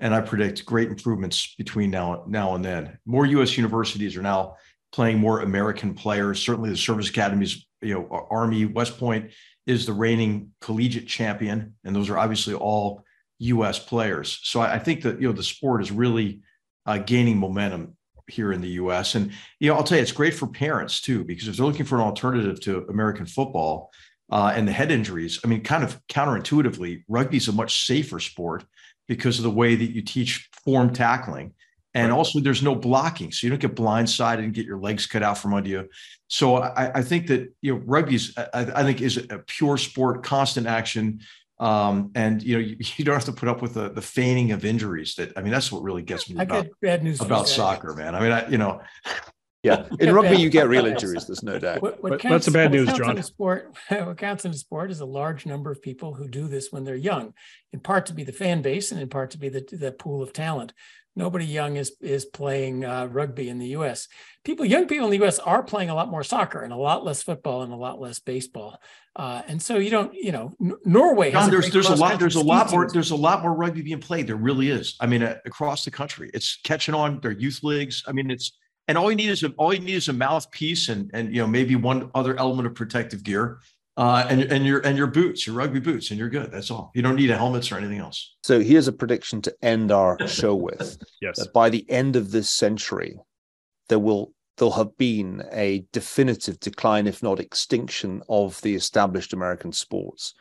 and 0.00 0.12
I 0.12 0.20
predict 0.20 0.64
great 0.64 0.88
improvements 0.88 1.54
between 1.56 1.90
now 1.90 2.24
now 2.26 2.54
and 2.56 2.64
then. 2.64 2.98
More 3.06 3.26
US 3.26 3.56
universities 3.56 4.16
are 4.16 4.22
now 4.22 4.56
playing 4.94 5.18
more 5.18 5.40
American 5.40 5.92
players. 5.92 6.40
Certainly, 6.40 6.70
the 6.70 6.76
service 6.76 7.10
academies, 7.10 7.66
you 7.82 7.94
know, 7.94 8.26
Army, 8.30 8.64
West 8.64 8.96
Point 8.96 9.32
is 9.66 9.86
the 9.86 9.92
reigning 9.92 10.52
collegiate 10.60 11.08
champion, 11.08 11.74
and 11.84 11.96
those 11.96 12.08
are 12.08 12.16
obviously 12.16 12.54
all 12.54 13.02
U.S. 13.40 13.78
players. 13.80 14.38
So 14.44 14.60
I, 14.60 14.74
I 14.74 14.78
think 14.78 15.02
that 15.02 15.20
you 15.20 15.26
know 15.26 15.32
the 15.32 15.42
sport 15.42 15.82
is 15.82 15.90
really 15.90 16.42
uh, 16.86 16.98
gaining 16.98 17.38
momentum 17.38 17.96
here 18.28 18.52
in 18.52 18.60
the 18.60 18.68
U.S. 18.68 19.16
And 19.16 19.32
you 19.58 19.68
know, 19.68 19.74
I'll 19.74 19.82
tell 19.82 19.98
you, 19.98 20.02
it's 20.02 20.12
great 20.12 20.34
for 20.34 20.46
parents 20.46 21.00
too 21.00 21.24
because 21.24 21.48
if 21.48 21.56
they're 21.56 21.66
looking 21.66 21.86
for 21.86 21.96
an 21.96 22.02
alternative 22.02 22.60
to 22.60 22.86
American 22.88 23.26
football 23.26 23.90
uh, 24.30 24.52
and 24.54 24.68
the 24.68 24.72
head 24.72 24.92
injuries, 24.92 25.40
I 25.44 25.48
mean, 25.48 25.64
kind 25.64 25.82
of 25.82 26.00
counterintuitively, 26.06 27.02
rugby 27.08 27.38
is 27.38 27.48
a 27.48 27.52
much 27.52 27.84
safer 27.84 28.20
sport 28.20 28.64
because 29.08 29.38
of 29.38 29.42
the 29.42 29.50
way 29.50 29.74
that 29.74 29.90
you 29.90 30.02
teach 30.02 30.48
form 30.64 30.92
tackling 30.92 31.52
and 31.94 32.10
right. 32.10 32.16
also, 32.16 32.40
there's 32.40 32.62
no 32.62 32.74
blocking, 32.74 33.30
so 33.30 33.46
you 33.46 33.50
don't 33.50 33.60
get 33.60 33.76
blindsided 33.76 34.40
and 34.40 34.52
get 34.52 34.66
your 34.66 34.78
legs 34.78 35.06
cut 35.06 35.22
out 35.22 35.38
from 35.38 35.54
under 35.54 35.68
you. 35.68 35.88
So 36.26 36.56
I, 36.56 36.98
I 36.98 37.02
think 37.02 37.28
that 37.28 37.54
you 37.62 37.74
know 37.74 37.82
rugby 37.84 38.16
is, 38.16 38.34
I, 38.36 38.72
I, 38.74 38.82
think, 38.82 39.00
is 39.00 39.16
a 39.16 39.38
pure 39.46 39.78
sport, 39.78 40.24
constant 40.24 40.66
action, 40.66 41.20
um, 41.60 42.10
and 42.16 42.42
you 42.42 42.54
know 42.54 42.60
you, 42.60 42.76
you, 42.96 43.04
don't 43.04 43.14
have 43.14 43.24
to 43.26 43.32
put 43.32 43.48
up 43.48 43.62
with 43.62 43.74
the, 43.74 43.90
the 43.90 44.02
feigning 44.02 44.50
of 44.50 44.64
injuries. 44.64 45.14
That 45.14 45.32
I 45.36 45.42
mean, 45.42 45.52
that's 45.52 45.70
what 45.70 45.84
really 45.84 46.02
gets 46.02 46.28
me 46.28 46.36
I 46.40 46.42
about, 46.42 46.66
bad 46.82 47.04
news 47.04 47.20
about 47.20 47.46
soccer, 47.46 47.94
man. 47.94 48.16
I 48.16 48.20
mean, 48.20 48.32
I, 48.32 48.48
you 48.48 48.58
know. 48.58 48.80
Yeah, 49.62 49.86
in 49.98 50.14
rugby 50.14 50.36
you 50.36 50.50
get 50.50 50.68
real 50.68 50.84
injuries. 50.84 51.26
There's 51.26 51.42
no 51.42 51.58
doubt. 51.58 51.80
What, 51.80 52.02
what 52.02 52.20
counts, 52.20 52.44
that's 52.44 52.46
the 52.46 52.52
bad 52.52 52.70
news, 52.70 52.92
John. 52.92 53.22
sport, 53.22 53.74
what 53.88 54.18
counts 54.18 54.44
in 54.44 54.50
a 54.50 54.54
sport 54.54 54.90
is 54.90 55.00
a 55.00 55.06
large 55.06 55.46
number 55.46 55.70
of 55.70 55.80
people 55.80 56.12
who 56.12 56.28
do 56.28 56.48
this 56.48 56.70
when 56.70 56.84
they're 56.84 56.94
young, 56.96 57.32
in 57.72 57.80
part 57.80 58.04
to 58.06 58.12
be 58.12 58.24
the 58.24 58.32
fan 58.32 58.60
base 58.60 58.92
and 58.92 59.00
in 59.00 59.08
part 59.08 59.30
to 59.30 59.38
be 59.38 59.48
the, 59.48 59.64
the 59.72 59.90
pool 59.92 60.22
of 60.22 60.34
talent 60.34 60.74
nobody 61.16 61.46
young 61.46 61.76
is 61.76 61.92
is 62.00 62.24
playing 62.24 62.84
uh, 62.84 63.06
rugby 63.06 63.48
in 63.48 63.58
the 63.58 63.68
U.S. 63.68 64.08
People, 64.44 64.66
young 64.66 64.86
people 64.86 65.06
in 65.06 65.10
the 65.10 65.18
U.S. 65.18 65.38
are 65.38 65.62
playing 65.62 65.90
a 65.90 65.94
lot 65.94 66.10
more 66.10 66.22
soccer 66.22 66.60
and 66.60 66.72
a 66.72 66.76
lot 66.76 67.04
less 67.04 67.22
football 67.22 67.62
and 67.62 67.72
a 67.72 67.76
lot 67.76 68.00
less 68.00 68.20
baseball. 68.20 68.78
Uh, 69.16 69.42
and 69.48 69.62
so 69.62 69.78
you 69.78 69.90
don't, 69.90 70.12
you 70.14 70.32
know, 70.32 70.52
N- 70.60 70.74
Norway. 70.84 71.32
John, 71.32 71.50
there's 71.50 71.70
there's 71.70 71.88
a 71.88 71.96
lot 71.96 72.18
there's 72.18 72.36
a 72.36 72.42
lot 72.42 72.70
more 72.70 72.90
there's 72.90 73.12
a 73.12 73.16
lot 73.16 73.42
more 73.42 73.54
rugby 73.54 73.82
being 73.82 74.00
played. 74.00 74.26
There 74.26 74.36
really 74.36 74.70
is. 74.70 74.96
I 75.00 75.06
mean, 75.06 75.22
uh, 75.22 75.38
across 75.44 75.84
the 75.84 75.90
country, 75.90 76.30
it's 76.34 76.58
catching 76.64 76.94
on. 76.94 77.20
Their 77.20 77.32
youth 77.32 77.62
leagues. 77.62 78.04
I 78.06 78.12
mean, 78.12 78.30
it's 78.30 78.52
and 78.88 78.98
all 78.98 79.10
you 79.10 79.16
need 79.16 79.30
is 79.30 79.42
a, 79.42 79.50
all 79.52 79.72
you 79.72 79.80
need 79.80 79.94
is 79.94 80.08
a 80.08 80.12
mouthpiece 80.12 80.88
and 80.88 81.10
and 81.14 81.34
you 81.34 81.40
know 81.40 81.46
maybe 81.46 81.76
one 81.76 82.10
other 82.14 82.36
element 82.38 82.66
of 82.66 82.74
protective 82.74 83.22
gear 83.22 83.60
uh, 83.96 84.26
and 84.28 84.42
and 84.42 84.66
your 84.66 84.80
and 84.80 84.98
your 84.98 85.06
boots, 85.06 85.46
your 85.46 85.54
rugby 85.54 85.80
boots, 85.80 86.10
and 86.10 86.18
you're 86.18 86.28
good. 86.28 86.50
That's 86.50 86.70
all. 86.70 86.90
You 86.94 87.02
don't 87.02 87.16
need 87.16 87.30
a 87.30 87.36
helmets 87.36 87.70
or 87.70 87.78
anything 87.78 87.98
else. 87.98 88.34
So 88.42 88.60
here's 88.60 88.88
a 88.88 88.92
prediction 88.92 89.40
to 89.42 89.54
end 89.62 89.92
our 89.92 90.18
show 90.26 90.54
with. 90.54 90.98
yes. 91.20 91.38
That 91.38 91.52
by 91.52 91.70
the 91.70 91.88
end 91.88 92.16
of 92.16 92.32
this 92.32 92.50
century, 92.50 93.16
there 93.88 94.00
will 94.00 94.32
there'll 94.56 94.72
have 94.72 94.96
been 94.96 95.44
a 95.52 95.84
definitive 95.92 96.58
decline, 96.60 97.06
if 97.06 97.22
not 97.22 97.38
extinction, 97.38 98.22
of 98.28 98.60
the 98.62 98.74
established 98.74 99.32
American 99.32 99.72
sports. 99.72 100.34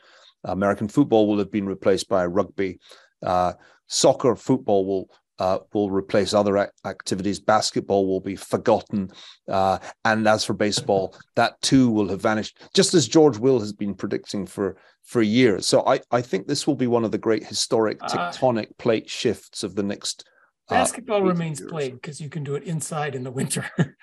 American 0.43 0.87
football 0.87 1.27
will 1.27 1.39
have 1.39 1.51
been 1.51 1.67
replaced 1.67 2.09
by 2.09 2.25
rugby. 2.25 2.79
Uh, 3.21 3.53
soccer, 3.87 4.35
football 4.35 4.85
will 4.85 5.09
uh, 5.43 5.59
will 5.73 5.91
replace 5.91 6.33
other 6.33 6.71
activities. 6.85 7.39
Basketball 7.39 8.07
will 8.07 8.21
be 8.21 8.37
forgotten. 8.37 9.11
Uh, 9.47 9.77
and 10.05 10.25
as 10.25 10.45
for 10.45 10.53
baseball, 10.53 11.17
that 11.35 11.61
too 11.61 11.89
will 11.91 12.07
have 12.07 12.21
vanished, 12.21 12.57
just 12.73 12.93
as 12.93 13.09
George 13.09 13.37
Will 13.37 13.59
has 13.59 13.73
been 13.73 13.93
predicting 13.93 14.45
for, 14.45 14.77
for 15.03 15.21
years. 15.21 15.65
So 15.65 15.85
I, 15.85 15.99
I 16.11 16.21
think 16.21 16.47
this 16.47 16.65
will 16.65 16.75
be 16.77 16.87
one 16.87 17.03
of 17.03 17.11
the 17.11 17.17
great 17.17 17.45
historic 17.45 17.97
uh, 18.01 18.07
tectonic 18.07 18.67
uh, 18.67 18.77
plate 18.77 19.09
shifts 19.09 19.63
of 19.63 19.75
the 19.75 19.83
next. 19.83 20.23
Uh, 20.69 20.75
basketball 20.75 21.21
remains 21.21 21.59
years. 21.59 21.69
played 21.69 21.93
because 21.95 22.21
you 22.21 22.29
can 22.29 22.45
do 22.45 22.55
it 22.55 22.63
inside 22.63 23.13
in 23.13 23.23
the 23.23 23.31
winter. 23.31 23.65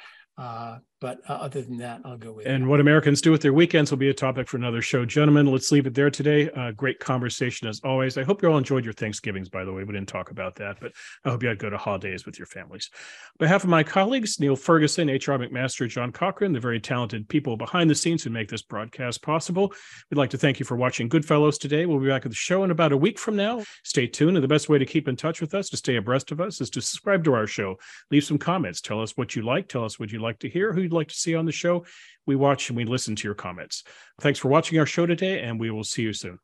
But 1.01 1.21
uh, 1.29 1.33
other 1.33 1.63
than 1.63 1.79
that, 1.79 2.03
I'll 2.05 2.19
go 2.19 2.33
with. 2.33 2.47
And 2.47 2.69
what 2.69 2.79
Americans 2.79 3.23
do 3.23 3.31
with 3.31 3.41
their 3.41 3.55
weekends 3.55 3.91
will 3.91 3.99
be 3.99 4.11
a 4.11 4.15
topic 4.15 4.49
for 4.49 4.59
another 4.59 4.83
show, 4.83 5.07
gentlemen. 5.07 5.47
Let's 5.47 5.73
leave 5.73 5.87
it 5.87 5.95
there 5.95 6.11
today. 6.11 6.51
Uh, 6.51 6.73
great 6.73 7.01
conversation 7.01 7.69
as 7.69 7.81
always. 7.83 8.19
I 8.19 8.23
hope 8.23 8.43
you 8.43 8.51
all 8.51 8.59
enjoyed 8.59 8.85
your 8.85 8.93
Thanksgivings. 8.93 9.49
By 9.49 9.65
the 9.65 9.73
way, 9.73 9.83
we 9.83 9.95
didn't 9.95 10.09
talk 10.09 10.31
about 10.31 10.57
that, 10.57 10.77
but 10.79 10.93
I 11.25 11.31
hope 11.31 11.43
you 11.43 11.49
had 11.49 11.59
good 11.59 11.73
holidays 11.73 12.27
with 12.27 12.39
your 12.39 12.45
families. 12.47 12.91
On 12.93 13.47
behalf 13.47 13.65
of 13.65 13.71
my 13.71 13.83
colleagues, 13.83 14.39
Niall 14.41 14.57
Ferguson, 14.57 15.09
HR 15.09 15.39
McMaster, 15.39 15.89
John 15.89 16.13
Cochrane, 16.13 16.53
the 16.53 16.61
very 16.61 16.79
talented 16.79 17.27
people 17.31 17.57
behind 17.57 17.89
the 17.89 17.95
scenes 17.95 18.23
who 18.23 18.29
make 18.29 18.51
this 18.51 18.63
broadcast 18.63 19.23
possible, 19.23 19.73
we'd 20.11 20.19
like 20.19 20.31
to 20.31 20.39
thank 20.39 20.61
you 20.61 20.67
for 20.67 20.77
watching 20.77 21.09
Goodfellows 21.09 21.57
today. 21.57 21.87
We'll 21.87 21.99
be 21.99 22.09
back 22.09 22.27
at 22.27 22.31
the 22.31 22.37
show 22.37 22.63
in 22.63 22.71
about 22.71 22.93
a 22.93 22.97
week 22.97 23.19
from 23.19 23.37
now. 23.37 23.65
Stay 23.85 24.07
tuned, 24.07 24.37
and 24.37 24.45
the 24.45 24.49
best 24.49 24.69
way 24.69 24.77
to 24.77 24.85
keep 24.85 25.09
in 25.09 25.17
touch 25.17 25.41
with 25.41 25.55
us, 25.55 25.71
to 25.71 25.79
stay 25.79 25.97
abreast 25.97 26.31
of 26.31 26.43
us, 26.43 26.61
is 26.61 26.69
to 26.71 26.83
subscribe 26.83 27.25
to 27.25 27.33
our 27.33 27.47
show. 27.47 27.77
Leave 28.11 28.25
some 28.25 28.37
comments. 28.37 28.83
Tell 28.83 29.01
us 29.01 29.17
what 29.17 29.35
you 29.35 29.41
like. 29.41 29.67
Tell 29.67 29.85
us 29.87 29.99
what 29.99 30.13
you'd 30.13 30.21
like 30.21 30.39
to 30.41 30.49
hear. 30.49 30.75
Who 30.75 30.90
you'd 30.91 30.97
like 30.97 31.09
to 31.09 31.15
see 31.15 31.35
on 31.35 31.47
the 31.47 31.53
show. 31.53 31.87
We 32.27 32.37
watch 32.37 32.69
and 32.69 32.77
we 32.77 32.85
listen 32.85 33.17
to 33.17 33.27
your 33.27 33.35
comments. 33.35 33.83
Thanks 34.21 34.39
for 34.39 34.49
watching 34.49 34.79
our 34.79 34.85
show 34.87 35.07
today, 35.07 35.41
and 35.41 35.59
we 35.59 35.71
will 35.71 35.85
see 35.85 36.03
you 36.03 36.13
soon. 36.13 36.39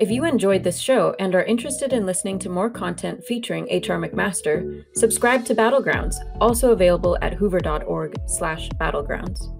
If 0.00 0.10
you 0.10 0.24
enjoyed 0.24 0.64
this 0.64 0.78
show 0.78 1.14
and 1.18 1.34
are 1.34 1.42
interested 1.42 1.92
in 1.92 2.06
listening 2.06 2.38
to 2.40 2.48
more 2.48 2.70
content 2.70 3.24
featuring 3.24 3.66
H.R. 3.68 3.98
McMaster, 3.98 4.84
subscribe 4.94 5.44
to 5.46 5.56
Battlegrounds, 5.56 6.14
also 6.40 6.70
available 6.70 7.18
at 7.20 7.34
hoover.org/battlegrounds. 7.34 9.54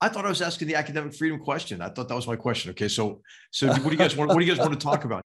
I 0.00 0.08
thought 0.08 0.26
I 0.26 0.28
was 0.28 0.42
asking 0.42 0.68
the 0.68 0.74
academic 0.74 1.14
freedom 1.14 1.40
question. 1.40 1.80
I 1.80 1.88
thought 1.88 2.08
that 2.08 2.14
was 2.14 2.26
my 2.26 2.36
question. 2.36 2.70
Okay, 2.72 2.88
so 2.88 3.22
so 3.50 3.68
what 3.68 3.84
do 3.84 3.90
you 3.90 3.96
guys 3.96 4.14
want? 4.14 4.28
What 4.28 4.38
do 4.38 4.44
you 4.44 4.54
guys 4.54 4.60
want 4.60 4.78
to 4.78 4.78
talk 4.78 5.06
about? 5.06 5.22